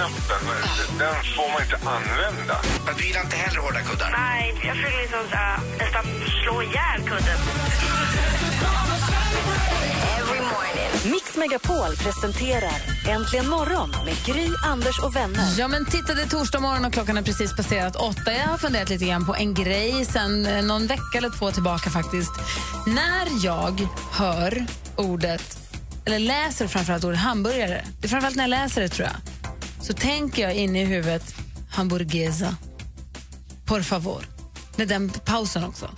alla-knappen, 0.00 0.98
den 0.98 1.14
får 1.36 1.52
man 1.52 1.62
inte 1.62 1.88
använda. 1.88 2.56
Men 2.86 2.94
du 2.96 3.06
gillar 3.06 3.20
inte 3.20 3.36
heller 3.36 3.60
hårda 3.60 3.80
kuddar? 3.80 4.10
Nej, 4.10 4.54
jag 4.64 4.76
försöker 4.76 5.00
liksom 5.02 5.20
här, 5.30 5.60
nästan 5.78 6.04
slå 6.42 6.62
ihjäl 6.62 7.00
kudden. 7.06 7.38
Mix 11.04 11.36
Megapol 11.36 11.96
presenterar 11.96 12.72
Äntligen 13.08 13.48
morgon 13.48 13.90
med 14.04 14.14
Gry, 14.26 14.48
Anders 14.66 14.98
och 14.98 15.16
vänner. 15.16 15.58
Ja, 15.58 15.68
men 15.68 15.84
titta, 15.84 16.14
det 16.14 16.22
är 16.22 16.26
torsdag 16.26 16.60
morgon 16.60 16.84
och 16.84 16.92
klockan 16.92 17.16
är 17.16 17.22
precis 17.22 17.56
passerat 17.56 17.96
åtta. 17.96 18.32
Jag 18.32 18.46
har 18.46 18.58
funderat 18.58 18.88
lite 18.88 19.04
grann 19.04 19.26
på 19.26 19.34
en 19.34 19.54
grej 19.54 20.04
sen 20.04 20.46
eh, 20.46 20.64
någon 20.64 20.86
vecka 20.86 21.18
eller 21.18 21.30
två 21.30 21.50
tillbaka 21.50 21.90
faktiskt. 21.90 22.32
När 22.86 23.44
jag 23.44 23.88
hör 24.12 24.66
ordet, 24.96 25.58
eller 26.04 26.18
läser 26.18 26.66
framförallt 26.66 27.04
ordet 27.04 27.18
hamburgare, 27.18 27.84
det 28.00 28.06
är 28.06 28.08
framförallt 28.08 28.36
när 28.36 28.44
jag 28.44 28.50
läser 28.50 28.80
det 28.80 28.88
tror 28.88 29.08
jag, 29.08 29.16
så 29.88 29.94
tänker 29.94 30.42
jag 30.42 30.54
inne 30.54 30.82
i 30.82 30.84
huvudet 30.84 31.34
hamburguesa. 31.70 32.56
Por 33.64 33.82
favor. 33.82 34.24
Med 34.76 34.88
den 34.88 35.10
pausen 35.10 35.64
också. 35.64 35.90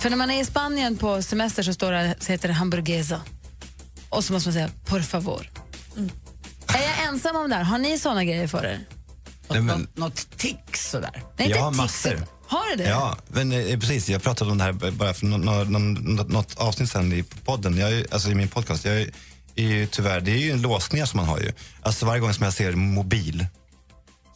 För 0.00 0.10
när 0.10 0.16
man 0.16 0.30
är 0.30 0.40
i 0.40 0.44
Spanien 0.44 0.96
på 0.96 1.22
semester 1.22 1.62
så 1.62 1.74
står 1.74 1.92
det, 1.92 2.14
så 2.20 2.32
heter 2.32 2.48
det 2.48 2.54
hamburguesa. 2.54 3.20
Och 4.08 4.24
så 4.24 4.32
måste 4.32 4.48
man 4.48 4.54
säga 4.54 4.70
por 4.84 5.00
favor. 5.00 5.50
Är 6.66 6.82
jag 6.82 7.08
ensam 7.08 7.36
om 7.36 7.50
det 7.50 7.56
här? 7.56 7.62
Har 7.62 7.78
ni 7.78 7.98
såna 7.98 8.24
grejer 8.24 8.46
för 8.46 8.64
er? 8.64 8.80
Nej, 9.48 9.60
men, 9.60 9.80
Något, 9.80 9.96
något 9.96 10.38
tics 10.38 10.90
sådär? 10.90 11.10
Nej, 11.12 11.46
inte 11.46 11.58
Jag 11.58 11.64
har 11.64 11.72
massor. 11.72 12.26
Har 12.46 12.70
du 12.70 12.76
det? 12.76 12.88
ja, 12.88 13.16
men 13.28 13.52
eh, 13.52 13.78
precis. 13.78 14.08
Jag 14.08 14.22
pratade 14.22 14.50
om 14.50 14.58
det 14.58 14.64
här 14.64 14.90
bara 14.90 15.14
för 15.14 15.26
något, 15.26 15.68
något, 15.68 16.28
något 16.28 16.58
avsnitt 16.58 16.90
sen 16.90 17.12
i 17.12 17.22
podden. 17.22 17.76
Jag, 17.76 18.04
alltså 18.10 18.30
i 18.30 18.34
min 18.34 18.48
podcast. 18.48 18.84
Jag 18.84 19.08
är, 19.56 19.62
ju 19.62 19.86
tyvärr, 19.86 20.20
det 20.20 20.30
är 20.30 20.36
ju 20.38 20.50
en 20.50 20.62
låsningar 20.62 21.06
som 21.06 21.16
man 21.16 21.26
har 21.28 21.38
ju. 21.40 21.52
Alltså 21.82 22.06
varje 22.06 22.20
gång 22.20 22.34
som 22.34 22.44
jag 22.44 22.52
ser 22.52 22.72
mobil 22.72 23.46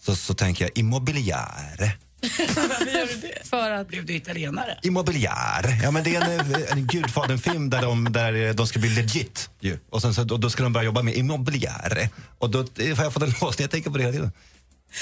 så, 0.03 0.17
så 0.17 0.34
tänker 0.34 0.65
jag 0.65 0.71
immobiliare. 0.75 1.93
För 3.45 3.71
att... 3.71 3.89
Blev 3.89 4.06
du 4.06 4.15
italienare? 4.15 4.79
Immobiliare. 4.83 5.81
Ja, 5.83 5.91
men 5.91 6.05
det 6.05 6.17
är 6.17 6.41
en, 6.41 6.55
en 6.71 6.87
Gudfadern-film 6.87 7.71
där 7.71 7.83
de, 7.83 8.12
där 8.12 8.55
de 8.55 8.67
ska 8.67 8.79
bli 8.79 8.89
legit. 8.91 9.51
Ju. 9.61 9.79
Och 9.91 10.03
sen 10.03 10.15
så, 10.15 10.23
och 10.23 10.41
då 10.41 10.51
ska 10.51 10.62
de 10.62 10.73
börja 10.73 10.84
jobba 10.84 11.03
med 11.03 11.15
immobiliare. 11.15 12.09
Och 12.39 12.51
då 12.51 12.59
har 12.59 13.05
jag 13.05 13.12
fått 13.12 13.23
en 13.23 13.34
låsning. 13.41 13.62
Jag 13.65 13.71
tänker 13.71 13.91
på 13.91 13.99
det 13.99 14.03
hela 14.05 14.12
tiden. 14.12 14.33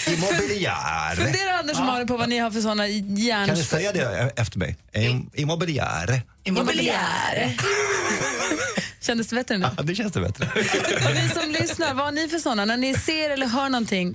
Immobiliare. 0.09 1.17
Fundera 1.17 1.59
Anders 1.59 1.79
och 1.79 1.85
Malin 1.87 2.07
på 2.07 2.17
vad 2.17 2.29
ni 2.29 2.39
har 2.39 2.51
för 2.51 2.61
såna 2.61 2.89
hjärn... 2.89 3.47
Kan 3.47 3.57
du 3.57 3.65
säga 3.65 3.93
det 3.93 4.33
efter 4.37 4.59
mig? 4.59 4.77
Im- 4.93 5.31
Immobiliare. 5.35 6.23
Immobiliare. 6.45 7.57
Kändes 9.03 9.29
det 9.29 9.37
bättre 9.37 9.59
nu? 9.59 9.67
Ja, 9.77 9.83
det 9.83 9.95
känns 9.95 10.13
det 10.13 10.21
bättre. 10.21 10.45
Och 11.09 11.15
ni 11.15 11.29
som 11.29 11.51
lyssnar, 11.51 11.95
vad 11.95 12.05
har 12.05 12.13
ni 12.13 12.29
för 12.29 12.39
såna? 12.39 12.65
När 12.65 12.77
ni 12.77 12.95
ser 12.95 13.31
eller 13.31 13.47
hör 13.47 13.69
någonting, 13.69 14.15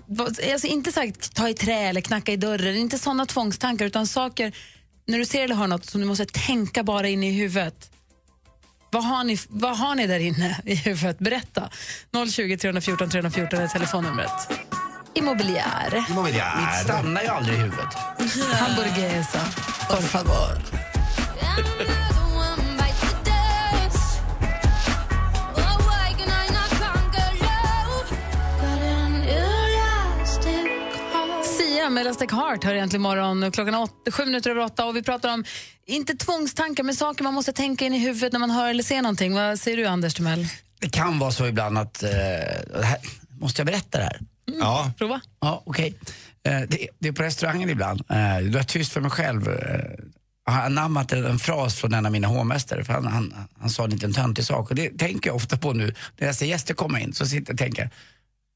alltså 0.53 0.67
inte 0.67 0.91
sagt 0.91 1.35
ta 1.35 1.49
i 1.49 1.53
trä 1.53 1.79
eller 1.79 2.01
knacka 2.01 2.31
i 2.31 2.37
dörren, 2.37 2.75
inte 2.75 2.97
såna 2.99 3.25
tvångstankar 3.25 3.85
utan 3.85 4.07
saker, 4.07 4.51
när 5.07 5.17
du 5.17 5.25
ser 5.25 5.43
eller 5.43 5.55
hör 5.55 5.67
något 5.67 5.85
som 5.85 6.01
du 6.01 6.07
måste 6.07 6.25
tänka 6.25 6.83
bara 6.83 7.07
in 7.07 7.23
i 7.23 7.31
huvudet. 7.31 7.91
Vad 8.89 9.03
har, 9.03 9.23
ni, 9.23 9.37
vad 9.49 9.77
har 9.77 9.95
ni 9.95 10.07
där 10.07 10.19
inne 10.19 10.61
i 10.65 10.75
huvudet? 10.75 11.19
Berätta. 11.19 11.69
020 12.31 12.57
314 12.57 13.09
314 13.09 13.59
är 13.59 13.67
telefonnumret. 13.67 14.49
Immobiliare. 15.13 15.99
Mitt 15.99 16.09
Immobiliare. 16.09 16.83
stannar 16.83 17.21
ju 17.21 17.27
aldrig 17.27 17.57
i 17.57 17.61
huvudet. 17.61 17.93
Hamburguesa. 18.53 19.39
Por 19.89 20.01
favor. 20.01 20.57
Sia 31.87 31.91
med 31.93 32.01
Elastic 32.01 32.31
Heart 32.31 32.63
hör 32.63 32.73
egentligen 32.73 33.01
imorgon. 33.01 33.51
Klockan 33.51 33.75
åtta, 33.75 34.11
sju 34.11 34.25
minuter 34.25 34.49
över 34.49 34.61
åtta 34.61 34.85
och 34.85 34.95
vi 34.95 35.03
pratar 35.03 35.33
om, 35.33 35.43
inte 35.85 36.13
tvångstankar, 36.13 36.83
men 36.83 36.95
saker 36.95 37.23
man 37.23 37.33
måste 37.33 37.53
tänka 37.53 37.85
in 37.85 37.93
i 37.93 37.99
huvudet 37.99 38.33
när 38.33 38.39
man 38.39 38.49
hör 38.49 38.69
eller 38.69 38.83
ser 38.83 39.01
någonting. 39.01 39.33
Vad 39.33 39.59
säger 39.59 39.77
du 39.77 39.85
Anders 39.85 40.13
Timell? 40.13 40.47
Det 40.79 40.89
kan 40.89 41.19
vara 41.19 41.31
så 41.31 41.47
ibland 41.47 41.77
att... 41.77 42.03
Eh, 42.03 42.09
här, 42.83 42.97
måste 43.39 43.61
jag 43.61 43.65
berätta 43.65 43.97
det 43.97 44.03
här? 44.03 44.19
Ja, 44.59 44.91
Prova. 44.97 45.21
Ja, 45.41 45.63
okej. 45.65 45.95
Eh, 46.43 46.61
det, 46.67 46.87
det 46.99 47.07
är 47.07 47.11
på 47.11 47.23
restaurangen 47.23 47.69
ibland. 47.69 48.01
Eh, 48.01 48.15
då 48.15 48.19
är 48.19 48.55
jag 48.55 48.67
tyst 48.67 48.93
för 48.93 49.01
mig 49.01 49.11
själv. 49.11 49.49
Eh, 49.49 50.05
jag 50.45 50.53
har 50.53 50.61
anammat 50.61 51.13
en, 51.13 51.39
fras 51.39 51.75
från 51.75 51.93
en 51.93 52.05
av 52.05 52.11
mina 52.11 52.27
hovmästare. 52.27 52.83
För 52.83 52.93
han, 52.93 53.07
han, 53.07 53.33
han 53.59 53.69
sa 53.69 53.83
en 53.83 53.89
liten 53.89 54.13
töntig 54.13 54.45
sak. 54.45 54.69
Och 54.69 54.75
det 54.75 54.97
tänker 54.97 55.29
jag 55.29 55.35
ofta 55.35 55.57
på 55.57 55.73
nu. 55.73 55.93
När 56.17 56.27
jag 56.27 56.35
ser 56.35 56.45
gäster 56.45 56.73
komma 56.73 56.99
in 56.99 57.13
så 57.13 57.25
sitter 57.25 57.51
jag 57.51 57.53
och 57.53 57.59
tänker. 57.59 57.89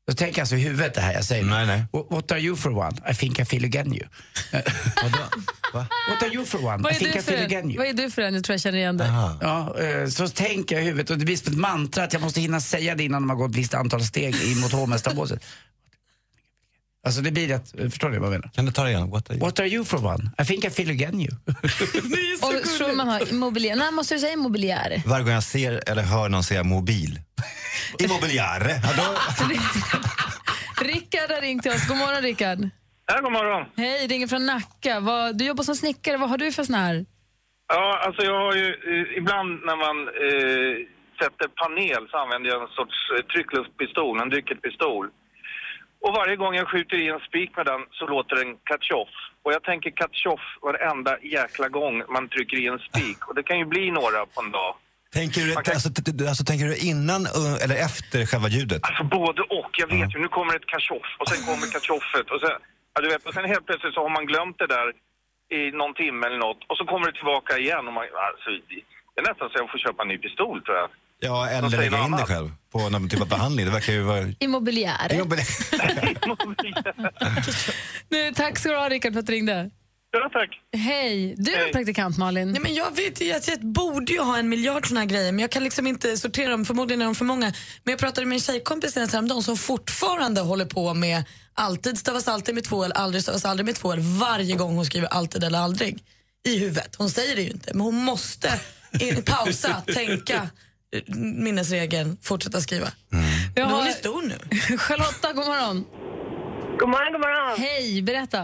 Då 0.08 0.14
tänker 0.14 0.38
jag 0.40 0.44
alltså 0.44 0.56
i 0.56 0.60
huvudet 0.60 0.94
det 0.94 1.02
här 1.02 1.14
jag 1.14 1.24
säger. 1.26 1.44
Nej, 1.46 1.66
nej. 1.66 1.84
What, 1.94 2.06
what 2.10 2.32
are 2.32 2.40
you 2.40 2.56
for 2.56 2.78
one? 2.78 2.98
I 3.12 3.14
think 3.16 3.40
I 3.40 3.46
feel 3.46 3.66
again 3.66 3.94
you. 3.94 4.06
vadå? 5.04 5.18
Va? 5.74 5.88
What 6.10 6.24
are 6.24 6.34
you 6.34 6.46
for 6.46 6.66
one? 6.66 6.84
Vad 6.84 6.92
I 6.92 6.96
är, 6.96 7.00
think 7.00 7.14
du 7.14 7.20
I 7.20 7.22
för 7.22 7.32
feel 7.32 7.46
again 7.46 7.64
en? 7.64 7.70
you. 7.72 7.78
Vad 7.78 7.88
är 7.88 7.94
du 7.94 8.12
för 8.12 8.22
en? 8.22 8.34
Jag 8.34 8.44
tror 8.44 8.54
jag 8.54 8.62
känner 8.62 8.78
igen 8.78 8.98
dig. 8.98 9.08
Aha. 9.08 9.38
Ja, 9.42 9.80
eh, 9.84 10.08
så 10.08 10.28
tänker 10.28 10.76
jag 10.76 10.84
i 10.84 10.88
huvudet 10.88 11.10
och 11.10 11.18
det 11.18 11.26
blir 11.26 11.38
som 11.38 11.54
ett 11.54 11.60
mantra 11.60 12.04
att 12.04 12.14
jag 12.14 12.22
måste 12.22 12.42
hinna 12.42 12.62
säga 12.62 12.96
det 12.96 13.04
innan 13.04 13.22
de 13.22 13.30
har 13.30 13.38
gått 13.38 13.52
ett 13.52 13.58
visst 13.58 13.74
antal 13.74 14.04
steg 14.04 14.36
in 14.44 14.60
mot 14.60 14.72
hovmästarbåset. 14.72 15.44
Alltså 17.06 17.22
det 17.22 17.32
blir 17.32 17.56
att, 17.56 17.72
förstår 17.92 18.10
ni 18.10 18.18
vad 18.18 18.26
jag 18.28 18.32
menar? 18.32 18.50
Kan 18.54 18.66
du 18.66 18.72
ta 18.72 18.84
det 18.84 18.90
igen? 18.90 19.10
What 19.10 19.30
are 19.30 19.36
you? 19.36 19.46
What 19.46 19.60
are 19.60 19.68
you 19.68 19.86
for 19.86 20.06
one? 20.06 20.32
I 20.42 20.46
think 20.46 20.66
I 20.66 20.70
feel 20.70 20.90
again 20.90 21.20
you. 21.20 21.32
Och 22.42 22.68
Schulman 22.78 23.08
har 23.08 23.30
immobiliär. 23.34 23.76
Nej, 23.76 23.92
måste 23.92 24.16
du 24.16 24.20
säga 24.20 24.34
immobiliär? 24.34 25.02
Varje 25.06 25.24
gång 25.24 25.34
jag 25.34 25.44
ser 25.44 25.90
eller 25.90 26.04
hör 26.04 26.30
någon 26.30 26.44
säga 26.44 26.64
mobil. 26.64 27.20
Immobiliare. 28.00 28.72
Ja, 28.98 29.16
Rickard 30.82 31.32
har 31.32 31.42
ringt 31.42 31.64
till 31.64 31.72
oss. 31.72 31.88
God 31.88 31.98
morgon 31.98 32.22
Rickard. 32.22 32.70
Ja, 33.06 33.22
god 33.22 33.32
morgon. 33.32 33.66
Hej, 33.78 34.08
ringer 34.08 34.28
från 34.28 34.46
Nacka. 34.46 35.00
Vad, 35.00 35.38
du 35.38 35.46
jobbar 35.46 35.64
som 35.64 35.76
snickare. 35.76 36.18
Vad 36.18 36.30
har 36.30 36.38
du 36.38 36.52
för 36.52 36.64
sån 36.64 36.76
här? 36.76 37.06
Ja, 37.68 38.02
alltså 38.06 38.22
jag 38.24 38.38
har 38.46 38.56
ju 38.56 38.68
eh, 38.68 39.18
ibland 39.18 39.50
när 39.66 39.76
man 39.86 39.98
eh, 40.26 40.74
sätter 41.22 41.48
panel 41.62 42.04
så 42.12 42.18
använder 42.18 42.50
jag 42.50 42.62
en 42.62 42.68
sorts 42.80 42.98
eh, 43.16 43.26
tryckluftpistol, 43.34 44.22
en 44.22 44.30
dykerpistol. 44.30 45.06
Och 46.04 46.14
varje 46.14 46.36
gång 46.36 46.54
jag 46.56 46.68
skjuter 46.68 46.98
i 46.98 47.08
en 47.08 47.20
spik 47.20 47.52
med 47.58 47.66
den 47.66 47.82
så 47.92 48.08
låter 48.08 48.36
den 48.36 48.52
katchoff. 48.70 49.14
Och 49.44 49.54
jag 49.54 49.64
tänker 49.64 49.90
katchoff 50.02 50.44
varenda 50.62 51.14
jäkla 51.22 51.68
gång 51.70 52.04
man 52.16 52.30
trycker 52.30 52.58
i 52.58 52.68
en 52.68 52.80
spik. 52.80 53.20
Och 53.28 53.36
det 53.36 53.44
kan 53.44 53.60
ju 53.60 53.66
bli 53.66 53.92
några 53.92 54.20
på 54.34 54.42
en 54.42 54.52
dag. 54.52 54.72
tänker, 55.14 55.42
du, 55.42 55.52
Okej. 55.52 55.74
alltså, 55.74 55.90
alltså, 56.30 56.44
tänker 56.50 56.66
du 56.72 56.76
innan 56.92 57.22
uh, 57.40 57.64
eller 57.64 57.78
efter 57.88 58.20
själva 58.26 58.48
ljudet? 58.56 58.82
Alltså 58.84 59.04
både 59.04 59.42
och. 59.42 59.72
Jag 59.82 59.88
vet 59.96 60.16
ju, 60.16 60.18
nu 60.26 60.30
kommer 60.38 60.54
ett 60.56 60.70
katchoff 60.74 61.10
och 61.20 61.28
sen 61.30 61.42
kommer 61.48 61.66
katchoffet 61.76 62.28
och 62.34 62.40
sen, 62.44 62.56
ja, 62.94 62.98
du 63.04 63.08
vet, 63.14 63.26
och 63.28 63.34
sen 63.34 63.46
helt 63.54 63.66
plötsligt 63.66 63.94
så 63.94 64.02
har 64.06 64.14
man 64.18 64.26
glömt 64.32 64.58
det 64.64 64.70
där 64.78 64.88
i 65.58 65.62
någon 65.82 65.94
timme 65.94 66.22
eller 66.28 66.42
något 66.48 66.62
och 66.70 66.78
så 66.78 66.84
kommer 66.92 67.06
det 67.08 67.18
tillbaka 67.22 67.52
igen 67.64 67.84
och 67.88 67.94
man, 67.98 68.06
alltså, 68.30 68.50
det 69.12 69.18
är 69.22 69.26
nästan 69.32 69.50
så 69.50 69.56
jag 69.62 69.72
får 69.72 69.82
köpa 69.86 70.00
en 70.04 70.12
ny 70.14 70.18
pistol 70.26 70.58
tror 70.62 70.78
jag. 70.82 70.90
Ja, 71.24 71.48
eller 71.50 71.70
lägga 71.70 72.06
in 72.06 72.12
det 72.12 72.26
själv 72.26 72.52
på 72.72 72.90
någon 72.90 73.10
typ 73.10 73.22
av 73.22 73.28
behandling. 73.38 73.66
Det 73.66 73.72
verkar 73.72 73.94
ju 73.94 74.02
vara... 74.02 74.34
Immobiliär. 74.40 75.12
Nu, 78.10 78.32
tack 78.36 78.60
ska 78.60 78.70
du 78.70 78.76
ha 78.76 78.90
Rickard 78.90 79.14
för 79.14 79.20
att 79.20 79.26
du 79.26 79.32
ringde. 79.34 79.70
ja, 80.12 80.30
tack. 80.34 80.50
Hej. 80.78 81.36
Du 81.38 81.52
är 81.54 81.58
Hej. 81.58 81.72
praktikant 81.72 82.18
Malin. 82.18 82.52
Nej, 82.52 82.62
men 82.62 82.74
jag 82.74 82.96
vet 82.96 83.22
ju 83.22 83.32
att 83.32 83.48
jag 83.48 83.60
borde 83.60 84.14
ju 84.14 84.20
ha 84.20 84.38
en 84.38 84.50
miljard 84.50 84.88
såna 84.88 85.00
här 85.00 85.08
grejer 85.08 85.32
men 85.32 85.40
jag 85.40 85.52
kan 85.52 85.64
liksom 85.64 85.88
inte 85.88 86.18
sortera 86.18 86.52
dem, 86.52 86.66
förmodligen 86.66 87.02
är 87.02 87.06
de 87.06 87.16
för 87.16 87.26
många. 87.26 87.46
Men 87.84 87.92
jag 87.92 88.00
pratade 88.00 88.28
med 88.28 88.36
en 88.36 88.40
tjejkompis 88.42 88.94
senast 88.94 89.14
häromdagen 89.14 89.44
som 89.44 89.58
fortfarande 89.58 90.42
håller 90.42 90.66
på 90.66 90.94
med 90.94 91.24
alltid 91.54 91.98
stavas 91.98 92.28
alltid 92.28 92.56
med 92.56 92.64
två 92.64 92.84
L, 92.84 92.92
aldrig 92.96 93.24
stavas 93.24 93.46
aldrig 93.46 93.66
med 93.66 93.76
två 93.76 93.92
L 93.94 94.00
varje 94.00 94.56
gång 94.56 94.76
hon 94.76 94.86
skriver 94.86 95.08
alltid 95.08 95.44
eller 95.44 95.60
aldrig 95.60 96.04
i 96.48 96.60
huvudet. 96.60 96.96
Hon 96.98 97.10
säger 97.10 97.36
det 97.36 97.42
ju 97.42 97.50
inte 97.50 97.74
men 97.74 97.82
hon 97.82 97.96
måste 97.96 98.60
in, 99.00 99.24
pausa, 99.24 99.82
tänka 99.94 100.50
minnesregeln, 101.46 102.18
fortsätta 102.30 102.60
skriva. 102.60 102.88
Vi 103.56 103.62
Men 103.62 103.72
hon 103.72 103.80
har 103.80 103.88
är 103.88 103.92
stor 104.06 104.22
nu. 104.22 104.38
Charlotta, 104.86 105.28
god 105.34 105.48
morgon. 105.52 105.78
God 106.80 106.90
morgon, 106.90 107.12
god 107.16 107.22
morgon. 107.26 107.60
Hej, 107.68 108.02
berätta. 108.02 108.42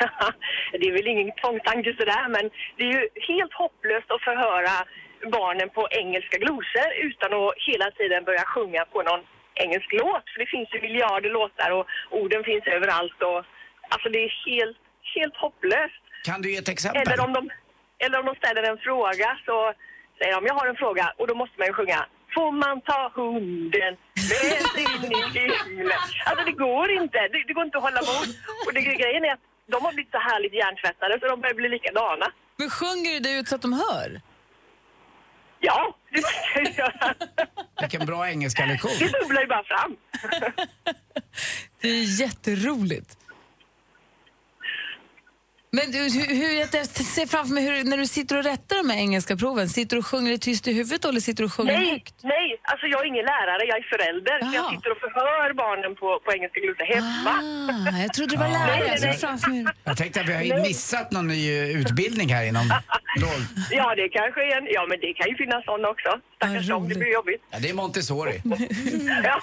det 0.80 0.86
är 0.90 0.94
väl 0.98 1.08
ingen 1.14 1.30
tvångstanke 1.40 1.90
sådär, 2.00 2.24
men 2.36 2.44
det 2.76 2.84
är 2.88 2.92
ju 2.96 3.02
helt 3.30 3.54
hopplöst 3.62 4.08
att 4.14 4.22
förhöra 4.28 4.74
barnen 5.38 5.68
på 5.76 5.82
engelska 6.00 6.36
glosor 6.44 6.88
utan 7.08 7.28
att 7.40 7.52
hela 7.68 7.88
tiden 7.98 8.20
börja 8.28 8.44
sjunga 8.54 8.82
på 8.92 8.98
någon 9.08 9.22
engelsk 9.64 9.90
låt. 10.02 10.26
För 10.30 10.38
det 10.42 10.50
finns 10.54 10.68
ju 10.74 10.78
miljarder 10.86 11.30
låtar 11.38 11.70
och 11.76 11.84
orden 12.20 12.42
finns 12.50 12.64
överallt. 12.76 13.18
Och, 13.28 13.40
alltså 13.92 14.06
det 14.12 14.20
är 14.26 14.30
helt, 14.48 14.80
helt 15.16 15.36
hopplöst. 15.44 16.02
Kan 16.28 16.42
du 16.42 16.46
ge 16.52 16.58
ett 16.64 16.74
exempel? 16.76 17.02
Eller 17.02 17.20
om, 17.26 17.32
de, 17.38 17.42
eller 18.04 18.16
om 18.20 18.26
de 18.30 18.34
ställer 18.42 18.62
en 18.70 18.78
fråga 18.86 19.28
så 19.46 19.56
säger 20.20 20.34
de, 20.34 20.46
jag 20.50 20.54
har 20.54 20.66
en 20.66 20.76
fråga 20.76 21.04
och 21.18 21.26
då 21.30 21.34
måste 21.34 21.54
man 21.58 21.66
ju 21.70 21.72
sjunga 21.72 22.00
Får 22.34 22.52
man 22.64 22.80
ta 22.80 23.00
hunden 23.14 23.92
med 24.30 24.76
in 24.86 25.12
i 25.36 25.46
himlen? 25.64 26.00
Alltså 26.26 26.44
det 26.44 26.56
går 26.66 26.90
inte. 27.00 27.18
Det, 27.32 27.38
det 27.48 27.52
går 27.52 27.64
inte 27.64 27.78
att 27.78 27.82
hålla 27.88 28.00
emot. 28.06 28.28
Och 28.66 28.72
det, 28.74 28.80
grejen 28.80 29.24
är 29.24 29.32
att 29.32 29.44
de 29.72 29.84
har 29.84 29.92
blivit 29.92 30.10
så 30.10 30.18
härligt 30.18 30.54
hjärntvättade 30.54 31.20
så 31.20 31.26
de 31.26 31.40
börjar 31.40 31.54
bli 31.54 31.68
likadana. 31.68 32.26
Men 32.56 32.70
sjunger 32.70 33.10
du 33.14 33.20
det 33.20 33.32
ut 33.38 33.48
så 33.48 33.54
att 33.54 33.62
de 33.62 33.72
hör? 33.72 34.20
Ja, 35.60 35.96
det 36.10 36.16
måste 36.16 36.50
jag 36.54 36.78
göra. 36.78 37.14
Vilken 37.80 38.06
bra 38.06 38.28
engelska 38.28 38.66
lektion. 38.66 38.90
Det 38.98 39.12
bubblar 39.20 39.40
ju 39.42 39.46
bara 39.46 39.64
fram. 39.64 39.96
Det 41.80 41.88
är 41.88 42.20
jätteroligt. 42.20 43.19
Men 45.72 45.90
du, 45.92 45.98
hur, 45.98 46.34
hur, 46.34 46.52
jag 46.60 46.68
ser 46.86 47.26
framför 47.26 47.54
mig 47.54 47.64
hur, 47.64 47.84
när 47.84 47.96
du 47.96 48.06
sitter 48.06 48.36
och 48.38 48.44
rättar 48.44 48.76
de 48.76 48.90
här 48.90 48.98
engelska 48.98 49.36
proven, 49.36 49.68
sitter 49.68 49.96
du 49.96 50.00
och 50.00 50.06
sjunger 50.06 50.36
tyst 50.36 50.68
i 50.68 50.72
huvudet 50.72 51.04
eller 51.04 51.20
sitter 51.20 51.42
du 51.42 51.46
och 51.46 51.52
sjunger 51.52 51.72
Nej, 51.78 51.90
högt? 51.90 52.14
nej, 52.22 52.60
alltså 52.62 52.86
jag 52.86 53.00
är 53.02 53.06
ingen 53.06 53.24
lärare, 53.24 53.62
jag 53.66 53.78
är 53.78 53.82
förälder. 53.82 54.38
Så 54.40 54.56
jag 54.56 54.70
sitter 54.74 54.90
och 54.92 54.98
förhör 54.98 55.54
barnen 55.54 55.94
på, 55.96 56.20
på 56.24 56.32
engelska 56.32 56.60
glosor 56.60 56.84
hemma. 56.94 57.34
Ah, 57.92 58.02
jag 58.02 58.12
trodde 58.14 58.34
det 58.34 58.38
var 58.40 58.46
Ja. 58.46 58.52
lärare. 58.66 58.88
Nej, 58.88 58.98
nej. 59.02 59.16
framför 59.18 59.50
mig. 59.50 59.64
Jag 59.84 59.96
tänkte 59.96 60.20
att 60.20 60.28
vi 60.28 60.50
har 60.50 60.60
missat 60.60 61.10
någon 61.12 61.26
ny 61.28 61.50
utbildning 61.80 62.28
här 62.34 62.44
inom. 62.44 62.66
Ja, 63.70 63.94
det 63.94 64.08
kanske 64.08 64.40
är 64.40 64.56
en... 64.58 64.66
Ja, 64.70 64.86
men 64.88 65.00
det 65.00 65.12
kan 65.14 65.28
ju 65.28 65.36
finnas 65.36 65.64
sån 65.64 65.84
också. 65.84 66.10
Stackars 66.36 66.68
dem, 66.68 66.88
det 66.88 66.94
blir 66.94 67.12
jobbigt. 67.12 67.42
Ja, 67.50 67.58
det 67.58 67.68
är 67.70 67.74
Montessori. 67.74 68.42
Ja. 69.24 69.40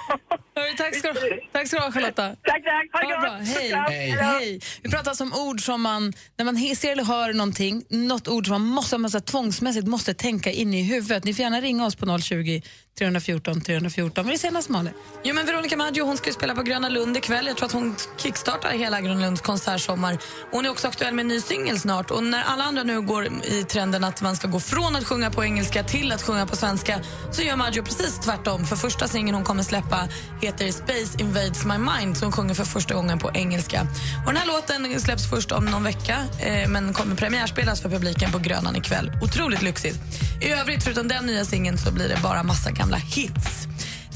Hörru, 0.55 0.73
tack, 0.77 0.95
ska, 0.95 1.13
du- 1.13 1.41
tack 1.51 1.67
ska 1.67 1.77
du 1.77 1.83
ha, 1.83 1.91
Charlotta. 1.91 2.27
Tack, 2.43 2.63
tack. 2.63 2.89
Ha 2.93 2.99
det 3.09 3.21
bra. 3.21 3.37
gott. 3.37 3.47
Hej. 3.47 3.73
Hej. 3.89 4.09
Hej. 4.09 4.59
Vi 4.83 4.89
pratar 4.91 5.09
alltså 5.11 5.23
om 5.23 5.33
ord 5.33 5.61
som 5.61 5.81
man, 5.81 6.13
när 6.37 6.45
man 6.45 6.75
ser 6.75 6.91
eller 6.91 7.03
hör 7.03 7.33
någonting, 7.33 7.83
något 7.89 8.27
ord 8.27 8.47
som 8.47 8.51
man 8.51 8.73
måste, 8.75 8.97
man 8.97 9.11
så 9.11 9.19
tvångsmässigt 9.19 9.87
måste 9.87 10.13
tänka 10.13 10.51
in 10.51 10.73
i 10.73 10.83
huvudet. 10.83 11.23
Ni 11.23 11.33
får 11.33 11.43
gärna 11.43 11.61
ringa 11.61 11.85
oss 11.85 11.95
på 11.95 12.19
020 12.19 12.61
314 12.97 13.61
314. 13.61 14.23
Vad 14.23 14.27
är 14.27 14.31
det 14.31 14.39
senaste, 14.39 14.71
Malin. 14.71 14.93
Jo, 15.23 15.35
men 15.35 15.45
Veronica 15.45 15.77
Maggio 15.77 16.03
hon 16.03 16.17
ska 16.17 16.27
ju 16.27 16.33
spela 16.33 16.55
på 16.55 16.61
Gröna 16.61 16.89
Lund 16.89 17.17
ikväll. 17.17 17.47
Jag 17.47 17.57
tror 17.57 17.65
att 17.65 17.71
hon 17.71 17.95
kickstartar 18.17 18.69
hela 18.69 19.01
Gröna 19.01 19.21
Lunds 19.21 19.41
konsertsommar. 19.41 20.17
Hon 20.51 20.65
är 20.65 20.69
också 20.69 20.87
aktuell 20.87 21.13
med 21.13 21.23
en 21.23 21.27
ny 21.27 21.41
singel 21.41 21.79
snart. 21.79 22.11
Och 22.11 22.23
när 22.23 22.43
alla 22.43 22.63
andra 22.63 22.83
nu 22.83 23.01
går 23.01 23.27
i 23.43 23.63
trenden 23.63 24.03
att 24.03 24.21
man 24.21 24.35
ska 24.35 24.47
gå 24.47 24.59
från 24.59 24.95
att 24.95 25.03
sjunga 25.03 25.31
på 25.31 25.43
engelska 25.43 25.83
till 25.83 26.11
att 26.11 26.21
sjunga 26.21 26.45
på 26.45 26.55
svenska 26.55 26.99
så 27.31 27.41
gör 27.41 27.55
Maggio 27.55 27.83
precis 27.83 28.19
tvärtom. 28.19 28.65
För 28.65 28.75
första 28.75 29.07
singeln 29.07 29.35
hon 29.35 29.43
kommer 29.43 29.63
släppa 29.63 30.07
heter 30.41 30.71
Space 30.71 31.21
Invades 31.21 31.65
My 31.65 31.77
Mind 31.77 32.17
så 32.17 32.25
hon 32.25 32.31
sjunger 32.31 32.53
för 32.53 32.63
första 32.63 32.93
gången 32.93 33.19
på 33.19 33.31
engelska. 33.33 33.87
Och 34.25 34.33
den 34.33 34.41
här 34.41 34.47
låten 34.47 34.99
släpps 34.99 35.29
först 35.29 35.51
om 35.51 35.65
någon 35.65 35.83
vecka 35.83 36.06
eh, 36.13 36.69
men 36.69 36.93
kommer 36.93 37.15
premiärspelas 37.15 37.81
för 37.81 37.89
publiken 37.89 38.31
på 38.31 38.37
Grönan 38.37 38.75
ikväll. 38.75 39.11
Otroligt 39.21 39.61
lyxigt. 39.61 39.99
I 40.41 40.49
övrigt, 40.49 40.83
förutom 40.83 41.07
den 41.07 41.25
nya 41.25 41.45
singeln 41.45 41.77
så 41.77 41.91
blir 41.91 42.09
det 42.09 42.17
bara 42.23 42.43
massa 42.43 42.71
gamla 42.71 42.97
hits. 42.97 43.67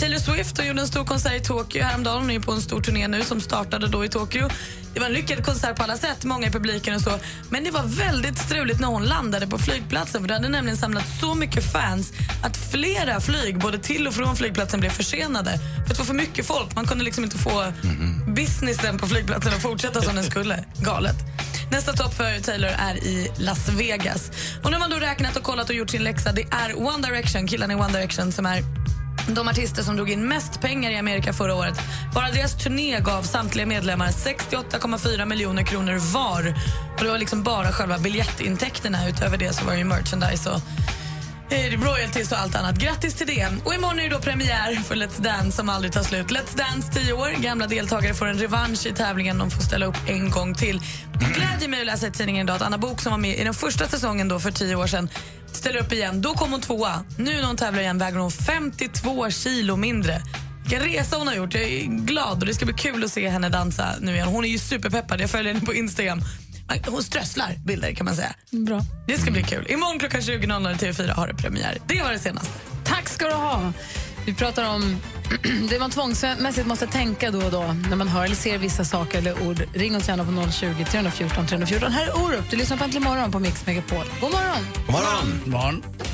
Taylor 0.01 0.19
Swift 0.19 0.57
hon 0.57 0.67
gjorde 0.67 0.81
en 0.81 0.87
stor 0.87 1.05
konsert 1.05 1.33
i 1.33 1.39
Tokyo 1.39 1.83
häromdagen. 1.83 2.21
Hon 2.21 2.31
är 2.31 2.39
på 2.39 2.51
en 2.51 2.61
stor 2.61 2.81
turné 2.81 3.07
nu 3.07 3.23
som 3.23 3.41
startade 3.41 3.87
då 3.87 4.05
i 4.05 4.09
Tokyo. 4.09 4.49
Det 4.93 4.99
var 4.99 5.07
en 5.07 5.13
lyckad 5.13 5.45
konsert 5.45 5.75
på 5.75 5.83
alla 5.83 5.97
sätt, 5.97 6.25
många 6.25 6.47
i 6.47 6.51
publiken 6.51 6.95
och 6.95 7.01
så. 7.01 7.19
Men 7.49 7.63
det 7.63 7.71
var 7.71 7.83
väldigt 7.83 8.37
struligt 8.37 8.79
när 8.79 8.87
hon 8.87 9.05
landade 9.05 9.47
på 9.47 9.57
flygplatsen 9.57 10.21
för 10.21 10.27
det 10.27 10.33
hade 10.33 10.49
nämligen 10.49 10.77
samlat 10.77 11.03
så 11.19 11.35
mycket 11.35 11.71
fans 11.71 12.13
att 12.43 12.57
flera 12.71 13.21
flyg, 13.21 13.59
både 13.59 13.79
till 13.79 14.07
och 14.07 14.13
från 14.13 14.35
flygplatsen, 14.35 14.79
blev 14.79 14.89
försenade. 14.89 15.59
För 15.87 15.89
det 15.89 15.97
var 15.97 16.05
för 16.05 16.13
mycket 16.13 16.45
folk. 16.45 16.75
Man 16.75 16.85
kunde 16.85 17.03
liksom 17.03 17.23
inte 17.23 17.37
få 17.37 17.73
businessen 18.27 18.97
på 18.97 19.07
flygplatsen 19.07 19.53
att 19.53 19.61
fortsätta 19.61 20.01
som 20.01 20.15
den 20.15 20.23
skulle. 20.23 20.65
Galet. 20.79 21.15
Nästa 21.71 21.93
topp 21.93 22.13
för 22.13 22.39
Taylor 22.39 22.69
är 22.69 22.95
i 22.95 23.31
Las 23.37 23.69
Vegas. 23.69 24.31
Och 24.63 24.71
nu 24.71 24.75
har 24.75 24.79
man 24.79 24.89
då 24.89 24.95
räknat 24.95 25.37
och 25.37 25.43
kollat 25.43 25.69
och 25.69 25.75
gjort 25.75 25.89
sin 25.89 26.03
läxa. 26.03 26.31
Det 26.31 26.41
är 26.41 26.77
One 26.77 27.07
Direction, 27.07 27.47
killarna 27.47 27.73
i 27.73 27.75
One 27.75 27.93
Direction 27.93 28.31
som 28.31 28.45
är 28.45 28.63
de 29.27 29.47
artister 29.47 29.83
som 29.83 29.95
drog 29.95 30.09
in 30.09 30.27
mest 30.27 30.61
pengar 30.61 30.91
i 30.91 30.97
Amerika 30.97 31.33
förra 31.33 31.55
året. 31.55 31.79
Bara 32.13 32.31
deras 32.31 32.63
turné 32.63 32.99
gav 32.99 33.23
samtliga 33.23 33.65
medlemmar 33.65 34.07
68,4 34.07 35.25
miljoner 35.25 35.63
kronor 35.63 36.13
var. 36.13 36.53
Och 36.97 37.03
det 37.03 37.09
var 37.09 37.17
liksom 37.17 37.43
bara 37.43 37.71
själva 37.71 37.97
biljettintäkterna. 37.97 39.09
Utöver 39.09 39.37
det 39.37 39.53
så 39.53 39.65
var 39.65 39.75
det 39.75 39.83
merchandise 39.83 40.49
och 40.49 40.61
royalties 41.51 42.31
och 42.31 42.37
allt 42.37 42.55
annat. 42.55 42.75
Grattis 42.75 43.13
till 43.13 43.27
det. 43.27 43.47
Och 43.65 43.73
imorgon 43.73 43.99
är 43.99 44.03
det 44.03 44.09
då 44.09 44.19
premiär 44.21 44.75
för 44.75 44.95
Let's 44.95 45.21
Dance 45.21 45.51
som 45.51 45.69
aldrig 45.69 45.93
tar 45.93 46.03
slut. 46.03 46.27
Let's 46.27 46.57
Dance 46.57 46.91
10 46.93 47.13
år. 47.13 47.29
Gamla 47.41 47.67
deltagare 47.67 48.13
får 48.13 48.27
en 48.27 48.37
revansch 48.37 48.85
i 48.85 48.91
tävlingen. 48.91 49.37
De 49.37 49.51
får 49.51 49.61
ställa 49.61 49.85
upp 49.85 49.97
en 50.07 50.29
gång 50.29 50.55
till. 50.55 50.81
Det 51.13 51.25
glädjer 51.25 51.69
mig 51.69 51.79
att 51.79 51.85
läsa 51.85 52.07
i 52.07 52.11
tidningen 52.11 52.45
idag 52.45 52.55
att 52.55 52.61
Anna 52.61 52.77
Bok 52.77 53.01
som 53.01 53.11
var 53.11 53.19
med 53.19 53.39
i 53.39 53.43
den 53.43 53.53
första 53.53 53.87
säsongen 53.87 54.27
då 54.27 54.39
för 54.39 54.51
10 54.51 54.75
år 54.75 54.87
sedan 54.87 55.09
ställer 55.51 55.79
upp 55.79 55.93
igen. 55.93 56.21
Då 56.21 56.33
kom 56.33 56.51
hon 56.51 56.61
tvåa. 56.61 57.03
Nu 57.17 57.33
när 57.33 57.47
hon 57.47 57.57
tävlar 57.57 57.81
igen 57.81 57.97
väger 57.97 58.17
hon 58.17 58.31
52 58.31 59.29
kilo 59.29 59.75
mindre. 59.75 60.21
Vilken 60.61 60.81
resa 60.81 61.17
hon 61.17 61.27
har 61.27 61.35
gjort. 61.35 61.53
Jag 61.53 61.63
är 61.63 61.85
glad 61.85 62.39
och 62.39 62.45
det 62.45 62.53
ska 62.53 62.65
bli 62.65 62.73
kul 62.73 63.03
att 63.03 63.11
se 63.11 63.29
henne 63.29 63.49
dansa 63.49 63.95
nu 64.01 64.13
igen. 64.13 64.27
Hon 64.27 64.45
är 64.45 64.49
ju 64.49 64.59
superpeppad. 64.59 65.21
Jag 65.21 65.29
följer 65.29 65.53
henne 65.53 65.65
på 65.65 65.73
Instagram. 65.73 66.21
Hon 66.87 67.03
strösslar 67.03 67.55
bilder 67.65 67.93
kan 67.93 68.05
man 68.05 68.15
säga. 68.15 68.33
Bra. 68.51 68.81
Det 69.07 69.17
ska 69.17 69.31
bli 69.31 69.43
kul. 69.43 69.65
Imorgon 69.69 69.99
klockan 69.99 70.21
20.00 70.21 70.75
TV4 70.75 71.13
har 71.13 71.27
det 71.27 71.33
premiär. 71.33 71.77
Det 71.87 72.01
var 72.03 72.11
det 72.11 72.19
senaste. 72.19 72.51
Tack 72.83 73.09
ska 73.09 73.25
du 73.25 73.33
ha. 73.33 73.73
Vi 74.25 74.33
pratar 74.33 74.69
om 74.75 74.97
det 75.69 75.79
man 75.79 75.91
tvångsmässigt 75.91 76.67
måste 76.67 76.87
tänka 76.87 77.31
då 77.31 77.39
och 77.39 77.51
då 77.51 77.75
när 77.89 77.95
man 77.95 78.07
hör 78.07 78.25
eller 78.25 78.35
ser 78.35 78.57
vissa 78.57 78.85
saker 78.85 79.17
eller 79.17 79.47
ord. 79.47 79.63
Ring 79.73 79.95
oss 79.95 80.07
gärna 80.07 80.25
på 80.25 80.51
020 80.51 80.85
314 80.85 81.47
314. 81.47 81.91
Här 81.91 82.07
är 82.07 82.23
Orup. 82.23 82.49
Du 82.49 82.57
lyssnar 82.57 82.77
på 82.77 82.83
Äntligen 82.83 83.03
morgon 83.03 83.31
på 83.31 83.39
Mix 83.39 83.65
Megapol. 83.65 84.05
God 84.21 84.31
morgon! 84.31 84.67
God 84.85 84.91
morgon! 84.91 85.41
Barn. 85.45 85.83
Orup, 85.83 86.03
nu 86.03 86.10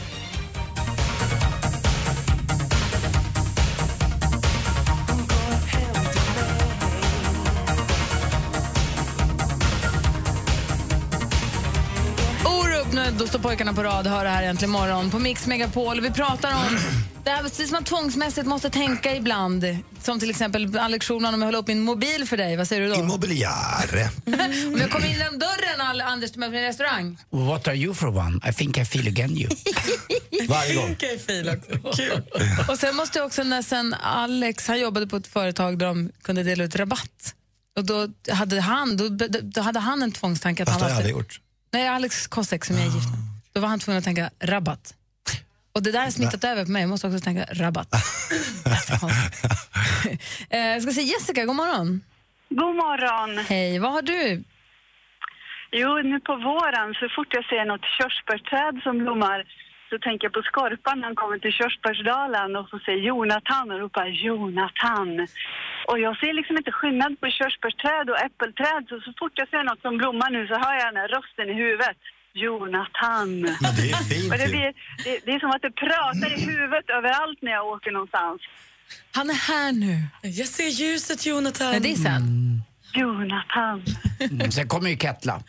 då 13.18 13.28
står 13.28 13.40
pojkarna 13.40 13.74
på 13.74 13.84
rad. 13.84 14.08
Hör 14.08 14.24
det 14.24 14.30
här 14.30 14.44
äntligen 14.44 14.72
morgon 14.72 15.12
på 15.12 15.19
Mix 15.19 15.48
Megapol. 15.48 16.02
Vi 16.02 16.12
pratar 16.12 16.54
om 16.56 16.78
det 17.24 17.30
här 17.30 17.50
som 17.66 17.72
man 17.72 17.84
tvångsmässigt 17.84 18.48
måste 18.48 18.69
tänka 18.69 19.16
ibland. 19.16 19.78
Som 20.02 20.19
till 20.19 20.30
exempel 20.30 20.78
all 20.78 20.92
lektionen 20.92 21.34
om 21.34 21.42
jag 21.42 21.48
håller 21.48 21.60
upp 21.60 21.68
min 21.68 21.81
mobil 21.81 22.25
för 22.28 22.38
dig. 22.38 22.58
Vad 22.58 22.68
säger 22.68 22.81
du 22.81 22.88
då? 22.88 22.96
Immobiliare. 22.96 24.09
Om 24.74 24.78
jag 24.80 24.92
kommer 24.92 25.06
in 25.06 25.18
genom 25.18 25.40
dörren, 25.40 26.02
Anders, 26.02 26.31
till 26.31 26.44
en 26.44 26.52
restaurang. 26.52 27.18
What 27.30 27.68
are 27.68 27.76
you 27.76 27.94
for 27.94 28.18
one? 28.18 28.40
I 28.50 28.54
think 28.54 28.78
I 28.78 28.86
feel 28.86 29.07
again 29.07 29.38
you. 29.38 29.50
Varje 30.47 30.76
gång. 30.76 30.88
Vilken 30.88 31.19
fil 31.19 31.50
också. 31.50 32.04
Kul. 32.04 32.24
Och 32.69 32.80
sen 32.80 32.95
måste 32.95 33.19
jag 33.19 33.26
också, 33.26 33.44
när 33.44 33.62
sen 33.62 33.94
Alex, 33.94 34.68
han 34.68 34.80
jobbade 34.80 35.07
på 35.07 35.18
ett 35.18 35.28
företag 35.28 35.80
där 35.80 35.86
de 35.86 36.12
kunde 36.21 36.44
dela 36.44 36.64
ut 36.64 36.76
rabatt. 36.76 37.33
Och 37.78 37.86
då 37.86 38.07
hade 38.31 38.62
han, 38.62 38.97
då, 38.97 39.09
då 39.42 39.62
hade 39.62 39.80
han 39.80 40.02
en 40.02 40.12
tvångstanke 40.12 40.64
att 40.64 40.69
Fast 40.69 40.80
det 40.80 40.86
han 40.86 40.94
har 40.94 41.02
jag 41.02 41.16
måste... 41.16 41.24
aldrig 41.26 41.40
gjort. 41.40 41.46
Nej, 41.74 41.88
Alex 41.88 42.28
Kosek 42.28 42.66
som 42.66 42.76
jag 42.76 42.86
är 42.86 42.92
gift 42.92 43.09
med. 43.09 43.19
Då 43.54 43.62
var 43.62 43.68
han 43.68 43.80
tvungen 43.80 43.97
att 43.97 44.04
tänka 44.04 44.30
rabatt. 44.40 44.94
Och 45.74 45.83
det 45.83 45.92
där 45.92 46.04
har 46.04 46.12
smittat 46.12 46.44
över 46.44 46.66
på 46.66 46.71
mig. 46.71 46.81
Jag 46.81 46.90
måste 46.90 47.07
också 47.07 47.19
tänka 47.19 47.45
rabatt. 47.52 47.88
Eh, 50.50 50.59
jag 50.59 50.81
ska 50.81 50.92
säga 50.92 51.07
Jessica, 51.07 51.45
god 51.45 51.56
morgon. 51.56 52.02
God 52.50 52.76
morgon. 52.76 53.45
Hej, 53.45 53.80
vad 53.80 53.92
har 53.92 54.02
du? 54.02 54.44
Jo, 55.71 55.90
nu 56.12 56.19
på 56.19 56.36
våren 56.36 56.94
så 57.00 57.06
fort 57.16 57.33
jag 57.38 57.45
ser 57.45 57.66
något 57.66 57.86
körsbärsträd 57.97 58.76
som 58.83 58.97
blommar 58.97 59.40
så 59.89 59.95
tänker 60.06 60.25
jag 60.27 60.33
på 60.33 60.44
Skorpan 60.49 60.99
när 60.99 61.07
han 61.09 61.21
kommer 61.21 61.37
till 61.39 61.57
Körsbärsdalen 61.59 62.56
och 62.59 62.67
så 62.69 62.77
säger 62.85 63.01
Jonathan 63.11 63.71
och 63.71 63.79
ropar 63.79 64.07
Jonathan. 64.25 65.09
Och 65.89 65.99
jag 66.06 66.13
ser 66.19 66.33
liksom 66.33 66.57
inte 66.57 66.71
skillnad 66.71 67.19
på 67.19 67.25
körsbärsträd 67.37 68.06
och 68.11 68.19
äppelträd 68.27 68.83
så 68.89 68.95
så 69.06 69.11
fort 69.19 69.35
jag 69.41 69.49
ser 69.49 69.63
något 69.63 69.81
som 69.81 69.97
blommar 69.97 70.29
nu 70.35 70.41
så 70.47 70.56
hör 70.63 70.75
jag 70.79 70.87
den 70.91 71.01
här 71.01 71.11
rösten 71.17 71.49
i 71.53 71.56
huvudet. 71.63 71.99
Jonathan. 72.33 73.29
Men 73.41 73.71
det 73.77 73.85
är 73.91 74.03
fint 74.13 74.29
det, 74.44 74.49
blir, 74.56 74.73
det, 75.06 75.19
det 75.25 75.31
är 75.31 75.39
som 75.39 75.51
att 75.56 75.61
det 75.61 75.71
pratar 75.71 76.29
i 76.37 76.41
huvudet 76.51 76.89
överallt 76.89 77.39
när 77.41 77.51
jag 77.51 77.65
åker 77.67 77.91
någonstans. 77.91 78.41
Han 79.11 79.29
är 79.29 79.39
här 79.51 79.71
nu. 79.71 79.95
Jag 80.21 80.47
ser 80.47 80.69
ljuset, 80.69 81.25
Jonathan. 81.25 81.71
Men 81.71 81.81
det 81.81 81.91
är 81.91 81.95
sen. 81.95 82.23
Jonathan. 82.94 83.83
Mm, 84.19 84.51
sen 84.51 84.67
kommer 84.67 84.89
ju 84.89 84.97
Kettla. 84.97 85.44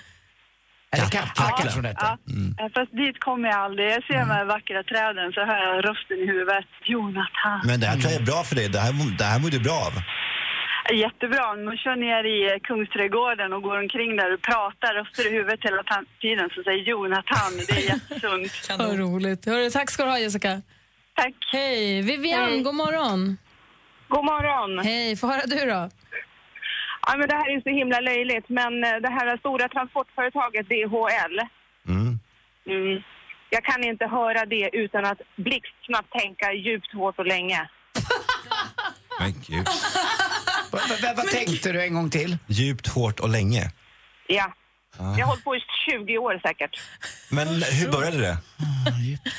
Eller 0.93 1.75
hon 1.75 1.85
heter. 1.85 2.07
Ja, 2.07 2.65
eh, 2.65 2.71
fast 2.77 2.93
dit 3.03 3.21
kommer 3.21 3.49
jag 3.49 3.59
aldrig. 3.67 3.87
Jag 3.97 4.05
ser 4.05 4.19
de 4.25 4.31
här 4.39 4.45
vackra 4.45 4.83
träden 4.83 5.33
så 5.33 5.41
hör 5.51 5.59
jag 5.67 5.85
rösten 5.89 6.17
i 6.25 6.27
huvudet. 6.27 6.67
Jonathan. 6.85 7.61
Men 7.69 7.81
det 7.81 7.87
här 7.87 7.97
tror 8.01 8.13
jag 8.13 8.21
är 8.23 8.27
bra 8.27 8.43
för 8.49 8.55
dig. 8.55 8.69
Det 8.69 8.79
här, 8.79 8.93
det 9.19 9.25
här 9.25 9.39
mår 9.43 9.51
du 9.51 9.61
bra 9.61 9.79
av. 9.89 9.95
Jättebra. 11.05 11.47
Man 11.69 11.77
kör 11.85 11.97
ner 12.07 12.23
i 12.35 12.39
eh, 12.53 12.59
Kungsträdgården 12.69 13.53
och 13.53 13.63
går 13.63 13.79
omkring 13.85 14.17
där 14.17 14.35
och 14.35 14.43
pratar 14.43 14.91
röster 14.95 15.27
i 15.29 15.31
huvudet 15.37 15.61
hela 15.63 15.83
ta- 15.83 16.05
tiden 16.21 16.51
så 16.55 16.63
säger 16.63 16.83
Jonathan. 16.93 17.51
Det 17.69 17.73
är 17.81 17.87
jättesunt. 17.93 18.53
Vad 18.79 18.99
roligt. 18.99 19.47
Hörru, 19.47 19.71
tack 19.71 19.91
ska 19.91 20.05
du 20.05 20.11
ha 20.11 20.19
Jessica. 20.19 20.63
Tack. 21.15 21.35
Hej, 21.53 22.03
Vivian, 22.03 22.45
Hej. 22.49 22.63
god 22.63 22.75
morgon. 22.75 23.37
God 24.09 24.25
morgon. 24.25 24.85
Hej, 24.85 25.17
få 25.17 25.27
höra 25.27 25.43
du 25.47 25.71
då. 25.71 25.91
Ja, 27.09 27.17
men 27.17 27.29
det 27.29 27.35
här 27.35 27.57
är 27.57 27.61
så 27.61 27.71
himla 27.81 28.01
löjligt, 28.01 28.49
men 28.49 28.85
eh, 28.85 28.97
det 29.05 29.09
här 29.09 29.37
stora 29.37 29.69
transportföretaget 29.69 30.67
DHL. 30.69 31.37
Mm. 31.89 32.19
Jag 33.51 33.65
kan 33.65 33.85
inte 33.85 34.07
höra 34.07 34.47
det 34.47 34.71
utan 34.73 35.05
att 35.05 35.21
blixtsnabbt 35.37 36.13
tänka 36.13 36.53
djupt, 36.53 36.95
hårt 36.95 37.19
och 37.19 37.27
länge. 37.27 37.69
Men 39.21 39.33
gud. 39.47 39.67
Vad 41.17 41.27
tänkte 41.27 41.73
du 41.73 41.83
en 41.83 41.95
gång 41.95 42.11
till? 42.11 42.37
Djupt, 42.47 42.87
hårt 42.89 43.21
och 43.21 43.29
länge. 43.29 43.71
Ja. 44.27 44.53
Ah. 45.01 45.15
Jag 45.19 45.25
har 45.27 45.31
hållit 45.33 45.45
på 45.45 45.57
i 45.57 45.61
20 45.91 46.19
år 46.19 46.41
säkert. 46.49 46.81
Men 47.31 47.49
hur 47.79 47.89
började 47.93 48.19
det? 48.19 48.37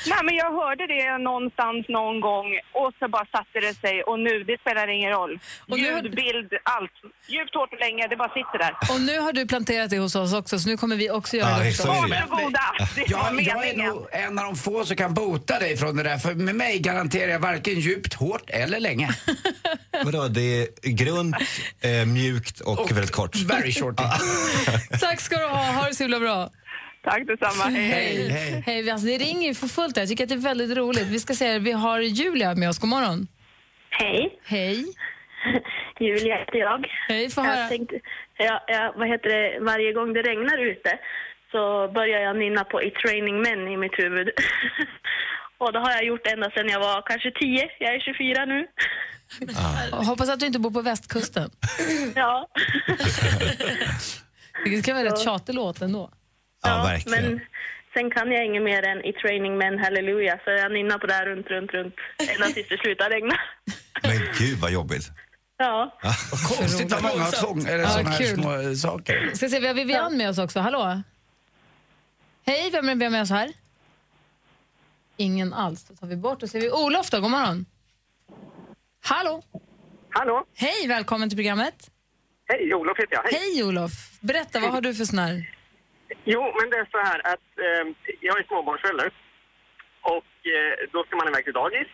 Nej, 0.06 0.20
men 0.24 0.34
jag 0.34 0.50
hörde 0.60 0.86
det 0.86 1.18
någonstans 1.18 1.86
någon 1.88 2.20
gång 2.20 2.46
och 2.80 2.90
så 2.98 3.08
bara 3.08 3.26
satte 3.36 3.58
det 3.66 3.74
sig 3.74 4.02
och 4.02 4.18
nu, 4.20 4.44
det 4.44 4.56
spelar 4.60 4.88
ingen 4.88 5.10
roll. 5.10 5.32
Ljud, 5.68 6.14
bild, 6.14 6.50
allt. 6.76 6.92
Djupt, 7.28 7.54
hårt 7.54 7.72
och 7.72 7.78
länge, 7.86 8.06
det 8.08 8.16
bara 8.16 8.28
sitter 8.28 8.58
där. 8.58 8.72
Och 8.94 9.00
nu 9.00 9.18
har 9.18 9.32
du 9.32 9.46
planterat 9.46 9.90
det 9.90 9.98
hos 9.98 10.14
oss 10.16 10.32
också, 10.34 10.58
så 10.58 10.68
nu 10.68 10.76
kommer 10.76 10.96
vi 10.96 11.10
också 11.10 11.36
göra 11.36 11.58
det 11.58 11.64
förstås. 11.64 11.86
Varsågoda, 11.86 12.64
det 12.94 13.14
var 13.14 13.24
Jag, 13.24 13.42
jag 13.42 13.56
är 13.56 13.60
meningen. 13.60 13.86
nog 13.94 14.06
en 14.12 14.38
av 14.38 14.44
de 14.44 14.56
få 14.56 14.84
som 14.84 14.96
kan 14.96 15.14
bota 15.14 15.58
dig 15.58 15.76
från 15.76 15.96
det 15.96 16.02
där. 16.02 16.18
För 16.18 16.34
med 16.34 16.54
mig 16.54 16.78
garanterar 16.78 17.30
jag 17.32 17.40
varken 17.40 17.80
djupt, 17.80 18.14
hårt 18.14 18.50
eller 18.50 18.80
länge. 18.80 19.10
Vadå, 20.04 20.28
det 20.28 20.62
är 20.62 20.90
grunt, 20.90 21.36
eh, 21.80 22.06
mjukt 22.06 22.60
och, 22.60 22.90
väldigt 22.90 23.10
kort. 23.10 23.36
Very 23.36 23.72
short. 23.72 23.96
Tack 25.00 25.20
ska 25.20 25.36
du 25.36 25.46
ha, 25.46 25.49
ha 25.56 25.86
det 25.88 25.94
så 25.94 26.02
himla 26.02 26.20
bra. 26.20 26.50
Tack 27.04 27.26
detsamma, 27.26 27.64
hej 27.64 28.28
hej. 28.28 28.62
hej. 28.66 28.90
alltså, 28.90 29.06
det 29.06 29.18
ringer 29.18 29.48
ju 29.48 29.54
för 29.54 29.66
fullt 29.66 29.96
jag 29.96 30.08
tycker 30.08 30.24
att 30.24 30.28
det 30.28 30.34
är 30.34 30.38
väldigt 30.52 30.76
roligt. 30.76 31.06
Vi 31.06 31.20
ska 31.20 31.34
se, 31.34 31.58
vi 31.58 31.72
har 31.72 32.00
Julia 32.00 32.54
med 32.54 32.68
oss, 32.68 32.78
god 32.78 32.90
morgon. 32.90 33.26
Hej. 33.90 34.38
Hej. 34.44 34.84
Julia 36.00 36.36
heter 36.36 36.58
jag. 36.58 36.86
Hej, 37.08 37.30
få 37.30 37.40
höra. 37.40 37.60
jag 37.60 37.68
tänkte, 37.68 38.00
jag, 38.38 38.60
jag, 38.66 38.92
vad 38.96 39.08
heter 39.08 39.28
det, 39.28 39.60
varje 39.60 39.92
gång 39.92 40.12
det 40.12 40.22
regnar 40.22 40.58
ute 40.58 40.98
så 41.50 41.90
börjar 41.94 42.20
jag 42.20 42.36
nynna 42.36 42.64
på 42.64 42.80
It's 42.80 43.06
raining 43.06 43.42
men 43.42 43.68
i 43.68 43.76
mitt 43.76 43.98
huvud. 43.98 44.28
Och 45.58 45.72
det 45.72 45.78
har 45.78 45.90
jag 45.90 46.04
gjort 46.04 46.26
ända 46.26 46.50
sedan 46.50 46.68
jag 46.68 46.80
var 46.80 47.02
kanske 47.06 47.30
10. 47.30 47.70
Jag 47.78 47.94
är 47.94 48.00
24 48.00 48.44
nu. 48.44 48.66
Och 49.92 50.04
Hoppas 50.04 50.28
att 50.28 50.40
du 50.40 50.46
inte 50.46 50.58
bor 50.58 50.70
på 50.70 50.82
västkusten. 50.82 51.50
Ja. 52.14 52.48
Det 54.64 54.82
kan 54.82 54.96
vara 54.96 55.06
rätt 55.06 55.20
tjatig 55.24 55.54
låt 55.54 55.82
ändå. 55.82 56.10
Ja, 56.62 56.98
Men 57.06 57.40
sen 57.94 58.10
kan 58.10 58.32
jag 58.32 58.44
inget 58.46 58.62
mer 58.62 58.82
än 58.82 58.98
It's 59.02 59.22
raining 59.24 59.58
men 59.58 59.78
halleluja. 59.78 60.40
Så 60.44 60.50
jag 60.50 60.72
nynnar 60.72 60.98
på 60.98 61.06
det 61.06 61.12
här 61.14 61.26
runt, 61.26 61.46
runt, 61.46 61.70
runt 61.70 61.94
ända 62.34 62.46
tills 62.46 62.68
det 62.68 62.78
slutar 62.78 63.10
regna. 63.10 63.34
Men 64.02 64.18
gud 64.38 64.58
vad 64.58 64.70
jobbigt. 64.70 65.10
Ja. 65.58 65.98
Konstigt 66.48 66.92
vad 66.92 67.02
många 67.02 67.22
har 67.22 67.32
tvång, 67.32 67.66
eller 67.66 67.78
Ja, 67.78 67.88
såna 67.88 68.10
här 68.10 68.24
små 68.34 68.74
saker. 68.74 69.30
Ska 69.34 69.48
se, 69.48 69.60
vi 69.60 69.66
har 69.66 69.74
Vivian 69.74 70.16
med 70.16 70.28
oss 70.30 70.38
också. 70.38 70.60
Hallå? 70.60 71.02
Hej, 72.46 72.70
vem 72.72 72.88
är 72.88 72.94
det 72.94 73.10
med 73.10 73.22
oss 73.22 73.30
här? 73.30 73.52
Ingen 75.16 75.52
alls. 75.52 75.84
Då 75.84 75.94
tar 75.94 76.06
vi 76.06 76.16
bort 76.16 76.42
och 76.42 76.50
ser 76.50 76.60
vi 76.60 76.70
Olof 76.70 77.10
då. 77.10 77.20
God 77.20 77.30
morgon. 77.30 77.66
Hallå? 79.02 79.42
Hallå? 80.10 80.44
Hej, 80.54 80.86
välkommen 80.88 81.28
till 81.28 81.38
programmet. 81.38 81.90
Hej, 82.50 82.74
Olof 82.74 82.98
heter 82.98 83.14
jag. 83.18 83.24
Hej 83.38 83.64
Olof. 83.68 83.92
Berätta, 84.30 84.56
vad 84.64 84.70
har 84.76 84.80
du 84.86 84.90
för 85.00 85.04
snarr? 85.14 85.38
Jo, 86.32 86.42
men 86.58 86.66
det 86.70 86.76
är 86.84 86.88
så 86.94 87.00
här 87.08 87.18
att 87.32 87.48
eh, 87.66 87.84
jag 88.28 88.34
är 88.40 88.44
småbarnsförälder 88.48 89.08
och 90.14 90.32
eh, 90.54 90.72
då 90.94 90.98
ska 91.04 91.12
man 91.16 91.28
iväg 91.30 91.44
till 91.44 91.58
dagis 91.62 91.88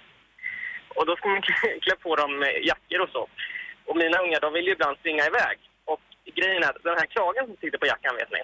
och 0.97 1.05
då 1.09 1.13
ska 1.17 1.25
man 1.29 1.43
klä- 1.85 2.01
på 2.07 2.11
dem 2.23 2.33
jackor 2.71 3.01
och 3.05 3.11
så. 3.17 3.23
Och 3.89 3.97
mina 4.03 4.19
ungar 4.25 4.41
de 4.41 4.49
vill 4.57 4.67
ju 4.69 4.73
ibland 4.73 4.97
springa 4.99 5.25
iväg 5.31 5.59
och 5.93 6.01
grejen 6.39 6.63
är 6.65 6.71
att 6.71 6.83
den 6.91 6.99
här 7.01 7.09
kragen 7.17 7.43
som 7.47 7.57
sitter 7.63 7.79
på 7.83 7.87
jackan 7.93 8.17
vet 8.21 8.33
ni, 8.37 8.43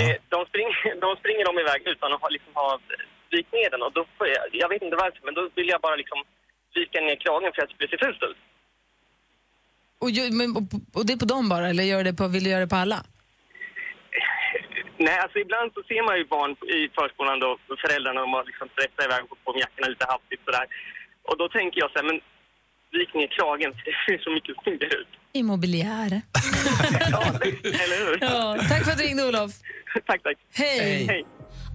eh, 0.00 0.16
de, 0.34 0.38
springer, 0.50 0.74
de 1.04 1.08
springer 1.20 1.44
de 1.50 1.54
iväg 1.64 1.80
utan 1.92 2.12
att 2.12 2.20
ha, 2.24 2.28
liksom, 2.36 2.52
ha 2.62 2.68
vikt 3.34 3.52
ner 3.52 3.70
den 3.70 3.82
och 3.86 3.92
då 3.98 4.02
får 4.16 4.26
jag, 4.36 4.44
jag 4.62 4.68
vet 4.72 4.82
inte 4.82 4.96
varför 5.04 5.20
men 5.26 5.34
då 5.38 5.42
vill 5.58 5.68
jag 5.74 5.80
bara 5.86 5.96
liksom 6.02 6.18
vika 6.78 7.00
ner 7.00 7.16
kragen 7.24 7.50
för 7.54 7.62
att 7.62 7.72
det 7.78 7.88
ser 7.90 8.02
fult 8.06 8.22
ut. 8.30 8.40
Och, 10.02 10.10
men, 10.32 10.56
och, 10.56 10.62
och 10.96 11.06
det 11.06 11.12
är 11.12 11.16
på 11.24 11.30
dem 11.34 11.48
bara, 11.48 11.68
eller 11.68 11.84
gör 11.84 12.04
det 12.04 12.14
på, 12.14 12.28
vill 12.28 12.44
du 12.44 12.50
göra 12.50 12.60
det 12.66 12.74
på 12.76 12.76
alla? 12.76 13.00
Nej, 15.06 15.18
alltså 15.24 15.38
ibland 15.38 15.68
så 15.74 15.80
ser 15.88 16.02
man 16.08 16.16
ju 16.20 16.24
barn 16.36 16.50
i 16.78 16.80
förskolan 16.98 17.40
då, 17.44 17.50
föräldrarna, 17.84 18.20
de 18.20 18.32
har 18.32 18.44
liksom 18.50 18.66
stressat 18.74 19.04
iväg 19.08 19.22
på, 19.28 19.34
på 19.44 19.58
jackorna 19.62 19.86
lite 19.88 20.06
hastigt 20.12 20.42
sådär. 20.44 20.66
Och 21.28 21.36
då 21.40 21.48
tänker 21.48 21.76
jag 21.82 21.90
så 21.90 21.98
här, 21.98 22.06
men 22.10 22.20
vik 22.96 23.14
ner 23.14 23.28
kragen 23.38 23.70
för 23.76 23.82
det 23.88 23.96
ser 24.06 24.18
så 24.26 24.30
mycket 24.36 24.54
snyggare 24.62 24.94
ut. 25.02 25.12
Immobiliär. 25.32 26.10
Eller 27.82 27.98
hur? 28.04 28.18
Ja, 28.20 28.56
tack 28.70 28.84
för 28.84 28.92
att 28.92 28.98
du 28.98 29.04
ringde 29.04 29.28
Olof. 29.28 29.52
tack, 30.06 30.22
tack. 30.22 30.38
Hej. 30.54 31.06
Hej. 31.12 31.22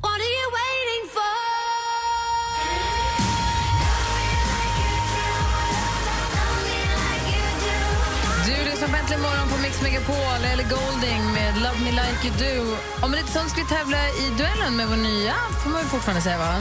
What 0.04 0.18
are 0.26 0.34
you 0.40 0.48
waiting 0.62 1.04
for? 1.16 1.53
På 8.94 9.00
Äntligen 9.00 9.22
morgon 9.22 9.50
på 9.50 9.58
Mix 9.58 9.82
Megapol, 9.82 10.42
eller 10.52 10.64
Golding 10.64 11.24
med 11.34 11.54
Love 11.56 11.80
Me 11.84 11.92
Like 11.92 12.22
You 12.28 12.34
Do. 12.44 12.78
Om 13.06 13.14
en 13.14 13.18
liten 13.20 13.28
stund 13.28 13.50
ska 13.50 13.62
vi 13.62 13.68
tävla 13.68 13.98
i 13.98 14.24
duellen 14.38 14.76
med 14.76 14.88
vår 14.88 14.96
nya, 14.96 15.34
får 15.64 15.70
man 15.70 15.82
ju 15.82 15.88
fortfarande 15.88 16.22
säga 16.22 16.38
va? 16.38 16.56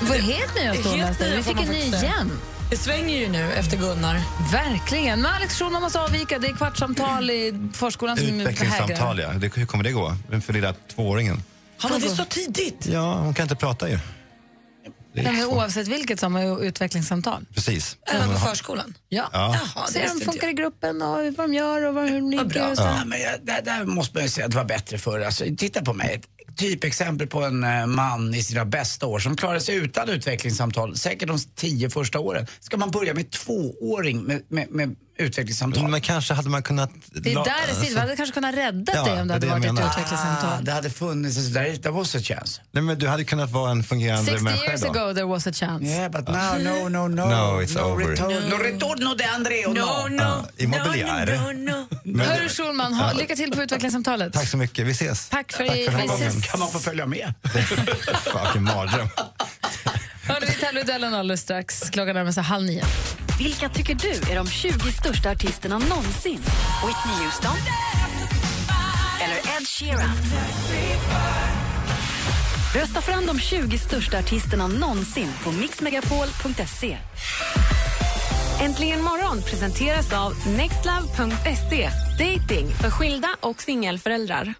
Vår 0.00 0.14
helt 0.14 0.54
nya 0.54 0.74
stormästare. 0.74 1.36
Vi 1.36 1.42
fick 1.42 1.60
en 1.60 1.68
ny 1.68 1.78
igen. 1.78 2.30
Det 2.70 2.76
svänger 2.76 3.16
ju 3.18 3.28
nu 3.28 3.52
efter 3.52 3.76
Gunnar. 3.76 4.20
Verkligen. 4.52 5.22
Men 5.22 5.32
Alex 5.32 5.58
Schulman 5.58 5.82
måste 5.82 6.00
avvika. 6.00 6.38
Det 6.38 6.46
är 6.46 6.52
kvartssamtal 6.52 7.30
i 7.30 7.70
förskolan 7.74 8.16
som 8.16 8.40
Utvecklingssamtal, 8.40 9.18
ja. 9.18 9.28
Det, 9.32 9.56
hur 9.56 9.66
kommer 9.66 9.84
det 9.84 9.92
gå? 9.92 10.16
För 10.46 10.52
lilla 10.52 10.74
tvååringen? 10.94 11.42
Han 11.78 11.92
hade 11.92 12.08
så 12.08 12.24
tidigt. 12.24 12.86
Ja, 12.86 13.14
hon 13.14 13.34
kan 13.34 13.42
inte 13.42 13.56
prata 13.56 13.88
ju. 13.88 13.98
Nej, 15.22 15.32
men 15.32 15.44
oavsett 15.44 15.88
vilket 15.88 16.20
så 16.20 16.26
har 16.26 16.30
man 16.30 16.42
ju 16.42 16.60
utvecklingssamtal. 16.60 17.46
Precis. 17.54 17.96
Även 18.06 18.28
på 18.28 18.38
förskolan? 18.38 18.94
Ja. 19.08 19.28
Ja. 19.32 19.56
Jaha, 19.74 19.86
det 19.86 19.92
Se 19.92 20.00
hur 20.00 20.18
de 20.18 20.24
funkar 20.24 20.48
i 20.48 20.52
gruppen 20.52 21.02
och 21.02 21.08
vad 21.08 21.34
de 21.36 21.54
gör 21.54 21.86
och 21.86 21.94
vad, 21.94 22.08
hur 22.08 22.20
de 22.20 22.30
ligger. 22.30 22.70
Och 22.70 22.76
så. 22.76 22.82
Ja. 22.82 23.04
men 23.06 23.20
jag, 23.20 23.32
där, 23.42 23.62
där 23.62 23.84
måste 23.84 24.16
man 24.16 24.22
ju 24.22 24.28
säga 24.28 24.44
att 24.44 24.50
det 24.50 24.56
var 24.56 24.64
bättre 24.64 24.98
förr. 24.98 25.20
Alltså, 25.20 25.44
titta 25.58 25.84
på 25.84 25.92
mig. 25.92 26.14
Ett 26.14 26.56
typexempel 26.56 27.26
på 27.26 27.42
en 27.42 27.64
eh, 27.64 27.86
man 27.86 28.34
i 28.34 28.42
sina 28.42 28.64
bästa 28.64 29.06
år 29.06 29.18
som 29.18 29.36
klarar 29.36 29.58
sig 29.58 29.74
utan 29.74 30.08
utvecklingssamtal, 30.08 30.96
säkert 30.96 31.28
de 31.28 31.38
tio 31.38 31.90
första 31.90 32.18
åren. 32.18 32.46
Ska 32.60 32.76
man 32.76 32.90
börja 32.90 33.14
med 33.14 33.30
tvååring 33.30 34.22
med, 34.22 34.42
med, 34.48 34.70
med 34.70 34.96
utvecklingssamtal? 35.18 35.88
Men 35.88 36.00
kanske 36.00 36.34
hade 36.34 36.48
man 36.50 36.62
kunnat... 36.62 36.90
Det 37.10 37.32
är 37.32 37.34
där 37.34 37.44
det 37.68 37.74
sitter. 37.74 37.94
Vi 37.94 38.00
hade 38.00 38.16
kanske 38.16 38.34
kunnat 38.34 38.54
rädda 38.54 38.92
Ja, 38.94 39.04
dig 39.04 39.20
om 39.20 39.28
det 39.28 39.38
det 39.38 39.48
hade 39.48 39.66
det 39.66 39.72
varit 39.72 39.78
ett 39.80 39.86
utvecklingssamtal. 39.90 40.50
Ah, 40.58 40.60
det 40.62 40.72
hade 40.72 40.90
funnits, 40.90 41.36
där, 41.36 41.76
there 41.76 41.92
was 41.92 42.14
a 42.14 42.18
chance. 42.22 42.60
Nej, 42.72 42.82
men 42.82 42.98
du 42.98 43.08
hade 43.08 43.24
kunnat 43.24 43.50
vara 43.50 43.70
en 43.70 43.84
fungerande 43.84 44.24
60 44.24 44.44
människa 44.44 44.64
years 44.64 44.82
idag. 44.82 44.96
ago 44.96 45.14
there 45.14 45.24
was 45.26 45.46
a 45.46 45.52
chance. 45.52 45.84
Yeah, 45.84 46.10
but 46.12 46.28
now, 46.28 46.58
no, 46.58 46.88
no, 46.88 47.08
no. 47.08 47.26
No, 47.28 47.62
it's 47.62 47.76
over. 47.80 48.06
Return, 48.06 48.48
no. 48.50 48.56
retorno 48.56 49.14
de 49.14 49.24
Andreo, 49.24 49.72
no. 49.72 50.16
Ja, 50.18 50.44
Immobiliare. 50.56 51.40
Men- 52.04 52.26
Hörru 52.28 52.48
Schulman, 52.48 52.94
ha, 52.94 53.12
lycka 53.12 53.36
till 53.36 53.50
på 53.52 53.62
utvecklingssamtalet. 53.62 54.32
Tack 54.32 54.48
så 54.48 54.56
mycket, 54.56 54.86
vi 54.86 54.90
ses. 54.90 55.28
Tack 55.28 55.52
för, 55.52 55.64
Tack 55.66 55.76
för 55.76 55.84
den 55.84 55.94
här 55.94 56.02
vi 56.02 56.08
gången. 56.08 56.28
ses. 56.28 56.50
Kan 56.50 56.60
man 56.60 56.68
få 56.70 56.78
följa 56.78 57.06
med? 57.06 57.34
Vilken 58.44 58.62
mardröm. 58.64 59.08
Hörru, 60.28 60.46
vi 60.46 60.52
tävlar 60.52 60.80
i 60.80 60.84
duellen 60.84 61.14
alldeles 61.14 61.40
strax. 61.40 61.90
Klockan 61.90 62.14
närmar 62.14 62.32
sig 62.32 62.42
halv 62.42 62.66
nio. 62.66 62.84
Vilka 63.38 63.68
tycker 63.68 63.94
du 63.94 64.32
är 64.32 64.36
de 64.36 64.46
20 64.46 64.72
största 64.92 65.30
artisterna 65.30 65.78
någonsin? 65.78 66.40
Whitney 66.86 67.24
Houston? 67.24 67.56
Eller 69.22 69.36
Ed 69.36 69.66
Sheeran? 69.68 70.10
Rösta 72.74 73.00
fram 73.00 73.26
de 73.26 73.38
20 73.38 73.78
största 73.78 74.18
artisterna 74.18 74.66
någonsin 74.66 75.28
på 75.44 75.52
mixmegapol.se. 75.52 76.98
Äntligen 78.60 79.02
morgon 79.02 79.42
presenteras 79.42 80.12
av 80.12 80.32
nextlove.se. 80.56 81.90
Dating 82.18 82.68
för 82.68 82.90
skilda 82.90 83.28
och 83.40 83.62
singelföräldrar. 83.62 84.54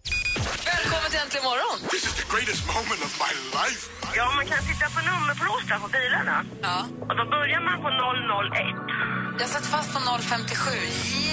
Välkommen 1.08 1.30
till 1.30 1.40
Äntligen 1.40 1.44
morgon! 1.50 1.88
This 1.90 2.04
is 2.08 2.14
the 2.22 2.26
greatest 2.34 2.62
moment 2.76 3.00
of 3.08 3.12
my 3.24 3.32
life. 3.58 3.82
Ja, 4.16 4.24
man 4.36 4.46
kan 4.46 4.60
titta 4.70 4.86
på 4.94 5.00
nummerplåtar 5.10 5.78
på 5.84 5.88
bilarna. 5.96 6.36
Ja. 6.62 6.78
Och 7.08 7.16
då 7.16 7.24
börjar 7.36 7.60
man 7.68 7.76
på 7.84 7.88
001. 7.88 9.17
Jag 9.40 9.48
satt 9.48 9.66
fast 9.66 9.92
på 9.94 9.98
057 10.20 10.70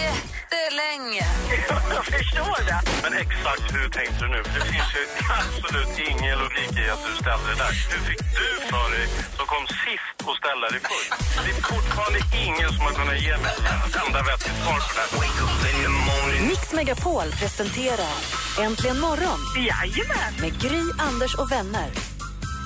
jättelänge. 0.02 1.26
Jag 1.96 2.06
förstår 2.06 2.60
det. 2.70 2.80
Men 3.04 3.14
exakt 3.14 3.66
hur 3.76 3.90
tänkte 3.90 4.20
du 4.26 4.28
nu? 4.36 4.44
För 4.44 4.60
det 4.60 4.66
finns 4.66 4.92
ju 4.98 5.04
absolut 5.40 5.94
ingen 6.10 6.40
logik 6.40 6.72
i 6.84 6.90
att 6.94 7.04
du 7.08 7.12
ställde 7.24 7.48
det 7.52 7.58
där. 7.64 7.74
Hur 7.92 8.02
fick 8.10 8.22
du 8.40 8.48
för 8.72 8.88
dig, 8.96 9.06
som 9.38 9.46
kom 9.54 9.66
sist, 9.86 10.16
att 10.30 10.38
ställa 10.42 10.66
dig 10.74 10.82
först? 10.92 11.12
Det 11.46 11.52
är 11.56 11.62
fortfarande 11.74 12.20
ingen 12.46 12.70
som 12.76 12.82
har 12.88 12.94
kunnat 13.00 13.20
ge 13.26 13.34
mig 13.46 13.54
ett 13.88 13.96
enda 14.08 14.20
vettigt 14.30 14.58
svar 14.64 14.80
på 14.88 14.92
det 14.98 15.02
här. 15.02 16.48
Mix 16.50 16.74
Megapol 16.74 17.28
presenterar 17.40 18.16
Äntligen 18.60 19.00
morgon 19.00 19.40
Jajamän. 19.58 20.34
med 20.42 20.62
Gry, 20.62 20.84
Anders 21.00 21.36
och 21.36 21.52
vänner. 21.52 21.90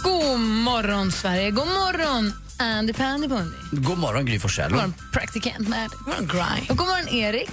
God 0.04 0.40
morgon, 0.40 1.12
Sverige. 1.12 1.52
God 1.52 1.68
morgon, 1.68 2.34
Andy 2.60 2.94
Pandy 2.94 3.28
Bundy. 3.28 3.56
God 3.72 3.98
morgon 3.98 4.26
Gry 4.26 4.40
Forssell. 4.40 4.70
God 4.70 4.76
morgon, 4.76 4.94
praktikant. 5.14 5.58
God 5.58 5.70
morgon, 5.70 6.28
Grind. 6.28 6.70
Och 6.72 6.78
god 6.78 6.88
morgon, 6.88 7.08
Erik. 7.14 7.52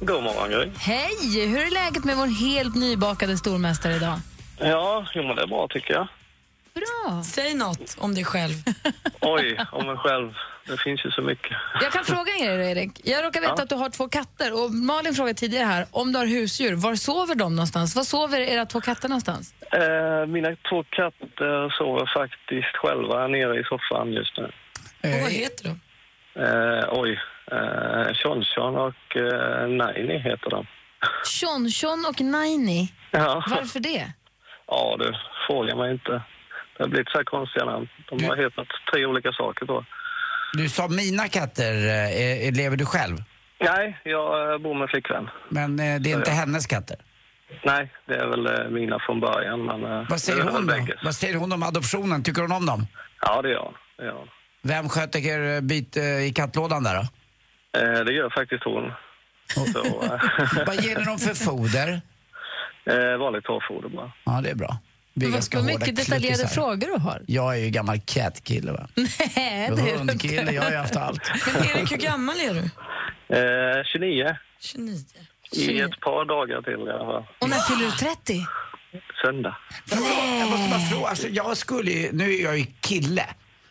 God 0.00 0.22
morgon, 0.22 0.50
Gry. 0.50 0.70
Hej! 0.78 1.46
Hur 1.48 1.58
är 1.58 1.70
läget 1.70 2.04
med 2.04 2.16
vår 2.16 2.26
helt 2.26 2.74
nybakade 2.74 3.36
stormästare 3.38 3.96
idag? 3.96 4.20
Ja, 4.58 5.06
jo, 5.14 5.22
men 5.22 5.36
det 5.36 5.42
är 5.42 5.46
bra 5.46 5.68
tycker 5.70 5.94
jag. 5.94 6.08
Bra. 6.74 7.22
Säg 7.22 7.54
något 7.54 7.96
om 7.98 8.14
dig 8.14 8.24
själv. 8.24 8.54
Oj, 9.20 9.58
om 9.72 9.86
mig 9.86 9.96
själv. 9.96 10.34
Det 10.66 10.76
finns 10.76 11.04
ju 11.04 11.10
så 11.10 11.22
mycket. 11.22 11.56
Jag 11.80 11.92
kan 11.92 12.04
fråga 12.04 12.32
er, 12.32 12.58
Erik. 12.58 13.00
Jag 13.04 13.24
råkar 13.24 13.40
veta 13.40 13.54
Ja. 13.56 13.62
att 13.62 13.68
du 13.68 13.74
har 13.74 13.90
två 13.90 14.08
katter. 14.08 14.64
Och 14.64 14.70
Malin 14.70 15.14
frågade 15.14 15.34
tidigare 15.38 15.64
här, 15.64 15.86
om 15.90 16.12
du 16.12 16.18
har 16.18 16.26
husdjur, 16.26 16.74
var 16.74 16.94
sover 16.94 17.34
de 17.34 17.56
någonstans? 17.56 17.96
Var 17.96 18.02
sover 18.02 18.40
era 18.40 18.66
två 18.66 18.80
katter 18.80 19.08
någonstans? 19.08 19.54
Eh, 19.72 20.26
mina 20.26 20.56
två 20.68 20.84
katter 20.90 21.70
sover 21.78 22.10
faktiskt 22.14 22.76
själva 22.76 23.26
nere 23.26 23.60
i 23.60 23.64
soffan 23.64 24.12
just 24.12 24.36
nu. 24.38 24.44
Och 25.02 25.22
vad 25.22 25.30
heter 25.32 25.64
de? 25.64 25.80
Eh, 26.42 26.84
oj, 26.92 27.20
eh, 27.52 28.12
Tjon-Tjon 28.14 28.76
och 28.76 29.16
eh, 29.16 29.68
Naini 29.68 30.18
heter 30.18 30.50
de. 30.50 30.66
Tjon-Tjon 31.26 32.04
och 32.08 32.20
Naini. 32.20 32.92
Ja. 33.10 33.44
Varför 33.46 33.80
det? 33.80 34.12
Ja, 34.66 34.96
du 34.98 35.12
frågar 35.46 35.76
mig 35.76 35.90
inte. 35.92 36.22
Det 36.80 36.84
har 36.84 36.88
blivit 36.90 37.08
så 37.08 37.18
här 37.18 37.24
konstiga 37.24 37.64
namn. 37.64 37.88
De 38.10 38.24
har 38.24 38.36
hetat 38.36 38.66
tre 38.92 39.06
olika 39.06 39.32
saker 39.32 39.66
då. 39.66 39.84
Du 40.52 40.68
sa 40.68 40.88
mina 40.88 41.28
katter, 41.28 41.72
eh, 41.86 42.46
eh, 42.46 42.52
lever 42.54 42.76
du 42.76 42.86
själv? 42.86 43.16
Nej, 43.60 44.00
jag 44.04 44.52
eh, 44.52 44.58
bor 44.58 44.74
med 44.74 44.90
flickvän. 44.90 45.28
Men 45.48 45.76
det 45.76 45.84
är 45.84 46.08
inte 46.16 46.30
Ja. 46.30 46.36
hennes 46.36 46.66
katter? 46.66 46.96
Nej, 47.64 47.92
det 48.06 48.14
är 48.14 48.26
väl 48.26 48.70
mina 48.70 48.98
från 49.06 49.20
början. 49.20 49.64
Men, 49.64 50.06
Vad 50.10 50.20
säger 50.20 50.42
hon 50.42 50.66
då? 50.66 50.74
Vad 51.04 51.14
säger 51.14 51.34
hon 51.36 51.52
om 51.52 51.62
adoptionen? 51.62 52.22
Tycker 52.22 52.42
hon 52.42 52.52
om 52.52 52.66
dem? 52.66 52.86
Ja, 53.20 53.42
det 53.42 53.50
gör 53.50 53.62
hon. 53.64 53.74
Det 53.98 54.04
gör 54.04 54.12
hon. 54.14 54.28
Vem 54.62 54.88
sköter 54.88 55.60
byte 55.60 56.00
i 56.00 56.32
kattlådan 56.36 56.82
där 56.84 56.94
då? 56.94 57.02
Eh, 57.80 58.04
det 58.04 58.12
gör 58.12 58.30
faktiskt 58.30 58.64
hon. 58.64 58.92
Så, 59.46 59.82
Vad 60.66 60.76
ger 60.76 60.98
ni 60.98 61.04
dem 61.04 61.18
för 61.18 61.34
foder? 61.34 62.00
eh, 62.90 63.18
vanligt 63.18 63.44
torrfoder 63.44 63.88
bara. 63.88 64.12
Ja, 64.24 64.40
det 64.44 64.50
är 64.50 64.54
bra. 64.54 64.76
Det 65.20 65.26
är 65.26 65.30
ganska 65.30 65.56
Vad 65.56 65.66
mycket 65.66 65.96
detaljerade 65.96 66.48
frågor 66.48 66.86
du 66.86 66.98
har. 66.98 67.22
Jag 67.26 67.54
är 67.54 67.58
ju 67.64 67.70
gammal 67.70 68.00
cat-kille 68.00 68.72
va? 68.72 68.88
Nej, 68.96 69.08
det 69.36 69.42
är 69.56 69.74
du 69.92 69.98
Hundkille, 69.98 70.40
inte. 70.40 70.52
jag 70.54 70.62
har 70.62 70.70
ju 70.70 70.76
haft 70.76 70.96
allt. 70.96 71.20
Men 71.54 71.64
Erik, 71.64 71.92
hur 71.92 71.96
gammal 71.96 72.36
är 72.36 72.54
du? 72.54 72.60
Eh, 73.36 73.84
29. 73.84 74.36
29. 74.60 74.96
I 75.52 75.80
ett 75.80 76.00
par 76.00 76.24
dagar 76.24 76.62
till 76.62 76.72
i 76.88 76.90
alla 76.90 77.04
fall. 77.04 77.26
Och 77.38 77.48
när 77.48 77.58
fyller 77.58 77.84
du 77.90 77.92
30? 77.92 78.46
Söndag. 79.24 79.56
Jag 80.40 80.50
måste 80.50 80.70
bara 80.70 80.80
fråga, 80.80 81.06
alltså, 81.08 81.28
jag 81.28 81.56
skulle 81.56 81.90
ju, 81.90 82.12
nu 82.12 82.34
är 82.34 82.42
jag 82.44 82.58
ju 82.58 82.66
kille. 82.80 83.26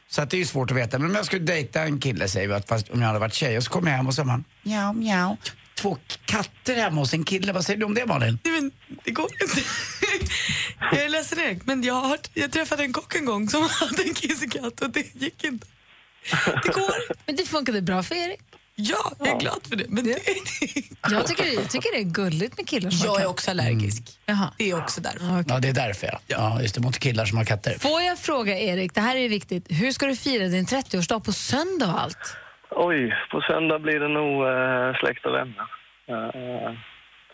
Så 0.07 0.21
att 0.21 0.29
det 0.29 0.37
är 0.37 0.39
ju 0.39 0.45
svårt 0.45 0.71
att 0.71 0.77
veta. 0.77 0.99
Men 0.99 1.09
om 1.09 1.15
jag 1.15 1.25
skulle 1.25 1.41
dejta 1.45 1.81
en 1.81 1.99
kille, 1.99 2.27
säger 2.27 2.47
vi, 2.47 2.53
att 2.53 2.67
fast 2.67 2.89
om 2.89 3.01
jag 3.01 3.07
hade 3.07 3.19
varit 3.19 3.33
tjej, 3.33 3.57
och 3.57 3.63
så 3.63 3.69
kommer 3.71 3.89
jag 3.91 3.97
hem 3.97 4.07
och 4.07 4.13
så 4.13 4.23
man 4.23 4.43
mjau, 4.63 4.93
mjau. 4.93 5.37
Två 5.79 5.97
katter 6.25 6.75
hemma 6.75 7.01
hos 7.01 7.13
en 7.13 7.23
kille. 7.23 7.53
Vad 7.53 7.65
säger 7.65 7.79
du 7.79 7.85
om 7.85 7.93
det 7.93 8.05
Malin? 8.05 8.39
Nej, 8.43 8.53
men 8.53 8.71
det 9.03 9.11
går 9.11 9.29
inte. 9.41 9.61
jag 10.91 11.01
är 11.03 11.09
ledsen 11.09 11.39
Erik, 11.39 11.65
men 11.65 11.83
jag, 11.83 11.93
har, 11.93 12.17
jag 12.33 12.51
träffade 12.51 12.83
en 12.83 12.93
kock 12.93 13.15
en 13.15 13.25
gång 13.25 13.49
som 13.49 13.69
hade 13.71 14.03
en 14.03 14.13
kissekatt 14.13 14.81
och 14.81 14.89
det 14.89 15.15
gick 15.15 15.43
inte. 15.43 15.67
Det 16.63 16.69
går. 16.73 16.93
Men 17.25 17.35
det 17.35 17.45
funkade 17.45 17.81
bra 17.81 18.03
för 18.03 18.15
Erik. 18.15 18.39
Ja, 18.75 19.11
jag 19.19 19.27
är 19.27 19.39
glad 19.39 19.59
för 19.69 19.75
det. 19.75 19.85
Men 19.89 20.03
det... 20.05 20.19
Jag 21.09 21.27
tycker, 21.27 21.45
jag 21.45 21.69
tycker 21.69 21.91
det 21.91 21.97
är 21.99 22.03
gulligt 22.03 22.57
med 22.57 22.67
killar 22.67 22.89
som 22.91 22.99
har 22.99 23.05
Jag 23.07 23.15
är 23.15 23.19
katter. 23.19 23.29
också 23.29 23.51
allergisk. 23.51 24.03
Jaha. 24.25 24.53
Det 24.57 24.69
är 24.69 24.77
också 24.83 25.01
därför. 25.01 25.43
Ja, 25.47 25.59
det 25.59 25.67
är 25.69 25.73
därför 25.73 26.07
ja. 26.07 26.19
Ja, 26.27 26.61
just 26.61 26.75
det, 26.75 26.81
mot 26.81 26.99
killar 26.99 27.25
som 27.25 27.37
har 27.37 27.45
katter. 27.45 27.77
Får 27.79 28.01
jag 28.01 28.19
fråga 28.19 28.59
Erik, 28.59 28.93
det 28.93 29.01
här 29.01 29.15
är 29.15 29.29
viktigt. 29.29 29.65
Hur 29.69 29.91
ska 29.91 30.05
du 30.05 30.15
fira 30.15 30.47
din 30.47 30.65
30-årsdag 30.65 31.19
på 31.19 31.33
söndag 31.33 31.93
och 31.93 32.01
allt? 32.01 32.35
Oj, 32.71 33.15
på 33.31 33.41
söndag 33.41 33.79
blir 33.79 33.99
det 33.99 34.07
nog 34.07 34.47
eh, 34.47 34.95
släkt 34.99 35.25
och 35.25 35.33
vänner. 35.33 35.67
Eh, 36.07 36.71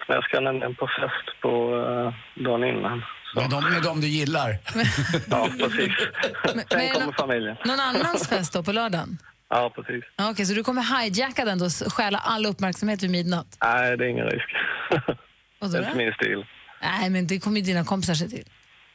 men 0.08 0.16
jag 0.18 0.24
ska 0.24 0.40
nämligen 0.40 0.76
på 0.76 0.88
fest 0.88 1.42
på 1.42 1.52
eh, 1.88 2.44
dagen 2.44 2.64
innan. 2.64 3.04
Med 3.36 3.50
de, 3.50 3.64
med 3.74 3.82
de 3.84 4.02
du 4.02 4.08
gillar. 4.08 4.50
Ja, 5.30 5.48
precis. 5.60 5.92
men 6.56 6.64
Sen 6.70 6.90
kommer 6.94 7.06
nå- 7.06 7.14
familjen. 7.14 7.56
Någon 7.66 7.80
annans 7.80 8.30
fest 8.30 8.54
då 8.54 8.64
på 8.64 8.72
lördagen? 8.72 9.18
Ja, 9.50 9.72
precis. 9.76 10.04
Okej, 10.32 10.46
så 10.46 10.54
du 10.54 10.64
kommer 10.64 10.82
hijacka 11.04 11.46
den 11.46 11.60
då, 11.60 11.70
stjäla 11.70 12.18
all 12.18 12.46
uppmärksamhet 12.46 13.04
vid 13.04 13.12
midnatt? 13.12 13.58
Nej, 13.64 13.98
det 13.98 14.06
är 14.06 14.10
ingen 14.10 14.26
risk. 14.30 14.50
Det 15.60 15.78
är 15.78 15.84
inte 15.86 15.98
min 15.98 16.14
stil. 16.14 16.46
Nej, 16.82 17.10
men 17.10 17.28
det 17.28 17.40
kommer 17.40 17.58
ju 17.60 17.66
dina 17.66 17.84
kompisar 17.86 18.14
se 18.14 18.28
till. 18.28 18.46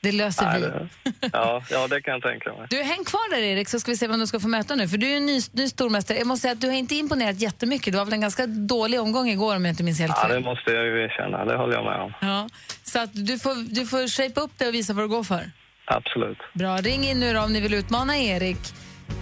Det 0.02 0.12
löser 0.12 0.44
Nej, 0.46 0.60
vi. 0.60 0.66
det, 0.66 1.30
ja, 1.32 1.62
ja, 1.70 1.88
det 1.88 2.00
kan 2.02 2.12
jag 2.14 2.22
tänka 2.22 2.52
mig. 2.52 2.66
Du, 2.70 2.82
häng 2.82 3.04
kvar 3.04 3.30
där 3.30 3.38
Erik 3.42 3.68
så 3.68 3.80
ska 3.80 3.90
vi 3.90 3.96
se 3.96 4.06
vem 4.06 4.20
du 4.20 4.26
ska 4.26 4.40
få 4.40 4.48
möta 4.48 4.74
nu. 4.74 4.88
För 4.88 4.96
du 4.98 5.06
är 5.06 5.10
ju 5.10 5.16
en 5.16 5.26
ny, 5.26 5.40
ny 5.52 5.68
stormästare. 5.68 6.18
Jag 6.18 6.26
måste 6.26 6.42
säga 6.42 6.52
att 6.52 6.60
du 6.60 6.66
har 6.68 6.74
inte 6.74 6.94
imponerat 6.94 7.40
jättemycket. 7.40 7.92
Du 7.92 7.98
har 7.98 8.04
väl 8.04 8.14
en 8.14 8.20
ganska 8.20 8.46
dålig 8.46 9.00
omgång 9.00 9.28
igår 9.28 9.56
om 9.56 9.64
jag 9.64 9.72
inte 9.72 9.82
minns 9.82 10.00
helt 10.00 10.12
Ja, 10.16 10.28
fel. 10.28 10.34
det 10.36 10.40
måste 10.48 10.70
jag 10.70 10.84
ju 10.86 11.04
erkänna. 11.04 11.44
Det 11.44 11.56
håller 11.56 11.74
jag 11.74 11.84
med 11.84 12.00
om. 12.00 12.12
Ja. 12.20 12.48
Så 12.82 12.98
att 12.98 13.10
du 13.12 13.38
får, 13.38 13.74
du 13.74 13.86
får 13.86 14.08
shape 14.08 14.40
upp 14.40 14.50
det 14.58 14.68
och 14.68 14.74
visa 14.74 14.92
vad 14.92 15.04
du 15.04 15.08
går 15.08 15.22
för. 15.24 15.50
Absolut. 15.86 16.38
Bra, 16.54 16.76
ring 16.76 17.04
in 17.04 17.20
nu 17.20 17.32
då 17.32 17.40
om 17.40 17.52
ni 17.52 17.60
vill 17.60 17.74
utmana 17.74 18.18
Erik. 18.18 18.58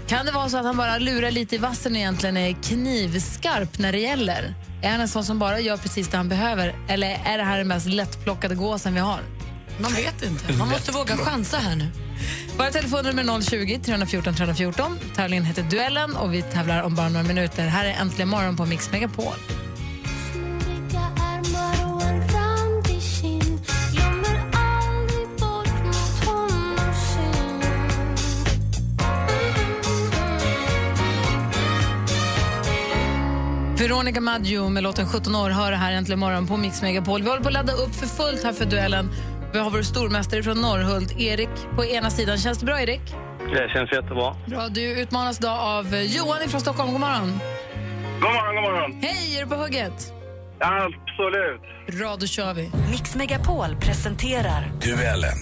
Kan 0.09 0.27
det 0.27 0.33
vara 0.33 0.49
så 0.49 0.57
att 0.57 0.65
han 0.65 0.77
bara 0.77 0.99
lurar 0.99 1.31
lite 1.31 1.55
i 1.55 1.59
vassen 1.59 1.93
och 1.93 1.99
egentligen 1.99 2.37
är 2.37 2.53
knivskarp 2.63 3.79
när 3.79 3.93
det 3.93 3.99
gäller? 3.99 4.55
Är 4.83 4.91
han 4.91 5.01
en 5.01 5.09
sån 5.09 5.25
som 5.25 5.39
bara 5.39 5.61
gör 5.61 5.77
precis 5.77 6.09
det 6.09 6.17
han 6.17 6.29
behöver? 6.29 6.75
Eller 6.89 7.21
är 7.25 7.39
det 7.39 7.45
här 7.45 7.59
den 7.59 7.69
mest 7.69 7.87
lättplockade 7.89 8.55
gåsen 8.55 8.95
vi 8.95 9.01
har? 9.01 9.21
Man 9.81 9.93
vet 9.93 10.23
inte. 10.23 10.53
Man 10.53 10.69
måste 10.69 10.93
våga 10.93 11.17
chansa 11.17 11.57
här 11.57 11.77
nu. 11.77 11.89
Våra 12.57 12.71
telefonnummer 12.71 13.23
är 13.23 13.41
020 13.41 13.81
314 13.85 14.35
314. 14.35 14.99
Tävlingen 15.15 15.45
heter 15.45 15.63
Duellen 15.63 16.17
och 16.17 16.35
vi 16.35 16.43
tävlar 16.43 16.83
om 16.83 16.95
bara 16.95 17.09
några 17.09 17.27
minuter. 17.27 17.67
Här 17.67 17.85
är 17.85 17.93
Äntligen 18.01 18.29
morgon 18.29 18.57
på 18.57 18.67
Mix 18.67 18.93
Megapol. 18.93 19.35
Veronica 33.79 34.21
Maggio 34.21 34.69
med 34.69 34.83
låten 34.83 35.09
17 35.09 35.35
år 35.35 35.51
hör 35.51 35.71
det 35.71 35.77
här 35.77 35.93
äntligen 35.93 36.19
morgon 36.19 36.47
på 36.47 36.57
Mix 36.57 36.83
Megapol. 36.83 37.23
Vi 37.23 37.29
håller 37.29 37.43
på 37.43 37.49
att 37.49 37.55
ladda 37.55 37.73
upp 37.73 37.95
för 37.95 38.07
fullt 38.07 38.45
här 38.45 38.53
för 38.53 38.65
duellen. 38.65 39.11
Vi 39.53 39.59
har 39.59 39.71
vår 39.71 39.83
stormästare 39.83 40.43
från 40.43 40.61
Norrhult, 40.61 41.21
Erik, 41.21 41.49
på 41.77 41.85
ena 41.85 42.11
sidan. 42.11 42.39
Känns 42.39 42.59
det 42.59 42.67
bra, 42.67 42.81
Erik? 42.81 43.01
Det 43.39 43.69
känns 43.73 43.93
jättebra. 43.93 44.37
Bra, 44.47 44.69
du 44.69 44.83
utmanas 44.83 45.39
idag 45.39 45.59
av 45.61 45.95
Johan 45.97 46.49
från 46.49 46.61
Stockholm. 46.61 46.93
God 46.93 47.01
morgon. 47.01 47.41
God 48.21 48.33
morgon, 48.33 48.55
god 48.55 48.63
morgon. 48.65 49.01
Hej, 49.03 49.37
är 49.37 49.45
du 49.45 49.49
på 49.51 49.55
hugget? 49.55 50.13
Absolut. 50.61 51.97
Bra, 51.99 52.17
då 52.17 52.27
kör 52.27 52.55
vi. 52.55 52.71
Mix 52.91 53.15
Megapol 53.15 53.77
presenterar 53.81 54.73
Duellen. 54.83 55.39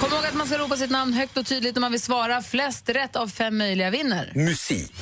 Kom 0.00 0.12
ihåg 0.12 0.26
att 0.26 0.34
man 0.34 0.46
ska 0.46 0.58
ropa 0.58 0.76
sitt 0.76 0.90
namn 0.90 1.12
högt 1.12 1.36
och 1.36 1.46
tydligt 1.46 1.76
om 1.76 1.80
man 1.80 1.92
vill 1.92 2.00
svara. 2.02 2.42
Flest 2.42 2.88
rätt 2.88 3.16
av 3.16 3.28
fem 3.28 3.58
möjliga 3.58 3.90
vinner. 3.90 4.32
Musik. 4.34 4.92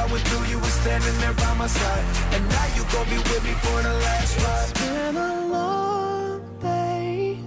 I 0.00 0.12
went 0.12 0.24
through, 0.28 0.44
you 0.52 0.58
were 0.64 0.74
standing 0.82 1.16
there 1.22 1.34
by 1.42 1.52
my 1.62 1.68
side. 1.68 2.04
And 2.34 2.42
now 2.56 2.66
you 2.76 2.82
gon' 2.92 3.08
be 3.14 3.18
with 3.30 3.42
me 3.44 3.54
for 3.64 3.78
the 3.82 3.94
last 4.06 4.32
ride. 4.44 4.70
It's 4.70 4.80
been 4.80 5.16
a 5.16 5.32
long 5.56 6.40
day 6.62 7.38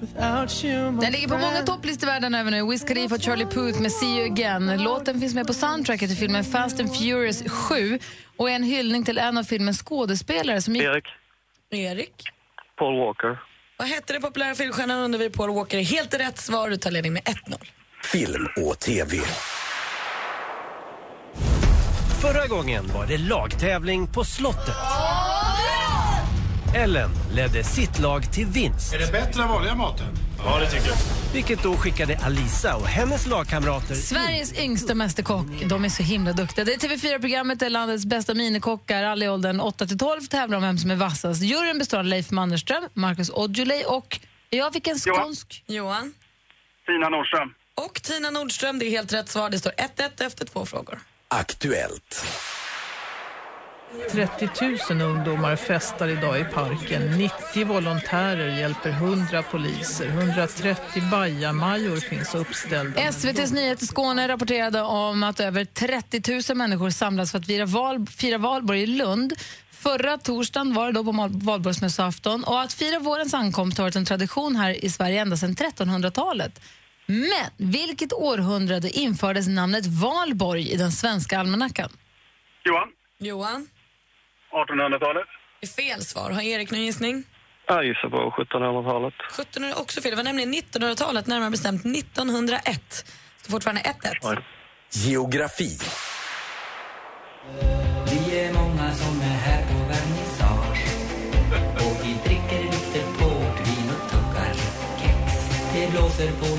without 0.00 0.64
you, 0.64 0.90
my 0.90 1.00
Den 1.00 1.12
ligger 1.12 1.28
på 1.28 1.38
många 1.38 1.62
topplistor 1.62 2.06
världen 2.06 2.34
över 2.34 2.50
nu. 2.50 2.70
Wiz 2.70 2.84
Khalifa 2.84 3.14
och 3.14 3.20
Charlie 3.22 3.46
Puth 3.46 3.80
med 3.80 3.92
See 3.92 4.16
You 4.18 4.32
Again. 4.32 4.82
Låten 4.82 5.20
finns 5.20 5.34
med 5.34 5.46
på 5.46 5.54
soundtracket 5.54 6.08
till 6.08 6.18
filmen 6.18 6.44
Fast 6.44 6.80
and 6.80 6.96
Furious 6.96 7.42
7 7.50 7.98
och 8.36 8.50
är 8.50 8.54
en 8.54 8.62
hyllning 8.62 9.04
till 9.04 9.18
en 9.18 9.38
av 9.38 9.42
filmens 9.44 9.82
skådespelare 9.82 10.62
som 10.62 10.74
gick... 10.74 10.84
Erik. 10.84 11.06
Erik. 11.70 12.14
Paul 12.78 12.98
Walker. 12.98 13.38
Vad 13.76 13.88
hette 13.88 14.12
det 14.12 14.20
populära 14.20 14.54
filmstjärnan 14.54 14.98
under 14.98 15.18
vi 15.18 15.30
Paul 15.30 15.54
Walker? 15.54 15.78
Helt 15.78 16.14
rätt 16.14 16.38
svar. 16.38 16.70
Du 16.70 16.76
tar 16.76 16.90
ledning 16.90 17.12
med 17.12 17.22
1-0. 17.22 17.34
Film 18.04 18.48
och 18.56 18.78
TV. 18.78 19.16
Förra 22.20 22.46
gången 22.46 22.86
var 22.94 23.06
det 23.06 23.18
lagtävling 23.18 24.06
på 24.06 24.24
slottet. 24.24 24.74
Ellen 26.74 27.10
ledde 27.32 27.64
sitt 27.64 27.98
lag 27.98 28.32
till 28.32 28.46
vinst. 28.46 28.94
Är 28.94 28.98
det 28.98 29.12
bättre 29.12 29.42
än 29.42 29.48
vanliga 29.48 29.74
maten? 29.74 30.06
Ja, 30.44 30.58
det 30.58 30.70
tycker 30.70 30.88
jag. 30.88 30.96
Vilket 31.32 31.62
då 31.62 31.76
skickade 31.76 32.18
Alisa 32.18 32.76
och 32.76 32.86
hennes 32.86 33.26
lagkamrater 33.26 33.94
Sveriges 33.94 34.58
yngsta 34.58 34.94
mästerkock. 34.94 35.46
De 35.66 35.84
är 35.84 35.88
så 35.88 36.02
himla 36.02 36.32
duktiga. 36.32 36.64
Det 36.64 36.72
är 36.72 36.78
TV4-programmet 36.78 37.60
där 37.60 37.70
landets 37.70 38.06
bästa 38.06 38.34
minikockar, 38.34 39.04
alla 39.04 39.24
i 39.24 39.28
åldern 39.28 39.60
8 39.60 39.86
till 39.86 39.98
12, 39.98 40.20
tävlar 40.20 40.56
om 40.56 40.62
vem 40.62 40.78
som 40.78 40.90
är 40.90 40.96
vassast. 40.96 41.42
Juryn 41.42 41.78
består 41.78 41.98
av 41.98 42.04
Leif 42.04 42.30
Mannerström, 42.30 42.88
Marcus 42.94 43.30
Aujalay 43.30 43.84
och 43.84 44.20
jag 44.50 44.72
fick 44.72 44.86
en 44.86 44.98
skånsk... 44.98 45.64
Johan. 45.66 46.14
Tina 46.86 47.08
Nordström. 47.08 47.54
Och 47.74 48.02
Tina 48.02 48.30
Nordström. 48.30 48.78
Det 48.78 48.86
är 48.86 48.90
helt 48.90 49.12
rätt 49.12 49.28
svar. 49.28 49.50
Det 49.50 49.58
står 49.58 49.70
1-1 49.70 50.26
efter 50.26 50.44
två 50.44 50.66
frågor. 50.66 50.98
Aktuellt. 51.30 52.26
30 54.12 54.48
000 54.90 55.02
ungdomar 55.02 55.56
festar 55.56 56.08
idag 56.08 56.40
i 56.40 56.44
parken. 56.44 57.18
90 57.18 57.64
volontärer 57.64 58.58
hjälper 58.58 58.90
100 58.90 59.42
poliser. 59.42 60.06
130 60.06 61.02
bajamajor 61.10 61.96
finns 61.96 62.34
uppställda. 62.34 63.00
SVTs 63.12 63.52
Nyheter 63.52 63.86
Skåne 63.86 64.28
rapporterade 64.28 64.80
om 64.80 65.22
att 65.22 65.40
över 65.40 65.64
30 65.64 66.52
000 66.52 66.56
människor 66.56 66.90
samlas 66.90 67.30
för 67.30 67.38
att 67.38 67.46
fira, 67.46 67.66
val, 67.66 68.06
fira 68.06 68.38
valborg 68.38 68.82
i 68.82 68.86
Lund. 68.86 69.32
Förra 69.70 70.18
torsdagen 70.18 70.74
var 70.74 70.86
det 70.86 70.92
då 70.92 71.04
på 71.04 71.28
valborgsmässoafton 71.30 72.44
och 72.44 72.60
att 72.60 72.72
fira 72.72 72.98
vårens 72.98 73.34
ankomst 73.34 73.78
har 73.78 73.84
varit 73.84 73.96
en 73.96 74.04
tradition 74.04 74.56
här 74.56 74.84
i 74.84 74.90
Sverige 74.90 75.20
ända 75.20 75.36
sedan 75.36 75.54
1300-talet. 75.54 76.60
Men 77.08 77.70
vilket 77.70 78.12
århundrade 78.12 78.90
infördes 78.90 79.48
namnet 79.48 79.86
Valborg 79.86 80.70
i 80.70 80.76
den 80.76 80.92
svenska 80.92 81.38
almanackan? 81.38 81.90
Johan? 82.64 82.88
Johan? 83.18 83.68
1800-talet? 84.52 85.26
Det 85.60 85.66
är 85.66 85.70
fel 85.90 86.02
svar. 86.02 86.30
Har 86.30 86.42
Erik 86.42 86.70
någon 86.70 86.80
gissning? 86.82 87.24
Jag 87.66 87.84
gissar 87.86 88.08
på 88.08 88.16
1700-talet. 88.16 89.14
1700 89.32 89.76
är 89.76 89.80
också 89.82 90.00
fel. 90.00 90.10
Det 90.10 90.16
var 90.16 90.24
nämligen 90.24 90.54
1900-talet, 90.54 91.26
närmare 91.26 91.50
bestämt 91.50 91.86
1901. 91.86 93.04
Så 93.42 93.50
fortfarande 93.50 93.80
1-1. 93.82 94.42
Geografi. 94.92 95.78
Vi 98.10 98.38
är 98.40 98.52
många 98.52 98.92
som 98.92 99.20
är 99.20 99.24
här 99.46 99.62
på 99.66 99.74
vernissage 99.74 100.84
Och 101.76 101.96
vi 102.04 102.12
dricker 102.24 102.62
lite 102.62 103.00
portvin 103.18 103.90
och 103.94 104.10
tuggar 104.10 104.54
kex 105.00 105.48
Det 105.74 105.90
blåser 105.90 106.28
på 106.40 106.57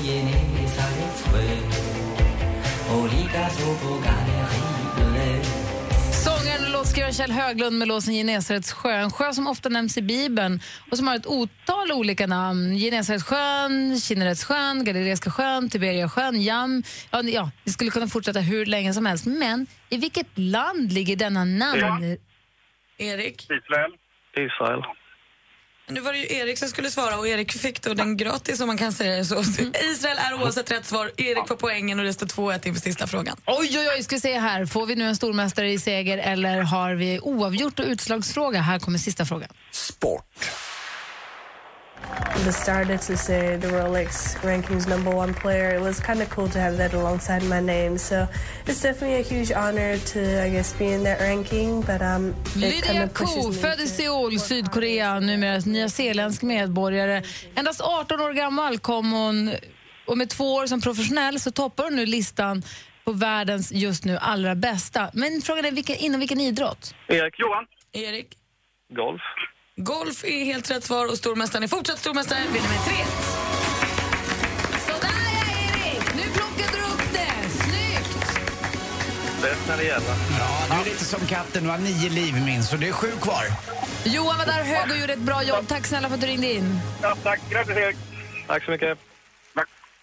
Sångaren 6.24 6.64
och 6.64 6.70
låtskrivaren 6.70 7.14
Kjell 7.14 7.32
Höglund 7.32 7.78
med 7.78 7.88
låten 7.88 8.14
Genesarets 8.14 8.72
sjö, 8.72 8.92
en 8.92 9.10
sjö 9.10 9.32
som 9.32 9.46
ofta 9.46 9.68
nämns 9.68 9.98
i 9.98 10.02
Bibeln 10.02 10.60
och 10.90 10.96
som 10.96 11.08
har 11.08 11.16
ett 11.16 11.26
otal 11.26 11.92
olika 11.92 12.26
namn. 12.26 12.76
Genesarets 12.78 13.24
sjön, 13.24 14.00
Kinnerets 14.00 14.44
sjön, 14.44 14.84
Galileiska 14.84 15.30
sjön, 15.30 15.70
Tiberia 15.70 16.08
sjön, 16.08 16.42
Jam. 16.42 16.82
Ja, 17.10 17.22
ja, 17.22 17.50
vi 17.64 17.72
skulle 17.72 17.90
kunna 17.90 18.06
fortsätta 18.06 18.40
hur 18.40 18.66
länge 18.66 18.94
som 18.94 19.06
helst. 19.06 19.26
Men 19.26 19.66
i 19.90 19.96
vilket 19.96 20.38
land 20.38 20.92
ligger 20.92 21.16
denna 21.16 21.44
namn? 21.44 22.16
Erik? 22.98 23.42
Israel. 23.50 23.92
Israel. 24.36 24.82
Nu 25.90 26.00
var 26.00 26.12
det 26.12 26.18
ju 26.18 26.36
Erik 26.36 26.58
som 26.58 26.68
skulle 26.68 26.90
svara 26.90 27.18
och 27.18 27.28
Erik 27.28 27.52
fick 27.52 27.82
då 27.82 27.94
den 27.94 28.16
gratis 28.16 28.60
om 28.60 28.66
man 28.66 28.76
kan 28.76 28.92
säga 28.92 29.16
det 29.16 29.24
så. 29.24 29.40
Israel 29.92 30.18
är 30.18 30.42
oavsett 30.42 30.70
rätt 30.70 30.86
svar. 30.86 31.10
Erik 31.16 31.48
får 31.48 31.56
poängen 31.56 31.98
och 31.98 32.04
det 32.04 32.12
står 32.12 32.26
2-1 32.26 32.66
inför 32.66 32.80
sista 32.80 33.06
frågan. 33.06 33.36
Oj, 33.46 33.78
oj, 33.78 33.88
oj, 33.96 34.02
ska 34.02 34.16
vi 34.16 34.20
se 34.20 34.38
här. 34.38 34.66
Får 34.66 34.86
vi 34.86 34.94
nu 34.94 35.04
en 35.04 35.16
stormästare 35.16 35.72
i 35.72 35.78
seger 35.78 36.18
eller 36.18 36.60
har 36.60 36.94
vi 36.94 37.20
oavgjort 37.20 37.78
och 37.78 37.86
utslagsfråga? 37.86 38.60
Här 38.60 38.78
kommer 38.78 38.98
sista 38.98 39.24
frågan. 39.24 39.48
The 42.44 42.52
started 42.52 43.00
to 43.02 43.16
say 43.16 43.56
the 43.56 43.68
Rolex 43.68 44.36
rankings 44.42 44.88
number 44.88 45.10
one 45.10 45.34
player. 45.34 45.74
It 45.74 45.80
was 45.80 46.00
kind 46.00 46.22
of 46.22 46.30
cool 46.30 46.48
to 46.48 46.58
have 46.58 46.76
that 46.76 46.94
alongside 46.94 47.42
my 47.44 47.60
name. 47.60 47.98
So 47.98 48.26
it's 48.66 48.82
definitely 48.82 49.20
a 49.20 49.22
huge 49.22 49.52
honor 49.52 49.98
to, 49.98 50.44
I 50.46 50.50
guess, 50.50 50.72
be 50.78 50.86
in 50.86 51.02
that 51.04 51.20
ranking. 51.20 51.82
But 51.82 52.02
um, 52.02 52.34
it 52.56 52.84
kind 52.84 52.96
Lydia 52.96 53.04
of 53.04 53.14
pushes 53.14 53.46
Ko, 53.46 53.52
född 53.52 53.80
i 53.80 53.86
Seoul, 53.86 54.38
Sydkorea, 54.38 55.20
numera 55.20 55.58
nyzeeländsk 55.58 56.42
medborgare. 56.42 57.22
Endast 57.54 57.80
18 57.80 58.20
år 58.20 58.32
gammal 58.32 58.78
kom 58.78 59.12
hon 59.12 59.50
och 60.06 60.18
med 60.18 60.30
två 60.30 60.54
år 60.54 60.66
som 60.66 60.80
professionell 60.80 61.40
så 61.40 61.50
toppar 61.50 61.84
hon 61.84 61.96
nu 61.96 62.06
listan 62.06 62.62
på 63.04 63.12
världens 63.12 63.72
just 63.72 64.04
nu 64.04 64.16
allra 64.16 64.54
bästa. 64.54 65.10
Men 65.12 65.42
frågan 65.42 65.64
är 65.64 65.70
vilken, 65.70 65.96
inom 65.96 66.20
vilken 66.20 66.40
idrott? 66.40 66.94
Erik. 67.08 67.34
Johan? 67.38 67.66
Erik? 67.92 68.36
Golf. 68.88 69.22
Golf 69.84 70.24
är 70.24 70.44
helt 70.44 70.70
rätt 70.70 70.84
svar 70.84 71.06
och 71.06 71.18
stormästaren 71.18 71.62
är 71.64 71.68
fortsatt 71.68 71.98
stormästare. 71.98 72.38
Vinner 72.52 72.68
med 72.68 72.84
3 72.84 72.94
Sådär 74.86 75.08
ja, 75.12 75.40
Erik! 75.52 76.14
Nu 76.14 76.22
plockade 76.22 76.78
du 76.78 76.82
upp 76.92 77.12
det. 77.12 77.48
Snyggt! 77.50 78.40
Bäst 79.42 79.68
när 79.68 79.76
det 79.76 79.84
gäller. 79.84 80.14
Ja, 80.38 80.66
du 80.70 80.74
är 80.74 80.84
lite 80.84 81.04
som 81.04 81.26
katten, 81.26 81.64
du 81.64 81.70
har 81.70 81.78
nio 81.78 82.10
liv 82.10 82.34
minst, 82.44 82.70
så 82.70 82.76
det 82.76 82.88
är 82.88 82.92
sju 82.92 83.10
kvar. 83.20 83.44
Johan 84.04 84.38
var 84.38 84.46
där 84.46 84.64
hög 84.64 84.90
och 84.90 84.96
gjorde 84.96 85.12
ett 85.12 85.18
bra 85.18 85.42
jobb. 85.42 85.68
Tack 85.68 85.86
snälla 85.86 86.08
för 86.08 86.14
att 86.14 86.20
du 86.20 86.26
ringde 86.26 86.52
in. 86.52 86.80
Ja, 87.02 87.16
tack. 87.22 87.40
Grattis, 87.50 87.76
Erik. 87.76 87.96
Tack 88.46 88.64
så 88.64 88.70
mycket. 88.70 88.98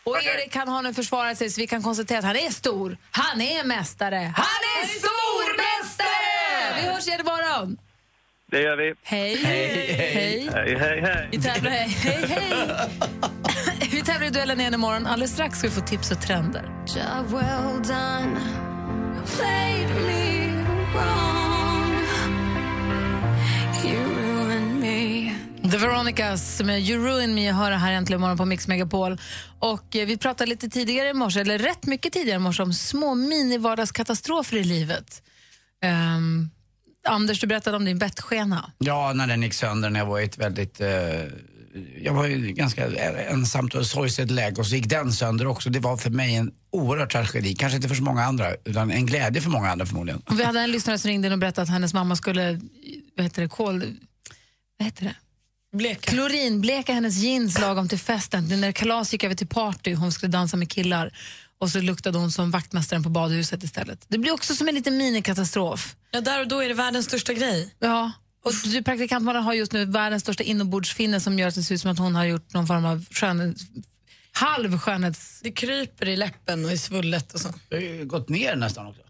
Och 0.03 0.23
Erik 0.23 0.55
han 0.55 0.67
har 0.67 0.81
nu 0.81 0.93
försvarat 0.93 1.37
sig 1.37 1.49
så 1.49 1.61
vi 1.61 1.67
kan 1.67 1.83
konstatera 1.83 2.19
att 2.19 2.25
han 2.25 2.35
är 2.35 2.49
stor. 2.49 2.97
Han 3.11 3.41
är 3.41 3.63
mästare. 3.63 4.33
Han 4.35 4.45
är 4.81 4.87
stormästare! 4.87 6.81
Vi 6.81 6.87
hörs 6.87 7.07
igen 7.07 7.19
imorgon. 7.19 7.77
Det 8.51 8.61
gör 8.61 8.77
vi. 8.77 8.93
Hej. 9.03 9.35
Hej, 9.43 9.93
Hej. 9.93 10.49
Hej, 10.53 10.77
hej, 10.79 11.01
hej. 11.01 11.29
Vi 11.31 11.41
tävlar, 11.41 11.71
hej, 11.71 11.89
hej, 11.89 12.27
hej. 12.27 12.89
Vi 13.91 14.01
tävlar 14.01 14.27
i 14.27 14.29
duellen 14.29 14.59
igen 14.59 14.73
imorgon. 14.73 15.05
Alldeles 15.07 15.31
strax 15.33 15.59
ska 15.59 15.67
vi 15.67 15.73
få 15.73 15.81
tips 15.81 16.11
och 16.11 16.21
trender. 16.21 16.63
Job 16.87 17.31
well 17.31 17.83
done. 17.83 18.39
Played 19.37 19.89
me 19.89 20.51
wrong. 20.93 21.93
You 23.85 24.03
ruined 24.15 24.75
me. 24.75 25.33
The 25.71 25.77
Veronicas 25.77 26.61
med 26.61 26.81
You 26.81 27.05
Ruin 27.07 27.35
Me 27.35 27.51
hör 27.51 27.71
här 27.71 27.91
äntligen 27.91 28.19
imorgon 28.19 28.37
på 28.37 28.45
Mix 28.45 28.67
Megapol. 28.67 29.17
Och 29.59 29.95
eh, 29.95 30.05
vi 30.05 30.17
pratade 30.17 30.49
lite 30.49 30.69
tidigare 30.69 31.09
i 31.09 31.13
morse, 31.13 31.41
eller 31.41 31.57
rätt 31.57 31.85
mycket 31.85 32.13
tidigare 32.13 32.35
i 32.35 32.39
morse, 32.39 32.63
om 32.63 32.73
små 32.73 33.15
mini-vardagskatastrofer 33.15 34.57
i 34.57 34.63
livet. 34.63 35.21
Ehm, 35.83 36.49
Anders, 37.07 37.39
du 37.39 37.47
berättade 37.47 37.77
om 37.77 37.85
din 37.85 37.97
bettskena. 37.97 38.71
Ja, 38.77 39.13
när 39.13 39.27
den 39.27 39.43
gick 39.43 39.53
sönder 39.53 39.89
när 39.89 39.99
jag 39.99 40.05
var 40.05 40.19
i 40.19 40.23
ett 40.23 40.37
väldigt... 40.37 40.81
Eh, 40.81 40.89
jag 42.01 42.13
var 42.13 42.25
ju 42.25 42.51
ganska 42.51 42.87
ensamt 43.29 43.75
och 43.75 43.85
sorgset 43.85 44.31
läge 44.31 44.55
och 44.55 44.67
så 44.67 44.75
gick 44.75 44.89
den 44.89 45.13
sönder 45.13 45.47
också. 45.47 45.69
Det 45.69 45.79
var 45.79 45.97
för 45.97 46.09
mig 46.09 46.35
en 46.35 46.51
oerhörd 46.71 47.11
tragedi. 47.11 47.55
Kanske 47.55 47.75
inte 47.75 47.87
för 47.87 47.95
så 47.95 48.03
många 48.03 48.23
andra, 48.23 48.53
utan 48.65 48.91
en 48.91 49.05
glädje 49.05 49.41
för 49.41 49.49
många 49.49 49.71
andra 49.71 49.85
förmodligen. 49.85 50.21
Och 50.25 50.39
vi 50.39 50.43
hade 50.43 50.59
en 50.59 50.71
lyssnare 50.71 50.97
som 50.97 51.09
ringde 51.09 51.27
in 51.27 51.33
och 51.33 51.39
berättade 51.39 51.63
att 51.63 51.69
hennes 51.69 51.93
mamma 51.93 52.15
skulle, 52.15 52.59
vad 53.15 53.23
heter 53.23 53.41
det, 53.41 53.47
kol... 53.47 53.79
Vad 54.77 54.85
heter 54.85 55.03
det? 55.03 55.15
Bleka. 55.77 56.11
Klorinbleka 56.11 56.93
hennes 56.93 57.17
jeans 57.17 57.59
lagom 57.59 57.87
till 57.87 57.99
festen. 57.99 58.61
När 58.61 58.71
kalas 58.71 59.13
gick 59.13 59.23
över 59.23 59.35
till 59.35 59.47
party, 59.47 59.93
hon 59.93 60.11
skulle 60.11 60.31
dansa 60.31 60.57
med 60.57 60.69
killar. 60.69 61.11
Och 61.59 61.69
så 61.69 61.81
luktade 61.81 62.17
hon 62.17 62.31
som 62.31 62.51
vaktmästaren 62.51 63.03
på 63.03 63.09
badhuset 63.09 63.63
istället. 63.63 64.05
Det 64.07 64.17
blir 64.17 64.31
också 64.31 64.55
som 64.55 64.67
en 64.67 64.75
liten 64.75 64.97
minikatastrof. 64.97 65.95
Ja, 66.11 66.21
där 66.21 66.41
och 66.41 66.47
då 66.47 66.63
är 66.63 66.67
det 66.67 66.73
världens 66.73 67.05
största 67.05 67.33
grej. 67.33 67.75
Ja. 67.79 68.11
Och 68.43 68.51
du, 68.63 68.83
praktikantmannen 68.83 69.43
har 69.43 69.53
just 69.53 69.71
nu 69.71 69.85
världens 69.85 70.23
största 70.23 70.43
inombordsfinne 70.43 71.19
som 71.19 71.39
gör 71.39 71.47
att 71.47 71.55
det 71.55 71.63
ser 71.63 71.75
ut 71.75 71.81
som 71.81 71.91
att 71.91 71.99
hon 71.99 72.15
har 72.15 72.25
gjort 72.25 72.53
någon 72.53 72.67
form 72.67 72.85
av 72.85 73.05
skönhets... 73.11 73.61
halv 74.31 74.79
skönhets... 74.79 75.39
Det 75.43 75.51
kryper 75.51 76.07
i 76.07 76.15
läppen 76.15 76.65
och 76.65 76.71
i 76.71 76.77
svullet 76.77 77.33
och 77.33 77.39
så. 77.39 77.53
Det 77.69 77.75
har 77.75 77.81
ju 77.81 78.05
gått 78.05 78.29
ner 78.29 78.55
nästan 78.55 78.87
också. 78.87 79.01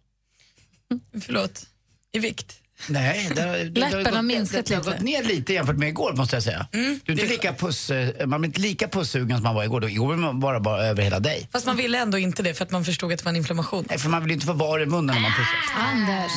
Förlåt. 1.21 1.65
I 2.11 2.19
vikt. 2.19 2.61
Nej, 2.89 3.31
det, 3.35 3.41
det, 3.41 3.63
det, 3.69 3.79
Läppen 3.79 4.05
har 4.05 4.11
gått- 4.11 4.25
minskat 4.25 4.65
det, 4.65 4.75
det 4.75 4.85
har 4.85 4.93
gått 4.93 5.01
ner 5.01 5.23
lite 5.23 5.53
jämfört 5.53 5.77
med 5.77 5.89
igår 5.89 6.13
måste 6.13 6.35
jag 6.35 6.43
säga. 6.43 6.67
du 6.71 6.79
är 7.05 7.11
inte 7.11 7.25
lika 7.25 7.53
puss, 7.53 7.91
man 8.25 8.41
blir 8.41 8.49
inte 8.49 8.61
lika 8.61 8.87
pussugen 8.87 9.37
som 9.37 9.43
man 9.43 9.55
var 9.55 9.63
igår. 9.63 9.79
Då. 9.81 9.89
Igår 9.89 10.09
vill 10.09 10.17
man 10.17 10.39
bara, 10.39 10.59
bara 10.59 10.85
över 10.85 11.03
hela 11.03 11.19
dig. 11.19 11.49
Fast 11.51 11.65
man 11.65 11.77
ville 11.77 11.99
ändå 11.99 12.17
inte 12.17 12.43
det 12.43 12.53
för 12.53 12.65
att 12.65 12.71
man 12.71 12.85
förstod 12.85 13.11
att 13.13 13.19
det 13.19 13.25
var 13.25 13.29
en 13.29 13.35
inflammation. 13.35 13.85
Nej, 13.89 13.99
för 13.99 14.09
man 14.09 14.23
vill 14.23 14.31
inte 14.31 14.45
få 14.45 14.53
var 14.53 14.79
i 14.79 14.85
munnen 14.85 15.15
när 15.15 15.21
man 15.21 15.31
pussas. 15.31 15.77
Anders. 15.77 16.31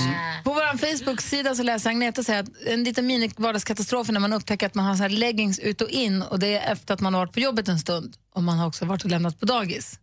På 0.44 0.52
vår 0.54 0.78
Facebook-sida 0.78 1.54
så 1.54 1.62
läser 1.62 1.90
Agneta 1.90 2.22
säga 2.22 2.38
att 2.38 2.48
en 2.66 2.84
liten 2.84 3.06
mini-vardagskatastrof 3.06 4.08
är 4.08 4.12
när 4.12 4.20
man 4.20 4.32
upptäcker 4.32 4.66
att 4.66 4.74
man 4.74 4.84
har 4.86 4.96
så 4.96 5.08
leggings 5.08 5.58
ut 5.58 5.80
och 5.80 5.88
in 5.88 6.22
och 6.22 6.38
det 6.38 6.56
är 6.56 6.72
efter 6.72 6.94
att 6.94 7.00
man 7.00 7.14
har 7.14 7.20
varit 7.20 7.32
på 7.34 7.40
jobbet 7.40 7.68
en 7.68 7.78
stund 7.78 8.14
och 8.34 8.42
man 8.42 8.58
har 8.58 8.66
också 8.66 8.84
varit 8.84 9.04
och 9.04 9.10
lämnat 9.10 9.40
på 9.40 9.46
dagis. 9.46 9.98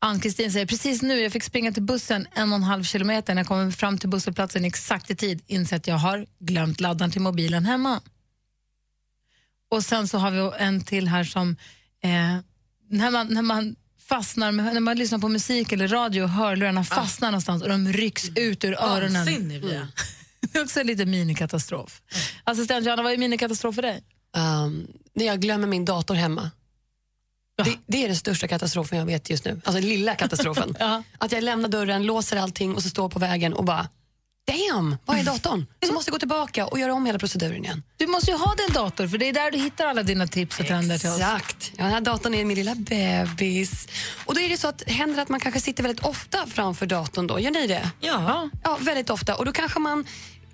Ann-Kristin 0.00 0.52
säger 0.52 0.66
precis 0.66 1.02
nu, 1.02 1.20
jag 1.20 1.32
fick 1.32 1.42
springa 1.44 1.72
till 1.72 1.82
bussen 1.82 2.26
en 2.32 2.52
och 2.52 2.56
en 2.56 2.62
halv 2.62 2.82
kilometer. 2.84 3.34
När 3.34 3.40
jag 3.40 3.48
kommer 3.48 3.70
fram 3.70 3.98
till 3.98 4.08
busshållplatsen 4.08 4.64
exakt 4.64 5.10
i 5.10 5.16
tid 5.16 5.42
inser 5.46 5.76
att 5.76 5.86
jag 5.86 5.94
har 5.96 6.26
glömt 6.38 6.80
laddaren 6.80 7.10
till 7.10 7.20
mobilen 7.20 7.64
hemma. 7.64 8.00
Och 9.70 9.84
sen 9.84 10.08
så 10.08 10.18
har 10.18 10.30
vi 10.30 10.64
en 10.64 10.84
till 10.84 11.08
här 11.08 11.24
som, 11.24 11.56
eh, 12.02 12.10
när, 12.88 13.10
man, 13.10 13.26
när 13.26 13.42
man 13.42 13.76
fastnar, 14.08 14.52
med, 14.52 14.74
när 14.74 14.80
man 14.80 14.96
lyssnar 14.96 15.18
på 15.18 15.28
musik 15.28 15.72
eller 15.72 15.88
radio 15.88 16.22
och 16.22 16.28
hörlurarna 16.28 16.84
fastnar 16.84 17.30
någonstans 17.30 17.62
och 17.62 17.68
de 17.68 17.92
rycks 17.92 18.28
ut 18.34 18.64
ur 18.64 18.74
öronen. 18.74 19.12
Vansinnig 19.14 19.60
blir 19.60 19.74
jag. 19.74 19.86
Det 20.40 20.58
är 20.58 20.62
också 20.62 20.80
en 20.80 20.86
liten 20.86 21.10
minikatastrof. 21.10 22.02
Assistent 22.44 22.86
Johanna, 22.86 23.02
vad 23.02 23.12
är 23.12 23.18
minikatastrof 23.18 23.74
för 23.74 23.82
dig? 23.82 24.02
Um, 24.36 24.86
när 25.14 25.24
jag 25.24 25.40
glömmer 25.40 25.66
min 25.66 25.84
dator 25.84 26.14
hemma. 26.14 26.50
Det, 27.64 27.76
det 27.86 28.04
är 28.04 28.06
den 28.06 28.16
största 28.16 28.48
katastrofen 28.48 28.98
jag 28.98 29.06
vet 29.06 29.30
just 29.30 29.44
nu. 29.44 29.50
Alltså 29.50 29.72
den 29.72 29.88
lilla 29.88 30.14
katastrofen. 30.14 30.76
Att 31.18 31.32
jag 31.32 31.42
lämnar 31.42 31.68
dörren, 31.68 32.02
låser 32.06 32.36
allting 32.36 32.74
och 32.74 32.82
så 32.82 32.88
står 32.88 33.08
på 33.08 33.18
vägen 33.18 33.52
och 33.52 33.64
bara 33.64 33.88
Damn, 34.46 34.96
var 35.04 35.16
är 35.16 35.24
datorn? 35.24 35.66
Så 35.86 35.92
måste 35.92 36.08
jag 36.08 36.12
gå 36.12 36.18
tillbaka 36.18 36.66
och 36.66 36.78
göra 36.78 36.94
om 36.94 37.06
hela 37.06 37.18
proceduren 37.18 37.64
igen. 37.64 37.82
Du 37.96 38.06
måste 38.06 38.30
ju 38.30 38.36
ha 38.36 38.54
din 38.54 38.74
dator 38.74 39.08
för 39.08 39.18
det 39.18 39.28
är 39.28 39.32
där 39.32 39.50
du 39.50 39.58
hittar 39.58 39.86
alla 39.86 40.02
dina 40.02 40.26
tips 40.26 40.60
och 40.60 40.66
trender 40.66 40.98
till 40.98 41.08
oss. 41.08 41.16
Exakt. 41.16 41.72
Ja, 41.76 41.84
den 41.84 41.92
här 41.92 42.00
datorn 42.00 42.34
är 42.34 42.44
min 42.44 42.56
lilla 42.56 42.74
bebis. 42.74 43.88
Och 44.24 44.34
då 44.34 44.40
är 44.40 44.48
det 44.48 44.56
så 44.56 44.68
att 44.68 44.82
händer 44.86 45.22
att 45.22 45.28
man 45.28 45.40
kanske 45.40 45.60
sitter 45.60 45.82
väldigt 45.82 46.04
ofta 46.04 46.46
framför 46.46 46.86
datorn 46.86 47.26
då. 47.26 47.40
Gör 47.40 47.50
ni 47.50 47.66
det? 47.66 47.90
Ja. 48.00 48.50
Ja, 48.64 48.78
väldigt 48.80 49.10
ofta. 49.10 49.36
Och 49.36 49.44
då 49.44 49.52
kanske 49.52 49.78
man 49.78 50.04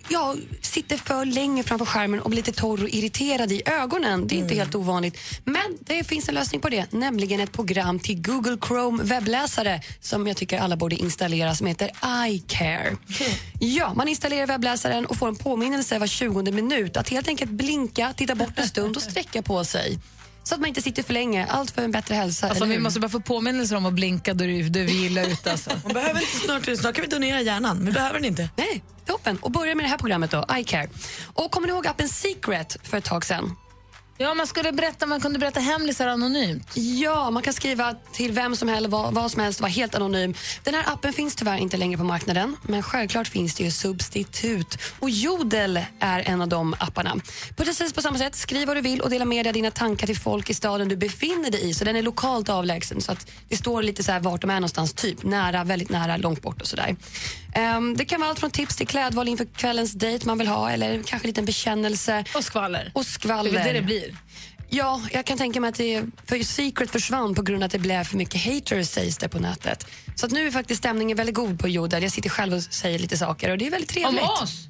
ja, 0.09 0.35
sitter 0.61 0.97
för 0.97 1.25
länge 1.25 1.62
framför 1.62 1.87
skärmen 1.87 2.21
och 2.21 2.31
blir 2.31 2.37
lite 2.37 2.53
torr 2.53 2.83
och 2.83 2.88
irriterad 2.88 3.53
i 3.53 3.62
ögonen. 3.67 4.27
Det 4.27 4.35
är 4.35 4.38
inte 4.38 4.55
helt 4.55 4.75
ovanligt. 4.75 5.19
Men 5.45 5.79
det 5.81 6.05
finns 6.05 6.29
en 6.29 6.35
lösning 6.35 6.61
på 6.61 6.69
det, 6.69 6.93
nämligen 6.93 7.41
ett 7.41 7.53
program 7.53 7.99
till 7.99 8.23
Google 8.23 8.57
Chrome 8.67 9.03
webbläsare 9.03 9.81
som 10.01 10.27
jag 10.27 10.37
tycker 10.37 10.59
alla 10.59 10.77
borde 10.77 10.97
installera 10.97 11.55
som 11.55 11.67
heter 11.67 11.91
iCare. 12.29 12.97
Ja, 13.61 13.95
man 13.95 14.09
installerar 14.09 14.47
webbläsaren 14.47 15.07
och 15.07 15.17
får 15.17 15.29
en 15.29 15.37
påminnelse 15.37 15.99
var 15.99 16.07
20 16.07 16.53
minut 16.53 16.97
att 16.97 17.09
helt 17.09 17.29
enkelt 17.29 17.51
blinka, 17.51 18.12
titta 18.17 18.35
bort 18.35 18.59
en 18.59 18.69
stund 18.69 18.97
och 18.97 19.03
sträcka 19.03 19.43
på 19.43 19.65
sig. 19.65 19.99
Så 20.45 20.55
att 20.55 20.61
man 20.61 20.69
inte 20.69 20.83
sitter 20.83 21.03
för 21.03 21.13
länge. 21.13 21.47
Allt 21.47 21.71
för 21.71 21.83
en 21.83 21.91
bättre 21.91 22.15
hälsa. 22.15 22.49
Alltså, 22.49 22.65
vi 22.65 22.79
måste 22.79 23.01
bara 23.01 23.09
få 23.09 23.21
påminnelser 23.21 23.77
om 23.77 23.87
att 23.87 23.93
blinka 23.93 24.35
då 24.35 24.45
vi 24.45 24.93
gillar 25.03 25.29
ut. 25.29 25.47
Alltså. 25.47 25.71
Man 25.85 25.93
behöver 25.93 26.21
inte 26.21 26.37
snart, 26.37 26.79
snart 26.79 26.95
kan 26.95 27.03
vi 27.03 27.09
donera 27.09 27.41
hjärnan, 27.41 27.79
men 27.79 27.93
behöver 27.93 28.15
den 28.15 28.25
inte. 28.25 28.49
Nej, 28.57 28.85
toppen. 29.07 29.37
Och 29.37 29.51
börja 29.51 29.75
med 29.75 29.85
det 29.85 29.89
här 29.89 29.99
programmet 29.99 30.31
då, 30.31 30.45
iCare. 30.53 30.89
Och 31.35 31.51
kommer 31.51 31.67
ni 31.67 31.73
ihåg 31.73 31.87
appen 31.87 32.09
Secret 32.09 32.77
för 32.83 32.97
ett 32.97 33.05
tag 33.05 33.25
sedan? 33.25 33.57
Ja, 34.23 34.35
man 34.35 34.47
skulle 34.47 34.73
berätta, 34.73 35.07
man 35.07 35.21
kunde 35.21 35.39
berätta 35.39 35.61
hemlisar 35.61 36.07
anonymt. 36.09 36.71
Ja, 36.75 37.31
man 37.31 37.43
kan 37.43 37.53
skriva 37.53 37.95
till 38.13 38.33
vem 38.33 38.57
som 38.57 38.69
helst, 38.69 38.91
vad, 38.91 39.15
vad 39.15 39.31
som 39.31 39.43
helst, 39.43 39.61
vara 39.61 39.71
helt 39.71 39.95
anonym. 39.95 40.35
Den 40.65 40.75
här 40.75 40.93
appen 40.93 41.13
finns 41.13 41.35
tyvärr 41.35 41.57
inte 41.57 41.77
längre 41.77 41.99
på 41.99 42.05
marknaden, 42.05 42.57
men 42.63 42.83
självklart 42.83 43.29
finns 43.29 43.55
det 43.55 43.65
ju 43.65 43.71
substitut. 43.71 44.79
Och 45.01 45.11
Jodel 45.11 45.81
är 46.01 46.29
en 46.29 46.43
av 46.43 46.49
de 46.49 46.75
apparna. 46.79 47.15
På 47.57 47.65
precis 47.65 47.93
på 47.93 48.03
samma 48.03 48.19
sätt, 48.19 48.35
skriv 48.35 48.67
vad 48.67 48.77
du 48.77 48.81
vill 48.81 49.01
och 49.01 49.11
dela 49.11 49.25
med 49.25 49.45
dig 49.45 49.51
av 49.51 49.55
dina 49.55 49.71
tankar 49.71 50.07
till 50.07 50.19
folk 50.19 50.51
i 50.51 50.55
staden 50.55 50.89
du 50.89 50.97
befinner 50.97 51.51
dig 51.51 51.69
i. 51.71 51.75
Så 51.75 51.85
den 51.85 51.97
är 51.97 52.03
lokalt 52.03 52.49
avlägsen, 52.49 53.01
så 53.01 53.13
att 53.13 53.31
det 53.49 53.57
står 53.57 53.83
lite 53.83 54.03
så 54.03 54.13
här 54.13 54.21
vart 54.21 54.41
de 54.41 54.51
är 54.51 54.55
någonstans, 54.55 54.93
typ 54.93 55.23
nära, 55.23 55.65
väldigt 55.65 55.91
nära, 55.91 56.17
långt 56.17 56.43
bort 56.43 56.61
och 56.61 56.67
sådär. 56.67 56.97
Ehm, 57.55 57.97
det 57.97 58.05
kan 58.05 58.21
vara 58.21 58.31
allt 58.31 58.41
från 58.41 58.51
tips 58.51 58.77
till 58.77 58.87
klädval 58.87 59.29
inför 59.29 59.45
kvällens 59.45 59.93
dejt 59.93 60.27
man 60.27 60.38
vill 60.38 60.49
ha 60.49 60.71
eller 60.71 61.03
kanske 61.03 61.27
en 61.27 61.29
liten 61.29 61.45
bekännelse. 61.45 62.25
Och 62.35 62.45
skvaller. 62.45 62.91
Och 62.95 63.07
skvaller. 63.07 63.53
Det 63.53 63.59
är 63.59 63.65
det 63.65 63.73
det 63.73 63.83
blir. 63.83 64.17
Ja, 64.75 65.03
jag 65.12 65.25
kan 65.25 65.38
tänka 65.38 65.61
mig 65.61 65.69
att 65.69 65.75
det, 65.75 66.05
för 66.27 66.43
Secret 66.43 66.91
försvann 66.91 67.35
på 67.35 67.43
grund 67.43 67.62
av 67.62 67.67
att 67.67 67.73
det 67.73 67.79
blev 67.79 68.05
för 68.05 68.17
mycket 68.17 68.45
haters 68.45 68.88
sägs 68.88 69.19
det 69.19 69.29
på 69.29 69.38
nätet. 69.38 69.87
Så 70.15 70.27
att 70.27 70.33
nu 70.33 70.47
är 70.47 70.51
faktiskt 70.51 70.79
stämningen 70.79 71.17
väldigt 71.17 71.35
god 71.35 71.61
på 71.61 71.69
Jodel. 71.69 72.03
Jag 72.03 72.12
sitter 72.12 72.31
själv 72.31 72.55
och 72.55 72.62
säger 72.62 72.99
lite 72.99 73.17
saker 73.19 73.51
och 73.51 73.59
det 73.59 73.67
är 73.67 73.71
väldigt 73.71 73.91
trevligt. 73.91 74.23
Om 74.23 74.29
oss? 74.43 74.69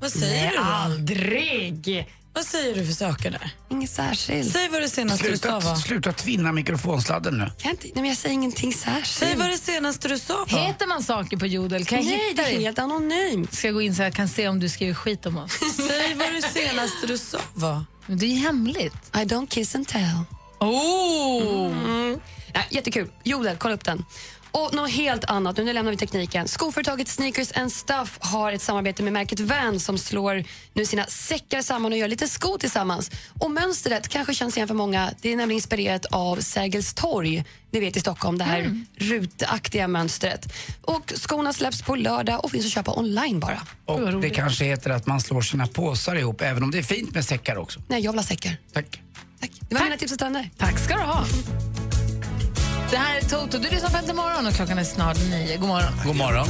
Vad 0.00 0.12
säger 0.12 0.42
Nej, 0.42 0.50
du 0.52 0.58
aldrig. 0.58 2.06
Vad 2.34 2.44
säger 2.44 2.74
du 2.74 2.86
för 2.86 2.92
saker 2.92 3.30
där? 3.30 3.50
Inget 3.70 3.90
särskilt. 3.90 4.52
Säg 4.52 4.68
vad 4.68 4.82
det 4.82 4.88
senaste 4.88 5.28
du 5.30 5.36
sa 5.36 5.42
Sluta, 5.60 5.60
var. 5.68 5.76
sluta 5.76 6.12
tvinna 6.12 6.52
mikrofonsladden 6.52 7.38
nu. 7.38 7.50
Kan 7.58 7.70
inte, 7.70 7.82
nej, 7.84 7.92
men 7.94 8.04
jag 8.04 8.16
säger 8.16 8.32
ingenting 8.34 8.72
särskilt. 8.74 9.06
Säg 9.08 9.36
vad 9.36 9.48
det 9.50 9.58
senaste 9.58 10.08
du 10.08 10.18
sa 10.18 10.46
var. 10.50 10.58
Heter 10.66 10.86
man 10.86 11.02
saker 11.02 11.36
på 11.36 11.46
Jodel? 11.46 11.84
Kan 11.84 11.98
jag 11.98 12.06
Nej, 12.06 12.28
hitta 12.28 12.42
det 12.42 12.48
är 12.48 12.52
dig? 12.54 12.62
helt 12.64 12.78
anonymt. 12.78 13.54
Ska 13.54 13.66
jag 13.68 13.74
gå 13.74 13.82
in 13.82 13.94
så 13.94 14.02
jag 14.02 14.14
kan 14.14 14.28
se 14.28 14.48
om 14.48 14.60
du 14.60 14.68
skriver 14.68 14.94
skit 14.94 15.26
om 15.26 15.36
oss? 15.38 15.52
Säg 15.76 16.14
vad 16.14 16.32
det 16.32 16.42
senaste 16.42 17.06
du 17.06 17.18
sa 17.18 17.38
var. 17.54 17.84
Men 18.06 18.18
det 18.18 18.26
är 18.26 18.30
ju 18.30 18.36
hemligt. 18.38 18.94
I 19.14 19.18
don't 19.18 19.46
kiss 19.48 19.74
and 19.74 19.88
tell. 19.88 20.18
Oh! 20.58 21.72
Mm. 21.84 22.20
Ja, 22.52 22.60
jättekul. 22.70 23.08
Jodel, 23.24 23.56
kolla 23.56 23.74
upp 23.74 23.84
den. 23.84 24.04
Och 24.52 24.74
något 24.74 24.90
helt 24.90 25.24
annat, 25.24 25.56
nu 25.56 25.72
lämnar 25.72 25.90
vi 25.90 25.96
tekniken. 25.96 26.48
Skoföretaget 26.48 27.08
Sneakers 27.08 27.52
and 27.52 27.72
Stuff 27.72 28.18
har 28.20 28.52
ett 28.52 28.62
samarbete 28.62 29.02
med 29.02 29.12
märket 29.12 29.40
Vans 29.40 29.84
som 29.84 29.98
slår 29.98 30.44
nu 30.72 30.86
sina 30.86 31.06
säckar 31.06 31.62
samman 31.62 31.92
och 31.92 31.98
gör 31.98 32.08
lite 32.08 32.28
skor 32.28 32.58
tillsammans. 32.58 33.10
Och 33.38 33.50
mönstret 33.50 34.08
kanske 34.08 34.34
känns 34.34 34.56
igen 34.56 34.68
för 34.68 34.74
många. 34.74 35.10
Det 35.20 35.32
är 35.32 35.36
nämligen 35.36 35.56
inspirerat 35.56 36.06
av 36.06 36.36
Sergels 36.36 36.94
torg, 36.94 37.44
ni 37.70 37.80
vet 37.80 37.96
i 37.96 38.00
Stockholm, 38.00 38.38
det 38.38 38.44
här 38.44 38.84
rutaktiga 38.96 39.88
mönstret. 39.88 40.52
Och 40.82 41.12
skorna 41.16 41.52
släpps 41.52 41.82
på 41.82 41.96
lördag 41.96 42.44
och 42.44 42.50
finns 42.50 42.66
att 42.66 42.72
köpa 42.72 42.98
online 42.98 43.40
bara. 43.40 43.62
Och 43.84 44.20
det 44.20 44.30
kanske 44.30 44.64
heter 44.64 44.90
att 44.90 45.06
man 45.06 45.20
slår 45.20 45.42
sina 45.42 45.66
påsar 45.66 46.16
ihop, 46.16 46.40
även 46.40 46.62
om 46.62 46.70
det 46.70 46.78
är 46.78 46.82
fint 46.82 47.14
med 47.14 47.24
säckar 47.24 47.56
också. 47.56 47.80
Nej, 47.88 48.00
jag 48.00 48.12
vill 48.12 48.18
ha 48.18 48.24
säckar. 48.24 48.56
Tack. 48.72 49.00
Det 49.68 49.74
var 49.74 49.84
mina 49.84 49.96
tips 49.96 50.12
och 50.12 50.18
trender. 50.18 50.50
Tack 50.58 50.78
ska 50.78 50.94
du 50.94 51.02
ha. 51.02 51.24
Det 52.92 52.98
här 52.98 53.16
är 53.16 53.20
Toto. 53.22 53.58
Du 53.58 53.68
lyssnar 53.68 53.90
på 53.90 53.96
Äntligen 53.96 54.16
morgon 54.16 54.46
och 54.46 54.54
klockan 54.54 54.78
är 54.78 54.84
snart 54.84 55.16
nio. 55.30 55.56
God 55.56 55.68
morgon. 55.68 55.92
God 56.06 56.16
morgon. 56.16 56.48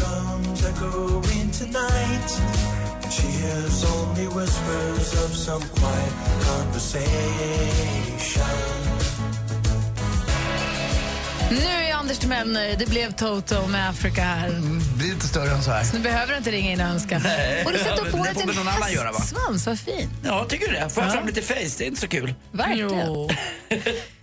Nu 11.50 11.58
är 11.58 11.94
Anders 11.94 12.18
Timell 12.18 12.52
nöjd. 12.52 12.78
Det 12.78 12.88
blev 12.88 13.12
Toto 13.12 13.66
med 13.66 13.88
Africa 13.90 14.22
här. 14.22 14.48
Det 14.50 14.96
blir 14.98 15.14
lite 15.14 15.26
större 15.26 15.50
än 15.50 15.62
så 15.62 15.70
här. 15.70 15.84
Så 15.84 15.96
nu 15.96 16.02
behöver 16.02 16.32
du 16.32 16.38
inte 16.38 16.50
ringa 16.50 16.72
in 16.72 16.80
och 16.80 16.86
önska. 16.86 17.18
Nej. 17.18 17.64
Och 17.64 17.72
du 17.72 17.78
sätter 17.78 17.96
Det 17.96 18.02
dig 18.02 18.10
får 18.10 18.18
en 18.18 19.12
va? 19.12 19.18
hästsvans. 19.18 19.66
Vad 19.66 19.78
fin. 19.78 20.10
Ja, 20.24 20.44
tycker 20.48 20.66
du 20.68 20.72
det? 20.72 20.88
Får 20.90 21.02
jag 21.02 21.10
Ja. 21.10 21.14
fram 21.16 21.26
lite 21.26 21.42
face? 21.42 21.54
Det 21.78 21.84
är 21.84 21.88
inte 21.88 22.00
så 22.00 22.08
kul. 22.08 22.34
Verkligen. 22.52 22.90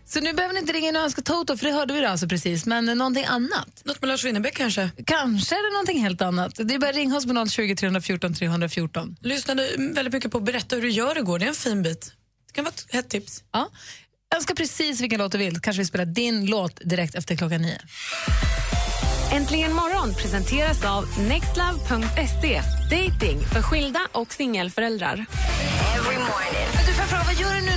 Så 0.09 0.19
nu 0.19 0.33
behöver 0.33 0.53
ni 0.53 0.59
inte 0.59 0.73
ringa 0.73 0.89
in 0.89 0.95
och 0.95 1.01
önska 1.01 1.21
Toto, 1.21 1.57
för 1.57 1.65
det 1.65 1.71
hörde 1.71 1.93
vi 1.93 2.01
då 2.01 2.07
alltså 2.07 2.27
precis. 2.27 2.65
Men 2.65 2.85
någonting 2.85 3.25
annat? 3.25 3.81
Något 3.83 4.01
med 4.01 4.07
Lars 4.07 4.25
Winnerbäck 4.25 4.55
kanske? 4.55 4.89
Kanske 5.05 5.55
är 5.55 5.69
det 5.69 5.73
någonting 5.73 6.03
helt 6.03 6.21
annat. 6.21 6.51
Det 6.55 6.73
är 6.73 6.79
bara 6.79 6.91
ringa 6.91 7.17
oss 7.17 7.25
på 7.25 7.45
020 7.49 7.75
314 7.75 8.33
314. 8.33 9.15
Lyssnade 9.21 9.69
väldigt 9.77 10.13
mycket 10.13 10.31
på 10.31 10.39
Berätta 10.39 10.75
hur 10.75 10.83
du 10.83 10.89
gör 10.89 11.17
igår. 11.17 11.39
Det 11.39 11.45
är 11.45 11.49
en 11.49 11.55
fin 11.55 11.83
bit. 11.83 12.13
Det 12.47 12.53
kan 12.53 12.63
vara 12.63 12.73
ett 12.73 12.93
hett 12.93 13.09
tips. 13.09 13.43
Ja. 13.51 13.69
Önska 14.35 14.55
precis 14.55 15.01
vilken 15.01 15.19
låt 15.19 15.31
du 15.31 15.37
vill. 15.37 15.59
Kanske 15.59 15.81
vi 15.81 15.85
spelar 15.85 16.05
din 16.05 16.45
låt 16.45 16.79
direkt 16.83 17.15
efter 17.15 17.35
klockan 17.35 17.61
nio. 17.61 17.79
Äntligen 19.31 19.73
morgon 19.73 20.15
presenteras 20.15 20.85
av 20.85 21.05
nextlove.se. 21.19 22.61
Dating 22.91 23.39
för 23.53 23.61
skilda 23.61 23.99
och 24.11 24.33
singelföräldrar. 24.33 25.25
Du, 25.95 26.03
får 26.03 26.13
jag 26.99 27.09
fråga, 27.09 27.23
vad 27.25 27.35
gör 27.35 27.55
du 27.55 27.61
nu 27.61 27.68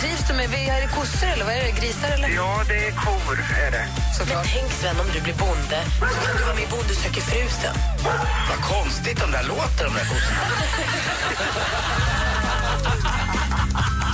Trivs 0.00 0.28
du 0.28 0.34
med 0.34 0.44
är 0.44 0.80
det 0.80 0.88
kossor 0.94 1.28
eller 1.28 1.44
vad 1.44 1.54
är 1.54 1.64
det? 1.64 1.70
Grisar 1.80 2.08
eller? 2.08 2.28
Ja, 2.28 2.62
det 2.68 2.86
är 2.88 2.92
kor, 2.92 3.38
är 3.66 3.70
det. 3.70 3.86
Såklart. 4.18 4.46
Tänk 4.54 4.72
Sven 4.72 5.00
om 5.00 5.06
du 5.14 5.20
blir 5.20 5.34
bonde, 5.34 5.78
så 6.00 6.26
kan 6.26 6.36
du 6.38 6.42
vara 6.44 6.54
med 6.54 6.64
i 6.64 6.66
Bonde 6.70 6.94
söker 6.94 7.20
fru 7.20 7.48
sen. 7.62 7.74
Vad 8.48 8.60
konstigt 8.74 9.20
de 9.20 9.30
där 9.30 9.42
låter, 9.42 9.84
de 9.84 9.94
där 9.94 10.04
kossorna. 10.04 10.40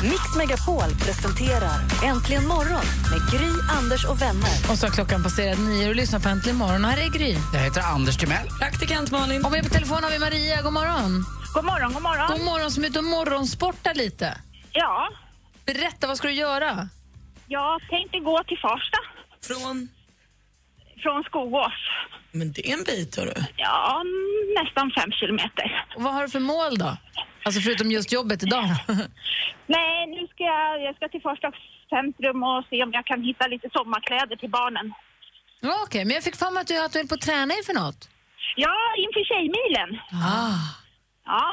Mix 0.02 0.36
Megapol 0.36 0.90
presenterar 1.00 1.80
Äntligen 2.04 2.46
morgon 2.46 2.84
med 3.10 3.30
Gry, 3.32 3.50
Anders 3.78 4.04
och 4.04 4.22
vänner. 4.22 4.50
Och 4.70 4.78
så 4.78 4.86
har 4.86 4.92
klockan 4.92 5.22
passerat 5.22 5.58
nio 5.58 5.88
och 5.88 5.94
lyssnar 5.94 6.20
på 6.20 6.28
Äntligen 6.28 6.56
morgon. 6.58 6.84
Här 6.84 6.98
är 6.98 7.08
Gry. 7.08 7.36
Jag 7.52 7.60
heter 7.60 7.80
Anders 7.80 8.16
Timell. 8.16 8.48
Praktikant 8.60 9.10
Malin. 9.10 9.44
Och 9.44 9.50
med 9.50 9.64
på 9.64 9.70
telefon 9.70 10.04
har 10.04 10.10
vi 10.10 10.18
Maria. 10.18 10.62
God 10.62 10.72
morgon. 10.72 11.24
God 11.54 11.64
morgon, 11.64 11.92
god 11.92 12.02
morgon. 12.02 12.26
God 12.32 12.44
morgon 12.44 12.70
som 12.70 12.84
är 12.84 12.88
ute 12.88 12.98
och 12.98 13.04
morgonsportar 13.04 13.94
lite. 13.94 14.38
Ja, 14.72 15.08
Berätta, 15.66 16.06
vad 16.06 16.16
ska 16.16 16.28
du 16.28 16.34
göra? 16.34 16.88
jag 17.48 17.80
tänkte 17.90 18.18
gå 18.18 18.42
till 18.44 18.58
Farsta 18.58 18.98
Från? 19.48 19.88
från 21.02 21.24
Skogås. 21.24 21.72
Men 22.32 22.52
det 22.52 22.68
är 22.70 22.72
en 22.78 22.84
bit, 22.84 23.16
hörru. 23.16 23.34
Ja, 23.56 24.02
nästan 24.62 24.90
fem 24.90 25.10
kilometer. 25.12 25.86
Och 25.96 26.02
vad 26.02 26.14
har 26.14 26.22
du 26.22 26.28
för 26.28 26.40
mål 26.40 26.78
då? 26.78 26.96
Alltså 27.44 27.60
förutom 27.60 27.90
just 27.90 28.12
jobbet 28.12 28.42
idag. 28.42 28.64
Nej, 29.66 30.06
nu 30.06 30.26
ska 30.26 30.44
jag, 30.44 30.82
jag 30.82 30.96
ska 30.96 31.08
till 31.08 31.20
Farsta 31.22 31.52
centrum 31.90 32.42
och 32.42 32.64
se 32.70 32.82
om 32.84 32.92
jag 32.92 33.06
kan 33.06 33.22
hitta 33.22 33.46
lite 33.46 33.68
sommarkläder 33.72 34.36
till 34.36 34.50
barnen. 34.50 34.92
ja, 35.60 35.74
Okej, 35.86 36.04
men 36.04 36.14
jag 36.14 36.24
fick 36.24 36.36
för 36.36 36.50
mig 36.50 36.60
att 36.60 36.66
du, 36.66 36.84
att 36.84 36.92
du 36.92 36.98
höll 36.98 37.08
på 37.08 37.14
att 37.14 37.20
träna 37.20 37.54
inför 37.54 37.74
något. 37.74 38.08
Ja, 38.56 38.76
inför 39.04 39.24
Tjejmilen. 39.30 40.00
Ah. 40.12 40.58
Ja, 41.24 41.44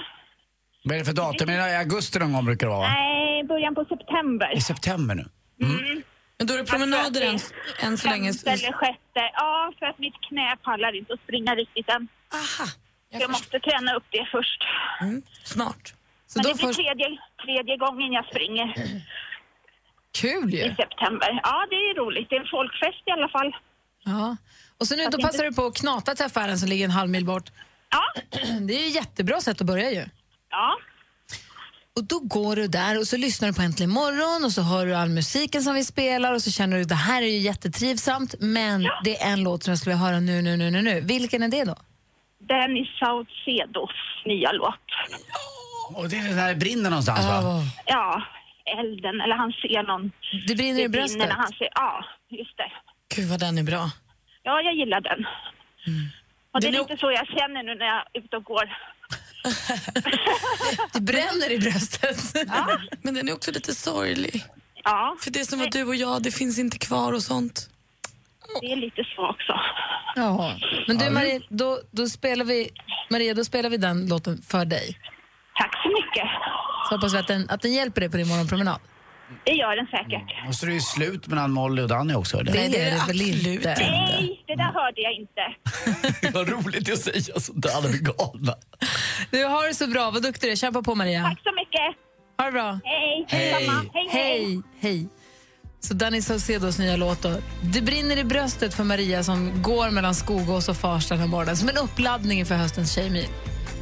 Vad 0.87 0.95
är 0.95 0.99
det 0.99 1.05
för 1.05 1.13
datum? 1.13 1.49
Är 1.49 1.57
det 1.57 1.69
i 1.71 1.75
augusti 1.75 2.19
någon 2.19 2.33
gång 2.33 2.45
brukar 2.45 2.67
det 2.67 2.71
vara? 2.73 2.87
va? 2.87 2.93
nej, 2.93 3.43
början 3.43 3.75
på 3.75 3.85
september. 3.85 4.57
I 4.57 4.61
september 4.61 5.15
nu. 5.15 5.25
Mm. 5.67 6.01
Men 6.37 6.47
då 6.47 6.53
är 6.53 6.57
det 6.57 6.63
promenader 6.63 7.21
än, 7.21 7.39
än 7.79 7.97
så 7.97 8.07
länge. 8.09 8.33
Femte 8.33 8.49
eller 8.51 8.71
sjätte. 8.73 9.21
Ja, 9.33 9.73
för 9.79 9.85
att 9.85 9.99
mitt 9.99 10.13
knä 10.29 10.57
pallar 10.63 10.95
inte 10.99 11.13
att 11.13 11.19
springa 11.19 11.55
riktigt 11.55 11.89
än. 11.89 12.07
Aha. 12.33 12.67
Jag, 13.09 13.21
jag 13.21 13.29
måste 13.29 13.59
träna 13.59 13.93
upp 13.97 14.03
det 14.09 14.27
först. 14.31 14.61
Mm. 15.01 15.21
Smart. 15.43 15.83
Så 16.27 16.39
Men 16.39 16.43
då 16.43 16.49
det 16.49 16.55
blir 16.55 16.67
först... 16.67 16.79
tredje, 16.79 17.07
tredje 17.45 17.77
gången 17.77 18.11
jag 18.11 18.25
springer 18.25 18.67
Kul 20.21 20.53
i 20.53 20.57
ju. 20.57 20.75
september. 20.75 21.39
Ja, 21.43 21.67
det 21.69 21.75
är 21.75 21.95
roligt. 22.03 22.29
Det 22.29 22.35
är 22.35 22.39
en 22.39 22.47
folkfest 22.57 23.01
i 23.05 23.11
alla 23.11 23.29
fall. 23.29 23.51
Ja. 24.05 24.37
Och 24.77 24.87
så 24.87 24.95
nu 24.95 25.01
då 25.01 25.05
inte- 25.05 25.17
passar 25.17 25.43
du 25.43 25.53
på 25.53 25.65
att 25.65 25.75
knata 25.77 26.15
till 26.15 26.25
affären 26.25 26.57
som 26.59 26.69
ligger 26.69 26.85
en 26.85 26.91
halv 26.91 27.09
mil 27.09 27.25
bort. 27.25 27.49
Ja. 27.89 28.03
Det 28.67 28.73
är 28.73 28.81
ju 28.81 28.87
ett 28.87 28.95
jättebra 28.95 29.41
sätt 29.41 29.61
att 29.61 29.67
börja 29.67 29.91
ju. 29.91 30.05
Ja. 30.49 30.77
Och 31.97 32.03
då 32.03 32.19
går 32.19 32.55
du 32.55 32.67
där 32.67 32.99
och 32.99 33.07
så 33.07 33.17
lyssnar 33.17 33.47
du 33.47 33.53
på 33.53 33.61
Äntligen 33.61 33.89
morgon 33.89 34.45
och 34.45 34.51
så 34.51 34.61
hör 34.61 34.85
du 34.85 34.95
all 34.95 35.09
musiken 35.09 35.61
som 35.61 35.73
vi 35.73 35.83
spelar 35.83 36.33
och 36.33 36.41
så 36.41 36.51
känner 36.51 36.77
du 36.77 36.83
att 36.83 36.89
det 36.89 36.95
här 36.95 37.21
är 37.21 37.27
ju 37.27 37.37
jättetrivsamt 37.37 38.35
men 38.39 38.89
det 39.03 39.21
är 39.21 39.33
en 39.33 39.43
låt 39.43 39.63
som 39.63 39.71
jag 39.71 39.79
skulle 39.79 39.95
vilja 39.95 40.05
höra 40.07 40.19
nu, 40.19 40.41
nu, 40.41 40.57
nu, 40.57 40.71
nu, 40.71 40.81
nu. 40.81 41.01
Vilken 41.01 41.43
är 41.43 41.47
det 41.47 41.63
då? 41.63 41.75
Dennis 42.39 42.87
Saucedos 42.99 43.91
nya 44.25 44.51
låt. 44.51 44.85
Och 45.95 46.09
det 46.09 46.15
är 46.17 46.29
det 46.29 46.35
där 46.35 46.49
det 46.49 46.55
brinner 46.55 46.89
någonstans 46.89 47.25
va? 47.25 47.61
Ja, 47.85 48.23
elden, 48.79 49.21
eller 49.21 49.35
han 49.35 49.51
ser 49.51 49.83
någon... 49.83 50.11
Det 50.47 50.55
brinner 50.55 50.81
i 50.83 50.89
bröstet. 50.89 51.19
när 51.19 51.35
han 51.35 51.51
ser, 51.53 51.69
ja, 51.75 52.05
just 52.29 52.57
det. 52.57 52.71
Gud 53.15 53.29
vad 53.29 53.39
den 53.39 53.57
är 53.57 53.63
bra. 53.63 53.89
Ja, 54.43 54.61
jag 54.61 54.73
gillar 54.75 55.01
den. 55.01 55.25
Och 56.51 56.61
det 56.61 56.67
är 56.67 56.71
lite 56.71 56.97
så 56.97 57.11
jag 57.11 57.27
känner 57.27 57.63
nu 57.63 57.75
när 57.75 57.85
jag 57.85 57.95
är 57.97 58.19
ute 58.19 58.37
och 58.37 58.43
går. 58.43 58.65
Det 60.93 61.01
bränner 61.01 61.51
i 61.51 61.57
bröstet. 61.59 62.47
Men 63.01 63.13
den 63.13 63.29
är 63.29 63.33
också 63.33 63.51
lite 63.51 63.75
sorglig. 63.75 64.43
Ja. 64.83 65.15
För 65.19 65.31
det 65.31 65.45
som 65.45 65.59
var 65.59 65.67
du 65.67 65.83
och 65.83 65.95
jag, 65.95 66.23
det 66.23 66.31
finns 66.31 66.59
inte 66.59 66.77
kvar 66.77 67.13
och 67.13 67.23
sånt. 67.23 67.69
Det 68.61 68.71
är 68.71 68.75
lite 68.75 69.03
så 69.15 69.29
också. 69.29 69.53
Ja. 70.15 70.55
Men 70.87 70.97
du 70.97 71.09
Maria, 71.09 71.41
då, 71.49 71.79
då 71.91 72.09
spelar 72.09 72.45
vi, 72.45 72.69
Maria, 73.09 73.33
då 73.33 73.43
spelar 73.43 73.69
vi 73.69 73.77
den 73.77 74.07
låten 74.07 74.41
för 74.41 74.65
dig. 74.65 74.97
Tack 75.55 75.81
så 75.83 75.89
mycket. 75.89 76.27
Så 76.89 76.95
hoppas 76.95 77.13
vi 77.13 77.17
att 77.17 77.27
den, 77.27 77.49
att 77.49 77.61
den 77.61 77.73
hjälper 77.73 78.01
dig 78.01 78.09
på 78.09 78.17
din 78.17 78.27
morgonpromenad. 78.27 78.79
Det 79.45 79.51
gör 79.51 79.75
den 79.75 79.87
säkert. 79.87 80.47
Och 80.47 80.55
så 80.55 80.65
är 80.65 80.67
det 80.67 80.73
ju 80.73 80.81
slut 80.81 81.27
mellan 81.27 81.51
Molly 81.51 81.81
och 81.81 81.87
Danny 81.87 82.13
också. 82.13 82.37
Nej, 82.37 82.69
det 82.69 82.81
är 82.81 82.91
det 82.91 83.07
väl 83.07 83.21
inte. 83.21 83.75
Nej, 83.79 84.43
det 84.47 84.55
där 84.55 84.71
hörde 84.73 85.01
jag 85.01 85.13
inte. 85.13 86.31
Vad 86.37 86.49
roligt 86.49 86.93
att 86.93 86.99
säga 86.99 87.39
sånt 87.39 87.61
där, 87.61 87.69
alla 87.77 87.89
blir 87.89 87.99
galna. 87.99 88.53
Du 89.31 89.43
har 89.43 89.67
det 89.67 89.73
så 89.73 89.87
bra, 89.87 90.11
vad 90.11 90.23
duktig 90.23 90.49
du 90.49 90.51
är. 90.51 90.55
Kämpa 90.55 90.81
på 90.81 90.95
Maria. 90.95 91.23
Tack 91.23 91.39
så 91.43 91.51
mycket. 91.55 91.97
Ha 92.37 92.45
det 92.45 92.51
bra. 92.51 92.79
Hej. 92.83 93.25
Hej. 93.27 93.51
Hej, 93.53 93.69
hej. 93.93 94.09
Hej, 94.11 94.61
hej. 94.79 95.09
Så 95.79 95.93
Danny 95.93 96.21
Saucedos 96.21 96.79
nya 96.79 96.95
låt 96.95 97.21
då. 97.21 97.37
Det 97.61 97.81
brinner 97.81 98.17
i 98.17 98.23
bröstet 98.23 98.73
för 98.73 98.83
Maria 98.83 99.23
som 99.23 99.61
går 99.61 99.89
mellan 99.89 100.15
Skogås 100.15 100.69
och 100.69 100.77
Farsta 100.77 101.13
den 101.13 101.21
här 101.21 101.27
morgonen 101.27 101.57
som 101.57 101.69
en 101.69 101.77
uppladdning 101.77 102.39
inför 102.39 102.55
höstens 102.55 102.95
Tjejmil. 102.95 103.27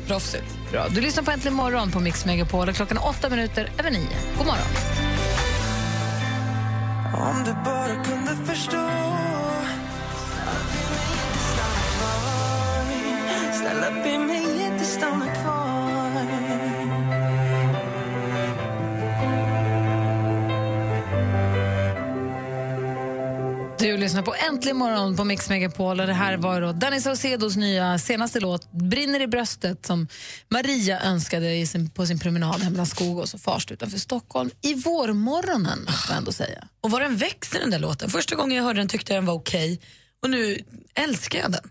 Proffsigt. 0.07 0.57
Bra. 0.71 0.87
Du 0.89 1.01
lyssnar 1.01 1.23
på 1.23 1.31
Äntligen 1.31 1.55
morgon 1.55 1.91
på 1.91 1.99
Mix 1.99 2.25
Megapol 2.25 2.73
klockan 2.73 2.97
är 2.97 3.07
åtta 3.07 3.29
minuter 3.29 3.69
över 3.79 3.91
nio. 3.91 4.07
God 4.37 4.45
morgon. 4.45 5.14
Om 7.13 7.43
du 7.45 7.53
bara 7.65 8.03
kunde 8.03 8.45
förstå. 8.45 8.89
Snälla 13.53 13.91
be 14.03 14.17
mig 14.17 14.61
inte 14.71 14.85
stanna 14.85 15.25
kvar. 15.25 15.54
Du 23.85 23.97
lyssnar 23.97 24.21
på 24.21 24.35
Äntligen 24.49 24.77
morgon 24.77 25.15
på 25.15 25.23
Mix 25.23 25.49
Megapol 25.49 25.99
och 25.99 26.07
det 26.07 26.13
här 26.13 26.37
var 26.37 26.61
då 26.61 26.71
Danny 26.71 26.99
Saucedos 26.99 27.55
nya 27.55 27.99
senaste 27.99 28.39
låt 28.39 28.71
Brinner 28.71 29.21
i 29.21 29.27
bröstet 29.27 29.85
som 29.85 30.07
Maria 30.49 31.01
önskade 31.01 31.55
i 31.55 31.67
sin, 31.67 31.89
på 31.89 32.05
sin 32.05 32.19
promenad 32.19 32.61
hem 32.61 32.73
mellan 32.73 32.85
Skogås 32.85 33.33
och 33.33 33.39
Farsta 33.39 33.73
utanför 33.73 33.97
Stockholm 33.97 34.49
i 34.61 34.73
vårmorgonen, 34.73 35.79
måste 35.85 36.11
jag 36.11 36.17
ändå 36.17 36.31
säga. 36.31 36.67
Och 36.81 36.91
vad 36.91 37.01
den 37.01 37.17
växer 37.17 37.59
den 37.59 37.71
där 37.71 37.79
låten. 37.79 38.09
Första 38.09 38.35
gången 38.35 38.57
jag 38.57 38.63
hörde 38.63 38.79
den 38.79 38.87
tyckte 38.87 39.13
jag 39.13 39.17
den 39.17 39.25
var 39.25 39.33
okej 39.33 39.81
och 40.23 40.29
nu 40.29 40.59
älskar 40.95 41.39
jag 41.39 41.51
den. 41.51 41.69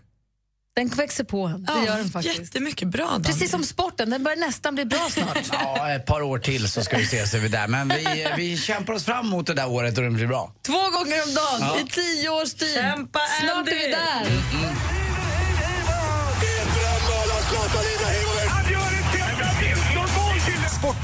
Den 0.75 0.87
växer 0.89 1.23
på 1.23 1.45
en, 1.45 1.63
det 1.63 1.71
Ja, 1.75 1.85
gör 1.85 1.97
den 1.97 2.09
faktiskt. 2.09 2.39
Jättemycket 2.39 2.87
bra 2.87 3.05
Danny. 3.05 3.23
Precis 3.23 3.51
som 3.51 3.63
sporten, 3.63 4.09
den 4.09 4.23
börjar 4.23 4.37
nästan 4.37 4.75
bli 4.75 4.85
bra 4.85 5.07
snart. 5.11 5.37
Ja, 5.51 5.91
ett 5.91 6.05
par 6.05 6.21
år 6.21 6.39
till 6.39 6.69
så 6.69 6.83
ska 6.83 6.97
vi 6.97 7.03
ses 7.03 7.33
över 7.33 7.49
där. 7.49 7.67
Men 7.67 7.87
vi, 7.87 8.27
vi 8.37 8.57
kämpar 8.57 8.93
oss 8.93 9.05
fram 9.05 9.27
mot 9.27 9.47
det 9.47 9.53
där 9.53 9.69
året 9.69 9.97
och 9.97 10.03
det 10.03 10.09
blir 10.09 10.27
bra. 10.27 10.53
Två 10.65 10.73
gånger 10.73 11.23
om 11.27 11.33
dagen 11.33 11.59
Ja. 11.59 11.79
i 11.79 11.83
tio 11.91 12.29
års 12.29 12.53
tid. 12.53 12.73
Kämpa, 12.75 13.19
Snart 13.41 13.57
Andy! 13.57 13.71
är 13.71 13.75
vi 13.75 13.91
där. 13.91 15.04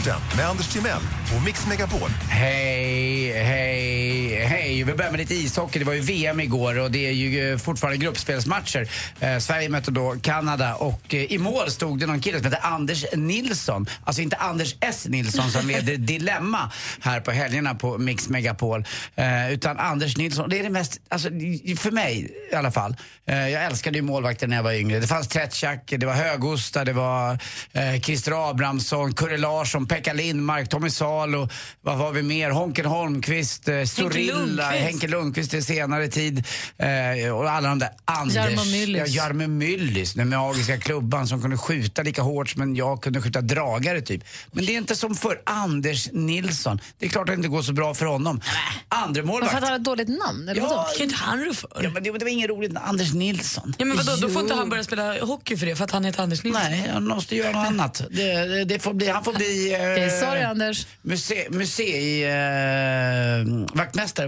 Sporten 0.02 0.38
med 0.38 0.48
Anders 0.50 0.68
Timell 0.68 1.02
och 1.36 1.44
Mix 1.46 1.68
Megapol. 1.68 2.10
Hej, 2.30 3.32
hej, 3.44 4.46
hej. 4.46 4.84
Vi 4.84 4.94
börjar 4.94 5.12
med 5.12 5.20
lite 5.20 5.36
ishockey. 5.36 5.80
Det 5.80 5.86
var 5.86 5.94
ju 5.94 6.02
VM 6.02 6.40
igår 6.40 6.80
och 6.80 6.92
det 6.92 7.08
är 7.08 7.12
ju 7.12 7.52
eh, 7.52 7.58
fortfarande 7.58 7.98
gruppspelsmatcher. 7.98 8.90
Eh, 9.20 9.38
Sverige 9.38 9.70
mötte 9.70 9.92
då 9.92 10.16
Kanada 10.22 10.76
och 10.76 11.14
eh, 11.14 11.24
i 11.24 11.38
mål 11.38 11.72
stod 11.72 12.00
det 12.00 12.06
någon 12.06 12.20
kille 12.20 12.38
som 12.38 12.46
hette 12.46 12.58
Anders 12.58 13.06
Nilsson. 13.14 13.86
Alltså 14.04 14.22
inte 14.22 14.36
Anders 14.36 14.76
S 14.80 15.06
Nilsson 15.10 15.52
som 15.52 15.68
leder 15.68 15.98
Dilemma 15.98 16.72
här 17.02 17.20
på 17.20 17.32
helgerna 17.32 17.76
på 17.76 17.98
Mix 17.98 18.30
Megapol. 18.30 18.86
Eh, 19.16 19.54
utan 19.54 19.80
Anders 19.80 20.18
Nilsson. 20.18 20.50
Det 20.50 20.60
är 20.60 20.64
det 20.64 20.70
mest, 20.70 21.02
alltså 21.10 21.30
för 21.78 21.92
mig 21.92 22.32
i 22.52 22.56
alla 22.56 22.72
fall. 22.72 22.96
Eh, 23.28 23.50
jag 23.50 23.66
älskade 23.66 23.98
ju 23.98 24.02
målvakter 24.02 24.48
när 24.48 24.56
jag 24.56 24.64
var 24.64 24.74
yngre. 24.74 25.00
Det 25.00 25.08
fanns 25.08 25.28
Tretjak, 25.28 25.94
det 25.98 26.06
var 26.06 26.14
Högosta, 26.14 26.86
det 26.86 26.94
var 26.94 27.40
eh, 27.72 28.02
Christer 28.02 28.50
Abrahamsson, 28.50 29.14
Kurre 29.14 29.38
Larsson, 29.38 29.88
Pekka 29.92 30.14
Lindmark, 30.14 30.70
Tommy 30.70 30.90
Salo, 30.90 31.50
vad 31.82 31.98
var 31.98 32.12
vi 32.12 32.22
mer? 32.22 32.50
Honken 32.50 32.86
Holmqvist, 32.86 33.68
eh, 33.68 33.84
Sorilla. 33.84 34.64
Henke 34.64 35.08
Lundqvist 35.08 35.54
i 35.54 35.62
senare 35.62 36.08
tid 36.08 36.44
eh, 36.78 37.32
och 37.36 37.52
alla 37.52 37.70
de 37.70 37.80
där. 37.80 37.90
Anders, 38.06 38.36
Jarmo 38.36 38.64
Myllys. 38.66 39.10
Ja, 39.10 39.24
Jarmo 39.24 39.48
Myllys, 39.48 40.14
den 40.14 40.30
magiska 40.30 40.78
klubban 40.78 41.28
som 41.28 41.42
kunde 41.42 41.58
skjuta 41.58 42.04
lika 42.04 42.22
hårt 42.22 42.50
som 42.50 42.76
jag 42.76 43.02
kunde 43.04 43.22
skjuta 43.22 43.42
dragare 43.42 44.02
typ. 44.02 44.24
Men 44.52 44.66
det 44.66 44.74
är 44.74 44.78
inte 44.78 44.96
som 44.96 45.16
för 45.16 45.42
Anders 45.44 46.10
Nilsson. 46.12 46.80
Det 47.00 47.06
är 47.06 47.10
klart 47.10 47.22
att 47.22 47.28
det 47.28 47.34
inte 47.34 47.48
går 47.50 47.62
så 47.62 47.74
bra 47.74 47.94
för 47.94 48.06
honom. 48.06 48.42
Andra 48.90 49.22
Varför 49.22 49.34
målvakt. 49.34 49.54
att 49.56 49.62
han 49.64 49.70
har 49.72 49.76
ett 49.80 49.84
dåligt 49.84 50.10
namn? 50.10 50.50
Eller 50.50 50.62
Ja, 50.62 50.68
vadå? 50.68 50.88
Kan 50.98 51.04
inte 51.04 51.16
han 51.16 51.46
rå 51.46 51.54
för? 51.54 51.70
Ja, 51.84 51.90
men 51.90 52.04
det, 52.04 52.12
det 52.12 52.26
var 52.26 52.32
inget 52.32 52.50
roligt. 52.50 52.72
Anders 52.84 53.14
Nilsson. 53.14 53.74
Ja, 53.78 53.86
men 53.86 53.98
vadå, 53.98 54.16
då 54.22 54.30
får 54.30 54.42
inte 54.42 54.54
han 54.54 54.70
börja 54.70 54.84
spela 54.84 55.26
hockey 55.26 55.58
för 55.58 55.66
det 55.66 55.76
för 55.76 55.84
att 55.84 55.92
han 55.92 56.06
heter 56.06 56.24
Anders 56.24 56.44
Nilsson? 56.44 56.62
Nej, 56.70 56.90
han 56.94 57.08
måste 57.08 57.36
göra 57.36 57.52
något 57.52 57.68
annat. 57.68 58.02
Det, 58.10 58.34
det, 58.34 58.66
det 58.66 58.80
får 58.80 58.94
bli, 58.94 59.10
han 59.10 59.24
får 59.24 59.34
bli... 59.34 59.81
Eh, 59.82 60.20
sorry 60.20 60.42
Anders. 60.42 60.88
Muse, 61.02 61.48
musei... 61.50 62.24
Eh, 62.24 62.32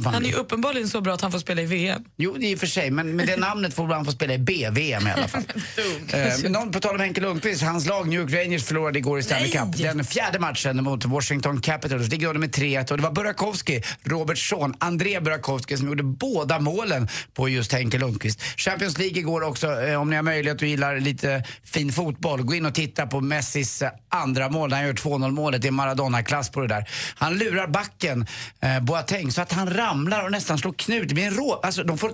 han 0.04 0.26
är 0.26 0.30
ju 0.30 0.34
uppenbarligen 0.34 0.90
så 0.90 1.02
bra 1.02 1.14
att 1.14 1.22
han 1.22 1.32
får 1.32 1.40
spela 1.40 1.62
i 1.62 1.66
VM. 1.66 2.04
Jo, 2.18 2.36
det 2.40 2.46
är 2.46 2.52
i 2.52 2.56
och 2.56 2.60
för 2.60 2.68
sig, 2.68 2.92
men 2.92 3.16
med 3.16 3.28
det 3.28 3.38
namnet 3.38 3.74
får 3.74 3.88
han 3.88 4.06
få 4.06 4.12
spela 4.12 4.34
i 4.34 4.38
BVM 4.38 5.08
i 5.08 5.12
alla 5.12 5.28
fall. 5.28 5.44
eh, 6.14 6.52
någon, 6.52 6.72
på 6.72 6.80
tal 6.80 6.96
om 6.96 7.02
Henke 7.02 7.22
Lundqvist, 7.22 7.64
hans 7.64 7.86
lag 7.86 8.08
New 8.08 8.22
York 8.22 8.34
Rangers 8.34 8.64
förlorade 8.64 9.00
igår 9.00 9.20
i 9.20 9.24
Stanley 9.24 9.52
Cup. 9.52 9.78
Den 9.78 10.04
fjärde 10.04 10.40
matchen 10.40 10.84
mot 10.84 11.06
Washington 11.06 11.62
Capitals. 11.62 12.08
Det 12.08 12.16
gjorde 12.16 12.40
med 12.40 12.50
3-1 12.50 12.92
och 12.92 12.98
det 12.98 13.04
var 13.04 13.12
Burakovsky, 13.12 13.82
Roberts 14.04 14.50
son, 14.50 14.74
André 14.80 15.20
Burakovsky 15.20 15.78
som 15.78 15.88
gjorde 15.88 16.04
båda 16.04 16.60
målen 16.60 17.08
på 17.34 17.50
just 17.50 17.72
Henke 17.72 17.98
Lundqvist. 17.98 18.42
Champions 18.58 18.98
League 18.98 19.20
igår 19.20 19.44
också, 19.44 19.82
eh, 19.82 20.02
om 20.02 20.10
ni 20.10 20.16
har 20.16 20.24
möjlighet 20.24 20.62
och 20.62 20.68
gillar 20.68 21.00
lite 21.00 21.44
fin 21.64 21.92
fotboll, 21.92 22.42
gå 22.42 22.56
in 22.56 22.66
och 22.66 22.76
titta 22.76 23.08
på 23.08 23.22
Messis 23.22 23.82
eh, 23.82 23.90
andra 24.10 24.50
mål 24.50 24.70
när 24.70 24.78
han 24.78 24.86
gör 24.86 24.94
2-0 24.94 25.32
målet. 25.44 25.62
Det 25.62 25.68
är 25.68 25.72
Maradona-klass 25.72 26.50
på 26.50 26.62
det 26.62 26.68
där. 26.68 26.90
Han 27.16 27.38
lurar 27.38 27.68
backen, 27.68 28.28
eh, 28.62 28.80
Boateng, 28.80 29.32
så 29.32 29.42
att 29.42 29.52
han 29.52 29.74
ramlar 29.74 30.24
och 30.26 30.32
nästan 30.32 30.58
slår 30.58 30.74
knut. 30.74 31.10
Det 31.10 31.16
blir 31.16 31.28
en 31.28 31.34
rå... 31.34 31.60
Alltså, 31.64 31.84
de 31.84 31.98
får 31.98 32.12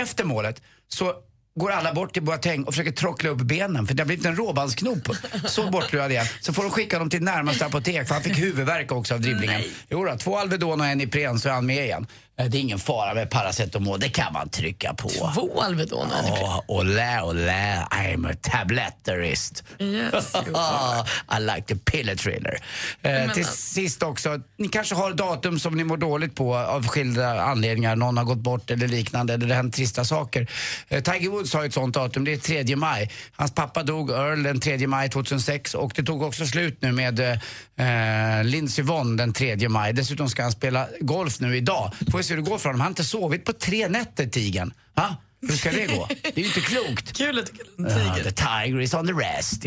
efter 0.00 0.24
målet 0.24 0.62
så 0.88 1.14
går 1.60 1.70
alla 1.70 1.94
bort 1.94 2.12
till 2.12 2.22
Boateng 2.22 2.64
och 2.64 2.72
försöker 2.74 2.92
trockla 2.92 3.30
upp 3.30 3.38
benen 3.38 3.86
för 3.86 3.94
det 3.94 4.02
har 4.02 4.06
blivit 4.06 4.26
en 4.26 4.36
råbandsknop. 4.36 5.08
Så 5.46 5.70
bortrövad 5.70 6.10
igen. 6.10 6.26
Så 6.40 6.52
får 6.52 6.62
de 6.62 6.70
skicka 6.70 6.98
dem 6.98 7.10
till 7.10 7.22
närmaste 7.22 7.66
apotek 7.66 8.08
för 8.08 8.14
han 8.14 8.22
fick 8.22 8.38
huvudvärk 8.38 8.92
också 8.92 9.14
av 9.14 9.20
dribblingen. 9.20 9.62
Jo 9.88 10.04
då, 10.04 10.16
två 10.16 10.38
Alvedon 10.38 10.80
och 10.80 10.86
en 10.86 11.00
Ipren 11.00 11.38
så 11.38 11.48
är 11.48 11.52
han 11.52 11.66
med 11.66 11.84
igen. 11.84 12.06
Eh, 12.36 12.46
Det 12.46 12.58
är 12.58 12.60
ingen 12.60 12.78
fara 12.78 13.14
med 13.14 13.30
paracetamol, 13.30 14.00
det 14.00 14.08
kan 14.08 14.32
man 14.32 14.48
trycka 14.48 14.94
på. 14.94 15.08
Två 15.08 15.60
Alvedon. 15.60 16.06
Oh, 16.06 16.60
olä, 16.68 17.22
olä, 17.22 17.86
I'm 17.90 18.30
a 18.32 18.34
tabletterist. 18.42 19.64
Yes, 19.78 20.32
I 21.38 21.40
like 21.40 21.62
the 21.66 21.76
pillar 21.76 22.14
thriller. 22.14 22.58
Eh, 23.02 23.32
till 23.32 23.44
sist 23.46 24.02
också, 24.02 24.40
ni 24.58 24.68
kanske 24.68 24.94
har 24.94 25.12
datum 25.12 25.58
som 25.58 25.74
ni 25.76 25.84
mår 25.84 25.96
dåligt 25.96 26.34
på 26.34 26.56
av 26.56 26.86
skilda 26.88 27.42
anledningar. 27.42 27.96
Någon 27.96 28.16
har 28.16 28.24
gått 28.24 28.38
bort 28.38 28.70
eller 28.70 28.88
liknande, 28.88 29.34
eller 29.34 29.46
det 29.46 29.54
har 29.54 29.62
hänt 29.62 29.74
trista 29.74 30.04
saker. 30.04 30.46
Eh, 30.88 31.02
Tiger 31.02 31.30
Woods 31.30 31.54
har 31.54 31.62
ju 31.62 31.66
ett 31.68 31.74
sånt 31.74 31.94
datum, 31.94 32.24
det 32.24 32.32
är 32.32 32.64
3 32.64 32.76
maj. 32.76 33.10
Hans 33.32 33.54
pappa 33.54 33.82
dog, 33.82 34.10
Earl, 34.10 34.42
den 34.42 34.60
3 34.60 34.86
maj 34.86 35.08
2006 35.10 35.74
och 35.74 35.92
det 35.96 36.02
tog 36.02 36.22
också 36.22 36.46
slut 36.46 36.78
nu 36.82 36.92
med 36.92 37.20
eh, 37.20 38.44
Lindsey 38.44 38.84
Vonn 38.84 39.16
den 39.16 39.32
3 39.32 39.68
maj. 39.68 39.92
Dessutom 39.92 40.28
ska 40.28 40.42
han 40.42 40.52
spela 40.52 40.86
golf 41.00 41.40
nu 41.40 41.56
idag. 41.56 41.92
Får 42.10 42.23
se 42.24 42.34
hur 42.34 42.42
det 42.42 42.50
går 42.50 42.58
för 42.58 42.68
honom. 42.68 42.80
Han 42.80 42.86
har 42.86 42.90
inte 42.90 43.04
sovit 43.04 43.44
på 43.44 43.52
tre 43.52 43.88
nätter, 43.88 44.26
tigern. 44.26 44.72
Ha? 44.96 45.16
Hur 45.48 45.56
ska 45.56 45.70
det 45.70 45.86
gå? 45.86 46.08
Det 46.22 46.36
är 46.36 46.40
ju 46.40 46.46
inte 46.46 46.60
klokt. 46.60 47.12
Kul 47.16 47.38
att 47.38 47.46
du 47.46 47.84
Ja, 47.88 48.14
the 48.24 48.30
tiger. 48.30 48.80
is 48.80 48.94
on 48.94 49.06
the 49.06 49.12
rest. 49.12 49.62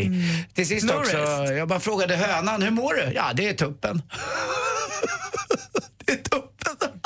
Till 0.54 0.66
sist 0.68 0.86
No 0.86 0.92
också, 0.92 1.16
rest. 1.16 1.52
jag 1.56 1.68
bara 1.68 1.80
frågade 1.80 2.16
hönan, 2.16 2.62
hur 2.62 2.70
mår 2.70 2.94
du? 2.94 3.12
Ja, 3.14 3.32
det 3.34 3.48
är 3.48 3.54
tuppen. 3.54 4.02
det 6.06 6.12
är 6.12 6.16
tuppen. 6.16 7.00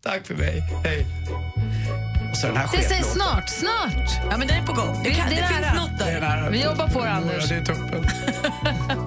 Tack 0.02 0.26
för 0.26 0.34
mig. 0.34 0.62
Hej. 0.84 1.06
Och 2.38 2.42
så 2.42 2.46
den 2.46 2.56
här 2.56 2.68
Det 2.72 2.78
sketlåten. 2.78 3.04
snart, 3.04 3.48
snart. 3.48 4.10
Ja, 4.30 4.36
men 4.36 4.48
det 4.48 4.54
är 4.54 4.62
på 4.66 4.72
gång. 4.72 5.00
Det, 5.04 5.10
kan, 5.10 5.28
Det 5.28 5.34
det, 5.34 5.46
finns 5.48 5.74
något 5.74 5.98
Det 5.98 6.04
är 6.04 6.20
där. 6.20 6.36
nära. 6.36 6.50
Vi 6.50 6.62
jobbar 6.64 6.88
på 6.88 7.04
det, 7.04 7.10
Anders. 7.10 7.50
Ja, 7.50 7.56
det 7.56 7.60
är 7.60 7.64
tuppen. 7.64 8.04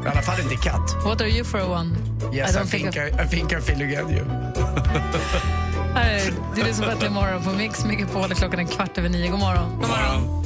I 0.06 0.08
alla 0.12 0.22
fall 0.22 0.40
inte 0.40 0.56
katt. 0.56 0.96
What 1.06 1.22
are 1.22 1.30
you 1.30 1.44
for 1.44 1.60
a 1.60 1.66
one? 1.66 1.96
Yes, 2.34 2.56
I, 2.56 2.60
don't 2.60 2.66
think, 2.66 2.94
think 2.94 2.96
I, 2.96 3.24
I 3.24 3.28
think 3.28 3.52
I 3.52 3.62
feel 3.62 3.82
again 3.82 4.10
you. 4.10 4.26
Här 5.96 6.22
Du 6.56 6.64
lyssnar 6.64 6.86
på 6.86 6.92
Äntligen 6.92 7.14
morgon 7.14 7.44
på 7.44 7.50
Mix 7.52 7.86
Megapol. 7.86 8.30
Klockan 8.36 8.60
är 8.60 8.64
kvart 8.66 8.98
över 8.98 9.10
nio. 9.10 9.30
God 9.32 9.40
morgon. 9.40 9.78
God 9.80 9.90
morgon. 9.90 10.42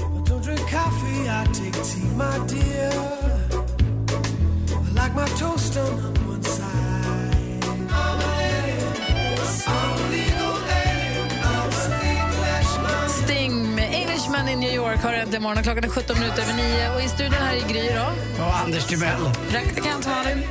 Englishman 14.45 14.49
in 14.49 14.59
New 14.59 14.73
York 14.73 15.03
har 15.03 15.13
äntligen 15.13 15.43
morgon. 15.43 15.63
Klockan 15.63 15.83
är 15.83 15.89
17 15.89 16.19
minuter 16.19 16.41
över 16.41 16.53
9 16.53 16.89
och 16.95 17.01
i 17.01 17.07
studion 17.07 17.33
här 17.33 17.55
är 17.55 17.67
Gry 17.69 17.89
då. 17.95 18.43
Och 18.43 18.55
Anders 18.55 18.85
Timell. 18.85 19.29
Praktikant 19.49 20.07
Malin. 20.07 20.43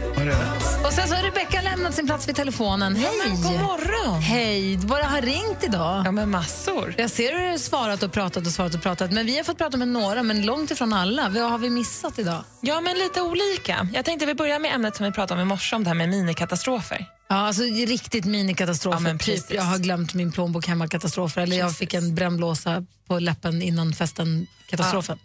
Och 0.87 0.93
sen 0.93 1.09
så 1.09 1.15
har 1.15 1.23
Rebecka 1.23 1.63
lämnat 1.63 1.95
sin 1.95 2.07
plats 2.07 2.29
vid 2.29 2.37
telefonen. 2.37 2.97
Hej! 2.97 3.31
god 3.31 3.61
morgon. 3.61 4.21
Hej! 4.21 4.77
Du 4.77 4.87
bara 4.87 5.05
har 5.05 5.23
ringt 5.23 5.65
idag. 5.65 6.03
Ja, 6.07 6.13
men 6.13 6.31
massor. 6.31 6.95
Jag 6.99 7.11
ser 7.11 7.33
hur 7.33 7.41
du 7.41 7.51
har 7.51 7.59
svarat 7.59 8.03
och 8.03 8.13
pratat 8.13 8.47
och 8.47 8.53
svarat 8.53 8.75
och 8.75 8.83
pratat. 8.83 9.13
Men 9.13 9.27
vi 9.27 9.37
har 9.37 9.45
fått 9.45 9.59
prata 9.59 9.77
med 9.77 9.89
några, 9.89 10.23
men 10.23 10.47
långt 10.47 10.71
ifrån 10.71 10.93
alla. 10.93 11.29
Vad 11.29 11.51
har 11.51 11.59
vi 11.59 11.71
missat 11.71 12.19
idag? 12.19 12.45
Ja, 12.61 12.81
men 12.81 12.99
lite 12.99 13.23
olika. 13.23 13.89
Jag 13.93 14.05
tänkte 14.05 14.27
vi 14.27 14.35
börjar 14.35 14.59
med 14.59 14.75
ämnet 14.75 14.97
som 14.97 15.07
vi 15.07 15.13
pratade 15.13 15.41
om 15.41 15.49
i 15.49 15.49
morse, 15.49 15.77
om 15.77 15.85
det 15.85 15.91
här 15.91 15.95
med 15.95 16.09
minikatastrofer. 16.09 17.07
Ja, 17.29 17.37
alltså 17.37 17.63
riktigt 17.63 18.25
minikatastrofer. 18.25 19.07
Ja, 19.09 19.13
typ, 19.13 19.25
precis. 19.27 19.51
jag 19.51 19.63
har 19.63 19.79
glömt 19.79 20.15
min 20.15 20.33
plånbok 20.33 20.67
hemma 20.67 20.89
katastrofer. 20.89 21.41
Eller 21.43 21.57
jag 21.59 21.77
fick 21.77 21.95
en 21.95 22.15
brännblåsa 22.15 22.85
på 23.09 23.19
läppen 23.19 23.63
innan 23.63 23.93
festen 23.93 24.47
katastrofen. 24.71 25.19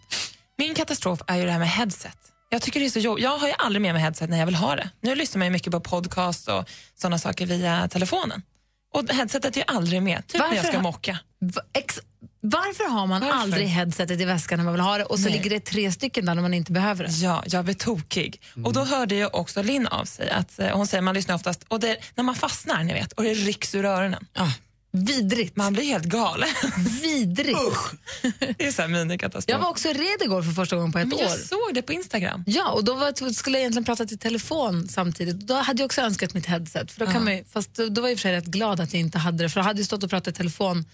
Min 0.58 0.74
katastrof 0.74 1.20
är 1.26 1.36
ju 1.36 1.44
det 1.44 1.50
här 1.52 1.58
med 1.58 1.68
headset. 1.70 2.16
Jag 2.50 2.62
tycker 2.62 2.80
det 2.80 2.86
är 2.86 2.90
så 2.90 2.98
jobbigt. 2.98 3.24
Jag 3.24 3.38
har 3.38 3.46
ju 3.48 3.54
aldrig 3.58 3.82
med 3.82 3.94
mig 3.94 4.02
headset 4.02 4.30
när 4.30 4.38
jag 4.38 4.46
vill 4.46 4.54
ha 4.54 4.76
det. 4.76 4.90
Nu 5.02 5.14
lyssnar 5.14 5.38
man 5.38 5.46
ju 5.46 5.52
mycket 5.52 5.72
på 5.72 5.80
podcast 5.80 6.48
och 6.48 6.68
sådana 7.00 7.18
saker 7.18 7.46
via 7.46 7.88
telefonen. 7.88 8.42
Och 8.94 9.08
headsetet 9.10 9.56
är 9.56 9.60
ju 9.60 9.64
aldrig 9.66 10.02
med, 10.02 10.26
typ 10.26 10.40
när 10.40 10.54
jag 10.56 10.66
ska 10.66 10.80
mocka. 10.82 11.18
Va- 11.40 11.62
ex- 11.72 12.00
varför 12.40 12.90
har 12.90 13.06
man 13.06 13.20
Varför? 13.20 13.36
aldrig 13.36 13.68
headsetet 13.68 14.20
i 14.20 14.24
väskan 14.24 14.56
när 14.58 14.64
man 14.64 14.74
vill 14.74 14.80
ha 14.80 14.98
det 14.98 15.04
och 15.04 15.18
så 15.18 15.24
Nej. 15.24 15.32
ligger 15.32 15.50
det 15.50 15.60
tre 15.60 15.92
stycken 15.92 16.24
där 16.26 16.34
när 16.34 16.42
man 16.42 16.54
inte 16.54 16.72
behöver 16.72 17.04
det? 17.04 17.10
Ja, 17.10 17.42
jag 17.46 17.64
blir 17.64 17.74
tokig. 17.74 18.40
Och 18.64 18.72
då 18.72 18.84
hörde 18.84 19.14
jag 19.14 19.34
också 19.34 19.62
Linn 19.62 19.86
av 19.86 20.04
sig. 20.04 20.30
Att, 20.30 20.58
eh, 20.58 20.68
hon 20.68 20.86
säger 20.86 21.02
man 21.02 21.14
lyssnar 21.14 21.34
oftast, 21.34 21.64
och 21.68 21.80
det, 21.80 21.96
när 22.14 22.24
man 22.24 22.34
fastnar 22.34 22.84
ni 22.84 22.92
vet, 22.92 23.12
och 23.12 23.22
det 23.22 23.34
rycks 23.34 23.74
ur 23.74 23.84
öronen. 23.84 24.26
Vidrigt. 24.92 25.56
Man 25.56 25.72
blir 25.72 25.84
helt 25.84 26.04
galen. 26.04 26.48
Vidrigt. 27.02 27.58
det 28.58 28.66
är 28.66 28.72
så 28.72 28.82
här 28.82 28.88
minikatastrof. 28.88 29.52
Jag 29.54 29.58
var 29.58 29.68
också 29.70 29.88
red 29.88 30.22
igår 30.22 30.42
för 30.42 30.52
första 30.52 30.76
gången 30.76 30.92
på 30.92 30.98
ett 30.98 31.06
Men 31.08 31.18
år. 31.18 31.22
jag 31.22 31.38
såg 31.38 31.70
det 31.74 31.82
på 31.82 31.92
Instagram. 31.92 32.44
Ja, 32.46 32.70
och 32.70 32.84
då 32.84 32.94
var, 32.94 33.32
skulle 33.32 33.56
jag 33.58 33.60
egentligen 33.60 33.84
prata 33.84 34.06
till 34.06 34.18
telefon 34.18 34.88
samtidigt. 34.88 35.36
Då 35.40 35.54
hade 35.54 35.82
jag 35.82 35.86
också 35.86 36.00
önskat 36.00 36.34
mitt 36.34 36.46
headset. 36.46 36.92
För 36.92 37.00
då, 37.00 37.06
kan 37.12 37.14
Ja. 37.28 37.34
man, 37.34 37.44
fast 37.52 37.74
då, 37.74 38.00
var 38.00 38.08
jag 38.08 38.12
i 38.12 38.14
och 38.14 38.18
för 38.18 38.22
sig 38.22 38.32
rätt 38.32 38.44
glad 38.46 38.80
att 38.80 38.92
jag 38.92 39.00
inte 39.00 39.18
hade 39.18 39.42
det. 39.44 39.48
För 39.48 39.60
jag 39.60 39.64
hade 39.64 39.84
stått 39.84 40.02
och 40.04 40.10
pratat 40.10 40.34
i 40.34 40.36
telefon 40.36 40.84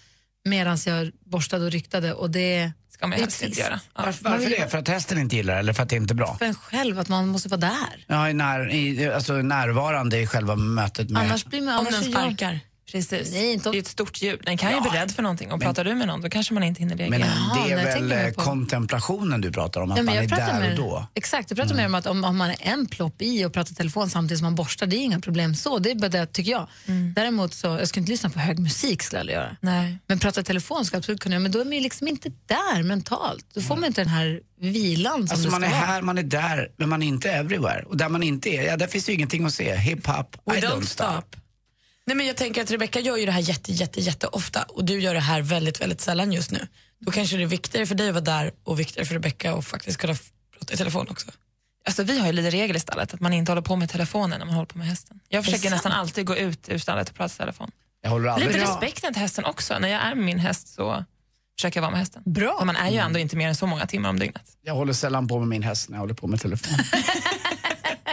medan 0.49 0.77
jag 0.85 1.11
borstade 1.25 1.65
och 1.65 1.71
ryktade. 1.71 2.13
Och 2.13 2.31
det 2.31 2.71
ska 2.89 3.07
man 3.07 3.19
helst 3.19 3.43
inte 3.43 3.59
göra. 3.59 3.79
Varför, 3.93 4.23
Man 4.23 4.31
varför 4.31 4.49
ju 4.49 4.55
det? 4.55 4.69
För 4.69 4.77
att 4.77 4.87
hästen 4.87 5.17
inte 5.17 5.35
gillar 5.35 5.53
det 5.53 5.59
eller 5.59 5.73
för 5.73 5.83
att 5.83 5.89
det 5.89 5.95
inte 5.95 6.13
är 6.13 6.15
bra? 6.15 6.35
För 6.37 6.45
en 6.45 6.55
själv, 6.55 6.99
att 6.99 7.09
man 7.09 7.27
måste 7.27 7.49
vara 7.49 7.59
där. 7.59 8.05
Ja, 8.07 8.29
i 8.29 8.33
när, 8.33 8.69
i, 8.73 9.11
alltså 9.13 9.33
närvarande 9.33 10.19
i 10.19 10.27
själva 10.27 10.55
mötet 10.55 11.09
med... 11.09 11.23
Annars 11.23 11.45
blir 11.45 11.61
man... 11.61 11.79
Om 11.79 11.87
annars 11.87 12.03
den 12.03 12.11
sparkar. 12.11 12.59
Precis. 12.91 13.31
Nej, 13.31 13.53
inte. 13.53 13.71
Det 13.71 13.77
är 13.77 13.79
ett 13.79 13.87
stort 13.87 14.21
djur. 14.21 14.41
Den 14.43 14.57
kan 14.57 14.69
ju 14.69 14.75
Ja. 14.75 14.81
bli 14.89 14.99
rädd 14.99 15.11
för 15.11 15.23
någonting. 15.23 15.51
Och 15.51 15.61
pratar 15.61 15.83
du 15.83 15.95
med 15.95 16.07
någon 16.07 16.21
då 16.21 16.29
kanske 16.29 16.53
man 16.53 16.63
inte 16.63 16.79
hinner 16.79 16.97
reagera. 16.97 17.19
Men 17.19 17.67
det 17.67 17.73
är 17.73 17.77
jag 17.77 17.83
väl 17.83 18.11
eh, 18.11 18.31
kontemplationen 18.33 19.41
du 19.41 19.51
pratar 19.51 19.81
om, 19.81 19.91
att 19.91 19.97
Ja, 19.97 20.03
men 20.03 20.15
man 20.15 20.23
är 20.23 20.27
där 20.27 20.59
mer, 20.59 20.71
och 20.71 20.77
då. 20.77 21.07
Exakt, 21.13 21.49
jag 21.51 21.57
pratar 21.57 21.75
mer 21.75 21.85
om 21.85 21.95
att 21.95 22.05
om, 22.05 22.23
om 22.23 22.37
man 22.37 22.49
är 22.49 22.57
en 22.59 22.85
plopp 22.85 23.21
i 23.21 23.45
och 23.45 23.53
pratar 23.53 23.73
telefon 23.75 24.09
samtidigt 24.09 24.39
som 24.39 24.45
man 24.45 24.55
borstar, 24.55 24.85
det 24.87 24.95
är 24.95 24.99
inga 24.99 25.19
problem 25.19 25.55
så. 25.55 25.79
Det 25.79 25.91
är 25.91 25.95
bara 25.95 26.09
det 26.09 26.25
tycker 26.25 26.51
jag. 26.51 26.67
Däremot 27.15 27.53
så, 27.53 27.67
jag 27.67 27.87
ska 27.87 27.99
inte 27.99 28.11
lyssna 28.11 28.29
på 28.29 28.39
hög 28.39 28.59
musik 28.59 29.03
skulle 29.03 29.17
jag 29.17 29.21
aldrig 29.21 29.35
göra. 29.37 29.55
Nej. 29.61 29.97
Men 30.07 30.19
prata 30.19 30.43
telefon 30.43 30.85
ska 30.85 30.95
jag 30.95 30.99
absolut 30.99 31.19
kunna 31.21 31.35
göra, 31.35 31.43
men 31.43 31.51
då 31.51 31.59
är 31.59 31.65
man 31.65 31.73
ju 31.73 31.79
liksom 31.81 32.07
inte 32.07 32.29
där 32.45 32.83
mentalt. 32.83 33.45
Då 33.53 33.61
får 33.61 33.75
man 33.75 33.85
inte 33.85 34.01
den 34.01 34.09
här 34.09 34.39
vilan 34.61 35.27
som 35.27 35.35
Alltså 35.35 35.49
man 35.49 35.63
är 35.63 35.67
här, 35.67 36.01
man 36.01 36.17
är 36.17 36.23
där, 36.23 36.71
men 36.77 36.89
man 36.89 37.03
är 37.03 37.07
inte 37.07 37.31
everywhere. 37.31 37.83
Och 37.83 37.97
där 37.97 38.09
man 38.09 38.23
inte 38.23 38.49
är, 38.49 38.63
ja 38.63 38.77
där 38.77 38.87
finns 38.87 39.09
ju 39.09 39.13
ingenting 39.13 39.45
att 39.45 39.53
se. 39.53 39.75
Hip-hop, 39.75 40.35
I 40.35 40.61
We 40.61 40.67
don't 40.67 40.81
stop. 40.81 41.35
Nej, 42.07 42.15
men 42.15 42.25
jag 42.27 42.37
tänker 42.37 42.61
att 42.61 42.71
Rebecca 42.71 42.99
gör 42.99 43.17
ju 43.17 43.25
det 43.25 43.31
här 43.31 43.41
jätte, 43.41 43.71
jätte, 43.71 44.01
jätte 44.01 44.27
ofta 44.27 44.63
och 44.63 44.85
du 44.85 44.99
gör 44.99 45.13
det 45.13 45.19
här 45.19 45.41
väldigt, 45.41 45.81
väldigt 45.81 46.01
sällan 46.01 46.31
just 46.31 46.51
nu. 46.51 46.67
Då 46.99 47.11
kanske 47.11 47.37
det 47.37 47.43
är 47.43 47.47
viktigare 47.47 47.85
för 47.85 47.95
dig 47.95 48.07
att 48.07 48.13
vara 48.13 48.23
där 48.23 48.51
och 48.63 48.79
viktigare 48.79 49.05
för 49.05 49.13
Rebecca 49.13 49.53
att 49.53 49.65
faktiskt 49.65 49.97
kunna 49.97 50.15
prata 50.57 50.73
i 50.73 50.77
telefon 50.77 51.07
också. 51.09 51.31
Alltså, 51.85 52.03
vi 52.03 52.19
har 52.19 52.27
ju 52.27 52.33
lite 52.33 52.49
regel 52.49 52.75
i 52.75 52.79
stallet 52.79 53.13
att 53.13 53.19
man 53.19 53.33
inte 53.33 53.51
håller 53.51 53.61
på 53.61 53.75
med 53.75 53.89
telefonen 53.89 54.39
när 54.39 54.45
man 54.45 54.55
håller 54.55 54.65
på 54.65 54.77
med 54.77 54.87
hästen. 54.87 55.19
Jag 55.29 55.45
försöker 55.45 55.69
nästan 55.69 55.91
alltid 55.91 56.25
gå 56.25 56.35
ut 56.37 56.69
ur 56.69 56.77
stallet 56.77 57.09
och 57.09 57.15
prata 57.15 57.33
i 57.33 57.37
telefon. 57.37 57.71
Jag 58.01 58.09
håller 58.09 58.29
aldrig 58.29 58.51
Lite 58.51 58.63
respekten 58.63 59.13
till 59.13 59.21
hästen 59.21 59.45
också. 59.45 59.79
När 59.79 59.87
jag 59.87 60.01
är 60.01 60.15
med 60.15 60.25
min 60.25 60.39
häst 60.39 60.67
så 60.67 61.05
försöker 61.57 61.77
jag 61.77 61.81
vara 61.81 61.91
med 61.91 61.99
hästen. 61.99 62.21
Bra. 62.25 62.55
För 62.59 62.65
man 62.65 62.75
är 62.75 62.89
ju 62.89 62.97
ändå 62.97 63.19
inte 63.19 63.35
mer 63.35 63.47
än 63.47 63.55
så 63.55 63.67
många 63.67 63.85
timmar 63.85 64.09
om 64.09 64.19
dygnet. 64.19 64.57
Jag 64.61 64.73
håller 64.73 64.93
sällan 64.93 65.27
på 65.27 65.39
med 65.39 65.47
min 65.47 65.63
häst 65.63 65.89
när 65.89 65.95
jag 65.95 66.01
håller 66.01 66.13
på 66.13 66.27
med 66.27 66.41
telefon. 66.41 66.77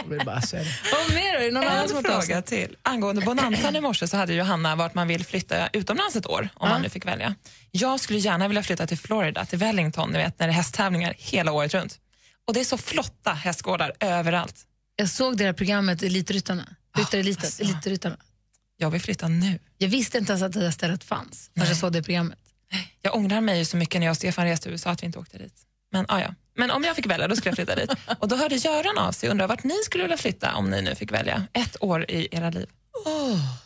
vill 0.09 0.25
bara 0.25 0.41
säga 0.41 0.63
det. 0.63 0.69
Vad 0.91 1.15
mer? 1.15 1.35
Är 1.35 1.45
det 1.45 1.51
någon 1.51 1.63
annan 1.63 1.89
som 1.89 2.03
fråga 2.03 2.41
till. 2.41 2.75
Angående 2.83 3.21
Bonanzan 3.21 3.75
i 3.75 3.81
morse 3.81 4.07
så 4.07 4.17
hade 4.17 4.33
Johanna 4.33 4.75
vart 4.75 4.93
man 4.93 5.07
vill 5.07 5.25
flytta 5.25 5.67
utomlands 5.73 6.15
ett 6.15 6.27
år, 6.27 6.49
om 6.53 6.69
man 6.69 6.81
nu 6.81 6.89
fick 6.89 7.05
välja. 7.05 7.35
Jag 7.71 7.99
skulle 7.99 8.19
gärna 8.19 8.47
vilja 8.47 8.63
flytta 8.63 8.87
till 8.87 8.97
Florida, 8.97 9.45
till 9.45 9.59
Wellington, 9.59 10.11
ni 10.11 10.17
vet 10.17 10.39
när 10.39 10.47
det 10.47 10.51
är 10.51 10.55
hästtävlingar 10.55 11.13
hela 11.17 11.51
året 11.51 11.73
runt. 11.73 11.99
Och 12.47 12.53
det 12.53 12.59
är 12.59 12.63
så 12.63 12.77
flotta 12.77 13.33
hästgårdar 13.33 13.93
överallt. 13.99 14.65
Jag 14.95 15.09
såg 15.09 15.37
det 15.37 15.43
här 15.43 15.53
programmet 15.53 16.03
Elitryttarna. 16.03 16.75
Ryttarelitet, 16.97 17.43
alltså. 17.43 17.63
Elitryttarna. 17.63 18.17
Jag 18.77 18.89
vill 18.89 19.01
flytta 19.01 19.27
nu. 19.27 19.59
Jag 19.77 19.87
visste 19.87 20.17
inte 20.17 20.31
ens 20.31 20.43
att 20.43 20.53
det 20.53 20.59
där 20.59 20.71
stället 20.71 21.03
fanns 21.03 21.51
när 21.53 21.65
jag 21.65 21.77
såg 21.77 21.93
det 21.93 22.03
programmet. 22.03 22.39
Jag 23.01 23.15
ångrar 23.15 23.41
mig 23.41 23.57
ju 23.57 23.65
så 23.65 23.77
mycket 23.77 23.99
när 23.99 24.05
jag 24.05 24.11
och 24.11 24.17
Stefan 24.17 24.45
reste 24.45 24.63
till 24.63 24.71
USA 24.71 24.89
att 24.89 25.01
vi 25.01 25.05
inte 25.05 25.19
åkte 25.19 25.37
dit. 25.37 25.53
Men, 25.91 26.05
ah, 26.09 26.19
ja. 26.19 26.33
Men 26.57 26.71
om 26.71 26.83
jag 26.83 26.95
fick 26.95 27.05
välja 27.05 27.27
då 27.27 27.35
skulle 27.35 27.49
jag 27.49 27.55
flytta 27.55 27.75
dit. 27.75 27.91
Och 28.19 28.27
då 28.27 28.35
hörde 28.35 28.55
Göran 28.55 28.97
av 28.97 29.11
sig 29.11 29.29
och 29.29 29.31
undrade 29.31 29.47
vart 29.47 29.63
ni 29.63 29.75
skulle 29.85 30.03
vilja 30.03 30.17
flytta 30.17 30.55
om 30.55 30.69
ni 30.69 30.81
nu 30.81 30.95
fick 30.95 31.11
välja 31.11 31.43
ett 31.53 31.77
år 31.79 32.11
i 32.11 32.27
era 32.31 32.49
liv. 32.49 32.67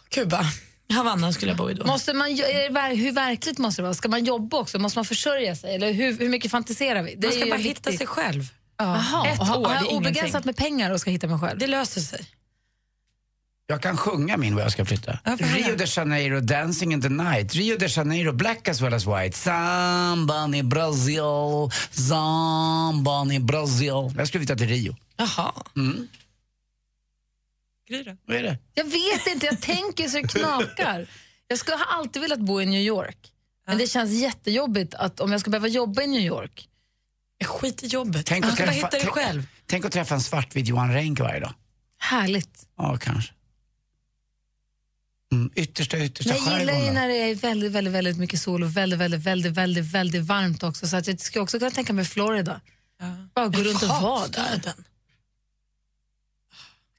Kuba. 0.10 0.46
Havanna 0.94 1.34
skulle 1.34 1.52
jag 1.52 1.58
bo 1.58 1.70
i 1.70 1.74
då. 1.74 1.86
Måste 1.86 2.14
man, 2.14 2.28
hur 2.28 3.12
verkligt 3.12 3.58
måste 3.58 3.82
det 3.82 3.84
vara? 3.84 3.94
Ska 3.94 4.10
man 4.10 4.26
jobba 4.26 4.58
också? 4.58 4.80
Måste 4.80 4.98
man 5.00 5.06
försörja 5.06 5.56
sig? 5.56 5.76
Eller 5.76 5.92
hur, 5.92 6.18
hur 6.18 6.30
mycket 6.30 6.52
fantiserar 6.52 7.04
vi? 7.04 7.16
Det 7.16 7.28
Man 7.28 7.36
ska 7.36 7.46
bara 7.46 7.56
en 7.56 7.62
hitta 7.62 7.92
sig 7.92 8.08
själv. 8.08 8.44
Jaha, 8.78 9.28
Ett 9.28 9.40
och 9.40 9.48
ha- 9.48 9.58
år, 9.58 9.62
det 9.64 9.70
är 9.70 9.76
har 9.76 9.86
jag 9.86 9.94
obegränsat 9.94 10.46
med 10.46 10.58
pengar 10.58 10.92
och 10.92 11.02
ska 11.02 11.10
hitta 11.12 11.28
mig 11.28 11.40
själv. 11.40 11.60
Det 11.60 11.68
löser 11.68 12.02
sig. 12.02 12.26
Jag 13.72 13.82
kan 13.82 13.98
sjunga 13.98 14.38
min 14.38 14.56
var 14.56 14.62
jag 14.62 14.72
ska 14.72 14.86
flytta. 14.86 15.20
Ja. 15.24 15.36
Rio 15.40 15.76
de 15.76 15.86
Janeiro, 15.86 16.40
Dancing 16.40 16.94
in 16.94 17.02
the 17.02 17.10
night. 17.10 17.56
Rio 17.56 17.78
de 17.78 17.88
Janeiro, 17.88 18.32
black 18.34 18.68
as 18.68 18.82
well 18.82 18.94
as 18.94 19.06
white. 19.08 19.38
Samba 19.38 20.56
i 20.56 20.64
Brasil, 20.64 21.22
samba 21.92 23.34
i 23.34 23.40
Brasil. 23.40 23.90
Jag 24.18 24.28
skulle 24.28 24.40
flytta 24.42 24.56
till 24.56 24.68
Rio. 24.68 24.96
Jaha. 25.18 25.54
Mm. 25.76 26.08
Gry 27.90 28.04
då? 28.04 28.18
Vad 28.26 28.38
är 28.38 28.44
det? 28.44 28.58
Jag 28.74 28.84
vet 28.84 29.28
inte, 29.34 29.46
jag 29.46 29.62
tänker 29.62 30.08
så 30.08 30.18
det 30.22 30.28
knakar. 30.28 31.08
Jag 31.48 31.58
skulle 31.60 31.78
ha 31.78 31.86
alltid 31.86 32.22
velat 32.22 32.40
bo 32.40 32.62
i 32.62 32.66
New 32.66 32.82
York. 32.82 33.18
Men 33.68 33.78
det 33.78 33.88
känns 33.88 34.12
jättejobbigt 34.12 34.94
att 34.94 35.20
om 35.20 35.32
jag 35.32 35.42
ska 35.42 35.50
behöva 35.52 35.68
jobba 35.68 36.02
i 36.02 36.08
New 36.08 36.22
York. 36.22 36.68
Skit 37.46 37.84
i 37.84 37.88
jobbet. 37.88 38.26
Tänk 38.26 38.46
att 38.46 38.54
ska 38.54 38.64
bara 38.64 38.72
träffa- 38.72 38.76
hitta 38.88 38.98
det 38.98 39.00
tänk- 39.04 39.14
själv. 39.14 39.44
Tänk 39.66 39.86
att 39.86 39.92
träffa 39.92 40.16
en 40.16 40.22
svartvit 40.22 40.68
Johan 40.68 40.94
Renck 40.94 41.20
varje 41.20 41.40
dag. 41.40 41.54
Härligt. 42.00 42.68
Ja, 42.78 42.98
kanske. 43.02 43.34
Mm, 45.32 45.52
yttersta, 45.56 46.00
yttersta 46.00 46.34
Men 46.34 46.44
jag 46.44 46.60
gillar 46.60 46.86
ju 46.86 46.92
när 46.92 47.08
det 47.08 47.16
är 47.16 47.36
väldigt, 47.36 47.72
väldigt, 47.72 47.94
väldigt 47.94 48.18
mycket 48.18 48.42
sol 48.42 48.64
och 48.64 48.78
väldigt, 48.78 49.00
väldigt, 49.00 49.22
väldigt, 49.22 49.52
väldigt, 49.54 49.86
väldigt 49.86 50.26
varmt 50.26 50.64
också. 50.64 50.88
Så 50.88 50.98
att 50.98 51.08
jag 51.08 51.20
skulle 51.20 51.44
också 51.44 51.60
kunna 51.60 51.72
tänka 51.72 51.94
mig 51.94 52.06
Florida. 52.06 52.62
Bara 53.36 53.48
gå 53.48 53.64
runt 53.64 53.84
och 53.84 53.90
vara 53.90 54.28
där. 54.28 54.62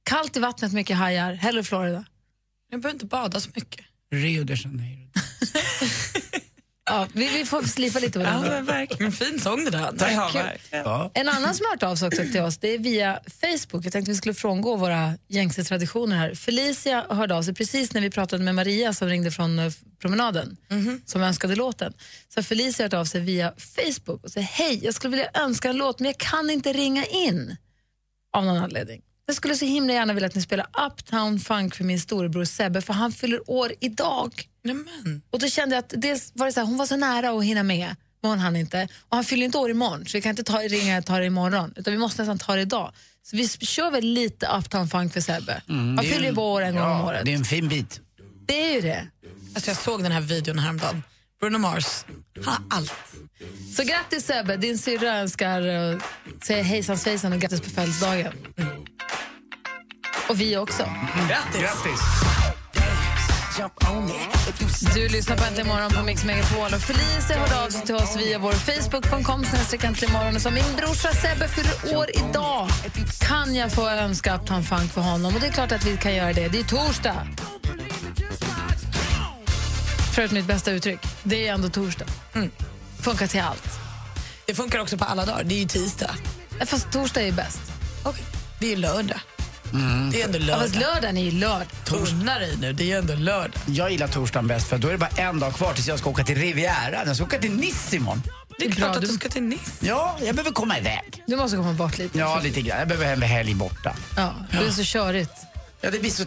Kallt 0.03 0.37
i 0.37 0.41
vattnet, 0.41 0.72
mycket 0.72 0.97
hajar. 0.97 1.33
Hellre 1.33 1.64
Florida. 1.64 2.05
Jag 2.70 2.81
behöver 2.81 2.95
inte 2.95 3.07
bada 3.07 3.41
så 3.41 3.51
mycket. 3.55 3.85
Rio 4.12 4.45
de 4.45 4.55
Janeiro. 4.55 5.09
Ja, 6.91 7.07
vi, 7.12 7.28
vi 7.38 7.45
får 7.45 7.62
slipa 7.62 7.99
lite 7.99 8.18
på 8.18 8.24
Ja, 8.24 8.30
den. 8.30 8.41
men 8.43 8.64
verkligen. 8.64 9.07
En 9.07 9.12
fin 9.12 9.41
sång 9.41 9.64
det 9.64 9.70
där. 9.70 9.86
Anders. 9.88 10.12
Ja, 10.12 10.30
verkligen. 10.34 10.84
Ja. 10.84 11.11
En 11.14 11.28
annan 11.28 11.55
som 11.55 11.64
har 11.66 11.70
hört 11.70 11.82
av 11.82 11.97
sig 11.97 12.09
också 12.09 12.22
till 12.22 12.41
oss 12.41 12.59
det 12.59 12.68
är 12.74 12.78
via 12.78 13.20
Facebook. 13.41 13.84
Jag 13.86 13.93
tänkte 13.93 14.11
vi 14.11 14.16
skulle 14.16 14.34
frångå 14.34 14.76
våra 14.76 15.14
gängse 15.28 15.64
traditioner 15.64 16.16
här. 16.16 16.34
Felicia 16.34 17.07
hörde 17.11 17.34
av 17.34 17.43
sig 17.43 17.55
precis 17.55 17.93
när 17.93 18.01
vi 18.01 18.11
pratade 18.11 18.45
med 18.45 18.55
Maria 18.55 18.93
som 18.93 19.09
ringde 19.09 19.30
från 19.30 19.59
eh, 19.59 19.72
promenaden 20.01 20.57
som 21.07 21.22
önskade 21.22 21.57
låten. 21.57 21.93
Så 22.34 22.38
har 22.38 22.43
Felicia 22.43 22.84
hört 22.86 22.93
av 22.95 23.05
sig 23.05 23.20
via 23.20 23.53
Facebook 23.59 24.24
och 24.24 24.30
säger 24.30 24.47
hej, 24.47 24.80
jag 24.84 24.95
skulle 24.95 25.11
vilja 25.11 25.30
önska 25.34 25.68
en 25.70 25.76
låt 25.76 25.99
men 26.01 26.07
jag 26.07 26.18
kan 26.18 26.51
inte 26.51 26.72
ringa 26.72 27.05
in 27.05 27.57
av 28.36 28.45
någon 28.45 28.57
anledning. 28.57 29.01
Jag 29.31 29.37
skulle 29.37 29.57
så 29.57 29.64
himla 29.64 29.93
gärna 29.93 30.12
vilja 30.12 30.26
att 30.26 30.35
ni 30.35 30.43
spelar 30.43 30.66
Uptown 30.87 31.41
Funk 31.41 31.74
för 31.74 31.85
min 31.85 32.01
storebror 32.01 32.45
Sebbe 32.45 32.81
för 32.81 32.93
han 32.93 33.12
fyller 33.12 33.51
år 33.51 33.72
idag. 33.81 34.49
Nämen. 34.64 35.22
Och 35.31 35.39
då 35.39 35.47
kände 35.47 35.74
jag 35.74 35.85
att 35.85 35.95
dels 35.97 36.33
var 36.35 36.47
det 36.47 36.53
så 36.53 36.61
här, 36.61 36.66
hon 36.66 36.76
var 36.76 36.87
så 36.87 36.97
nära 36.97 37.31
att 37.31 37.45
hinna 37.45 37.62
med, 37.62 37.97
men 38.22 38.31
hon 38.31 38.39
hann 38.39 38.57
inte. 38.57 38.89
Och 39.09 39.16
han 39.16 39.24
fyller 39.24 39.45
inte 39.45 39.59
år 39.59 39.70
imorgon, 39.70 40.07
så 40.07 40.16
vi 40.16 40.22
kan 40.22 40.31
inte 40.31 40.43
ta, 40.43 40.59
ringa 40.59 40.99
och 40.99 41.07
ta 41.07 41.18
det 41.18 41.26
imorgon, 41.26 41.72
utan 41.76 41.93
vi 41.93 41.99
måste 41.99 42.22
nästan 42.22 42.39
ta 42.39 42.57
det 42.57 42.62
idag. 42.62 42.93
Så 43.22 43.37
vi 43.37 43.49
kör 43.49 43.91
väl 43.91 44.05
lite 44.05 44.47
Uptown 44.47 44.89
Funk 44.89 45.12
för 45.12 45.20
Sebbe. 45.20 45.62
Mm, 45.68 45.97
han 45.97 46.07
fyller 46.07 46.26
ju 46.26 46.33
bara 46.33 46.47
år 46.47 46.62
en 46.62 46.74
gång 46.74 46.85
om 46.85 46.91
ja, 46.91 47.07
året. 47.07 47.24
Det 47.24 47.33
är 47.33 47.37
en 47.37 47.45
fin 47.45 47.68
bit. 47.68 48.01
Det 48.47 48.70
är 48.70 48.74
ju 48.74 48.81
det. 48.81 49.07
Alltså 49.55 49.70
jag 49.70 49.76
såg 49.76 50.03
den 50.03 50.12
här 50.12 50.20
videon 50.20 50.59
häromdagen. 50.59 51.03
Bruno 51.41 51.59
Mars. 51.59 52.05
Han 52.45 52.55
har 52.55 52.76
allt. 52.78 52.93
Så 53.76 53.83
grattis 53.83 54.26
Sebbe, 54.26 54.57
din 54.57 54.78
syrra 54.78 55.18
önskar 55.18 55.61
och 55.61 56.03
säger 56.45 56.62
hejsan 56.62 56.99
svejsan 56.99 57.33
och 57.33 57.41
grattis 57.41 57.61
på 57.61 57.70
födelsedagen. 57.70 58.33
Och 60.31 60.41
vi 60.41 60.57
också. 60.57 60.83
Grattis. 61.28 61.61
Grattis! 61.61 62.01
Du 64.95 65.09
lyssnar 65.09 65.37
på 65.37 65.45
Äntligen 65.45 65.68
morgon 65.68 65.91
på 65.91 66.03
Mix 66.03 66.24
Megapol. 66.24 66.74
Och 66.74 66.81
Felicia 66.81 67.39
hörde 67.39 67.64
av 67.64 67.70
sig 67.70 67.87
till 67.87 67.95
oss 67.95 68.16
via 68.16 68.39
vår 68.39 68.53
Facebook.com 68.53 69.41
morgon 70.12 70.37
och 70.37 70.43
sa 70.43 70.51
min 70.51 70.76
brorsa 70.76 71.09
Sebbe 71.12 71.49
fyller 71.49 71.97
år 71.97 72.07
idag. 72.14 72.68
Kan 73.20 73.55
jag 73.55 73.72
få 73.72 73.89
önska 73.89 74.37
Uptown 74.37 74.62
Funk 74.64 74.93
för 74.93 75.01
honom? 75.01 75.35
Och 75.35 75.41
det 75.41 75.47
är 75.47 75.53
klart 75.53 75.72
att 75.72 75.87
vi 75.87 75.97
kan 75.97 76.14
göra 76.14 76.33
det. 76.33 76.49
Det 76.49 76.59
är 76.59 76.64
torsdag. 76.64 77.26
För 80.14 80.22
ett 80.22 80.33
mitt 80.33 80.47
bästa 80.47 80.70
uttryck. 80.70 81.01
Det 81.22 81.49
är 81.49 81.55
ändå 81.55 81.68
torsdag. 81.68 82.07
Funkar 83.01 83.26
till 83.26 83.41
allt. 83.41 83.78
Det 84.47 84.55
funkar 84.55 84.78
också 84.78 84.99
på 84.99 85.05
alla 85.05 85.24
dagar. 85.24 85.45
Det 85.45 85.55
är 85.55 85.61
ju 85.61 85.66
tisdag. 85.66 86.11
Fast 86.66 86.93
torsdag 86.93 87.20
är 87.20 87.26
ju 87.26 87.33
bäst. 87.33 87.61
Okej. 88.05 88.24
Det 88.59 88.66
är 88.66 88.70
ju 88.70 88.76
lördag. 88.76 89.20
Mm. 89.72 90.10
Det 90.10 90.20
är 90.22 90.24
ändå 90.26 90.38
Ja, 90.38 90.44
lördag. 90.44 90.62
fast 90.62 90.74
lördagen 90.74 91.16
är 91.16 91.24
ju 91.24 91.30
lördag. 91.30 91.66
Unna 91.90 92.38
dig 92.38 92.56
nu, 92.60 92.72
det 92.72 92.82
är 92.84 92.86
ju 92.86 92.96
ändå 92.96 93.14
lördag. 93.14 93.52
Jag 93.66 93.90
gillar 93.90 94.08
torsdagen 94.08 94.46
bäst 94.46 94.68
för 94.68 94.78
då 94.78 94.88
är 94.88 94.92
det 94.92 94.98
bara 94.98 95.10
en 95.16 95.40
dag 95.40 95.54
kvar 95.54 95.72
tills 95.74 95.88
jag 95.88 95.98
ska 95.98 96.10
åka 96.10 96.24
till 96.24 96.38
Riviera. 96.38 97.04
Jag 97.06 97.16
ska 97.16 97.24
åka 97.24 97.38
till 97.38 97.52
Nice 97.52 97.96
imorgon. 97.96 98.22
Det 98.58 98.66
är 98.66 98.70
klart 98.70 98.96
att 98.96 99.02
du 99.02 99.08
ska 99.08 99.28
till 99.28 99.42
Nice. 99.42 99.86
Ja, 99.86 100.16
jag 100.22 100.34
behöver 100.34 100.52
komma 100.52 100.78
iväg. 100.78 101.22
Du 101.26 101.36
måste 101.36 101.56
komma 101.56 101.72
bort 101.72 101.98
lite. 101.98 102.18
Ja, 102.18 102.40
lite 102.42 102.60
grann. 102.60 102.78
Jag 102.78 102.88
behöver 102.88 103.12
en 103.12 103.22
helg 103.22 103.54
borta. 103.54 103.96
Ja, 104.16 104.34
det 104.50 104.56
är 104.66 104.70
så 104.70 104.82
körigt. 104.82 105.32
Ja, 105.80 105.90
det 105.90 105.98
blir 105.98 106.10
så... 106.10 106.24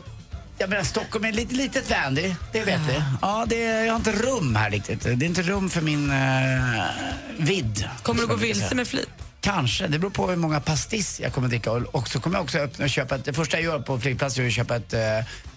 Jag 0.57 0.69
menar, 0.69 0.83
Stockholm 0.83 1.25
är 1.25 1.29
ett 1.29 1.35
lite 1.35 1.55
litet 1.55 1.91
vän, 1.91 2.15
det, 2.15 2.35
vet 2.65 2.79
vi. 2.89 3.03
Ja, 3.21 3.45
det, 3.47 3.59
jag 3.59 3.93
har 3.93 3.95
inte 3.95 4.11
rum 4.11 4.55
här 4.55 4.69
riktigt. 4.69 5.01
Det 5.03 5.09
är 5.09 5.23
inte 5.23 5.41
rum 5.41 5.69
för 5.69 5.81
min 5.81 6.11
uh, 6.11 6.83
vidd. 7.37 7.89
Kommer 8.01 8.21
du 8.21 8.27
gå 8.27 8.35
vilse 8.35 8.75
med 8.75 8.87
flit? 8.87 9.09
Kanske. 9.43 9.87
Det 9.87 9.99
beror 9.99 10.11
på 10.11 10.29
hur 10.29 10.35
många 10.35 10.59
pastis 10.59 11.19
jag 11.19 11.33
kommer 11.33 11.47
dricka. 11.47 11.71
Och 11.71 12.07
så 12.07 12.19
kommer 12.19 12.37
jag 12.37 12.43
också 12.43 12.57
öppna 12.57 12.85
och 12.85 12.89
köpa 12.89 13.15
ett, 13.15 13.25
det 13.25 13.33
första 13.33 13.57
jag 13.57 13.63
gör 13.63 13.79
på 13.79 13.99
flygplatsen 13.99 14.43
är 14.43 14.47
att 14.47 14.53
köpa 14.53 14.75
ett 14.75 14.93
uh, 14.93 14.99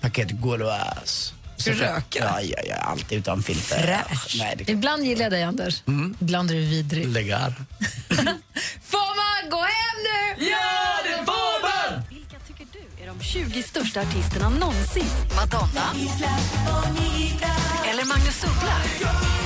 paket 0.00 0.30
Gauloise. 0.30 1.32
Ska 1.56 1.70
du 1.70 1.76
röka? 1.76 2.18
Ja, 2.18 2.40
ja, 2.40 2.58
ja, 2.68 2.76
alltid 2.76 3.18
utan 3.18 3.42
filter. 3.42 3.78
Fräsch. 3.82 4.36
Nej, 4.38 4.54
det 4.58 4.72
Ibland 4.72 5.04
gillar 5.04 5.22
jag 5.22 5.32
dig, 5.32 5.42
Anders. 5.42 5.82
Mm. 5.86 6.14
Ibland 6.20 6.50
är 6.50 6.54
du 6.54 6.60
vidrig. 6.60 7.06
Läggar. 7.06 7.50
Får 8.82 9.16
man 9.16 9.50
gå 9.50 9.60
hem 9.60 9.96
nu? 10.02 10.44
Ja, 10.44 10.98
det 11.04 11.24
får 11.24 11.62
man! 11.62 12.02
Vilka 12.10 12.36
tycker 12.46 12.66
du 12.72 13.02
är 13.02 13.06
de 13.06 13.24
20 13.24 13.62
största 13.62 14.00
artisterna 14.00 14.48
någonsin? 14.48 15.06
Madonna? 15.36 15.94
Eller 17.90 18.04
Magnus 18.04 18.44
Uggla? 18.44 19.45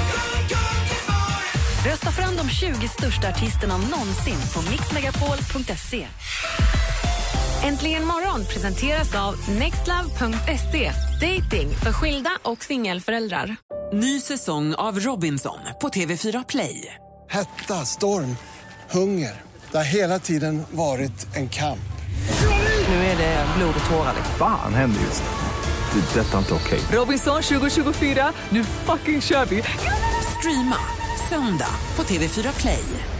Rösta 1.86 2.10
fram 2.10 2.36
de 2.36 2.48
20 2.48 2.88
största 2.88 3.28
artisterna 3.28 3.78
någonsin 3.78 4.36
på 4.54 4.70
mixmegapol.se. 4.70 6.06
Äntligen 7.62 8.04
morgon 8.04 8.44
presenteras 8.44 9.14
av 9.14 9.34
nextlove.se. 9.58 10.92
Dating 11.20 11.70
för 11.70 11.92
skilda 11.92 12.30
och 12.42 12.64
singelföräldrar. 12.64 13.56
Ny 13.92 14.20
säsong 14.20 14.74
av 14.74 15.00
Robinson 15.00 15.58
på 15.80 15.88
TV4 15.88 16.44
Play. 16.48 16.94
Hetta, 17.30 17.74
storm, 17.74 18.36
hunger. 18.90 19.42
Det 19.70 19.76
har 19.76 19.84
hela 19.84 20.18
tiden 20.18 20.62
varit 20.70 21.36
en 21.36 21.48
kamp. 21.48 21.90
Nu 22.88 22.94
är 22.94 23.18
det 23.18 23.46
blod 23.56 23.74
och 23.82 23.90
tårar. 23.90 24.14
Fan 24.38 24.74
händer 24.74 25.00
just. 25.00 25.22
Det. 25.92 26.20
är 26.20 26.24
Detta 26.24 26.34
är 26.34 26.38
inte 26.38 26.54
okej. 26.54 26.80
Robinson 26.92 27.42
2024, 27.42 28.32
nu 28.50 28.64
fucking 28.64 29.20
kör 29.20 29.46
vi! 29.46 29.62
Streama 30.38 30.76
söndag 31.30 31.74
på 31.96 32.02
TV4 32.02 32.60
Play. 32.60 33.19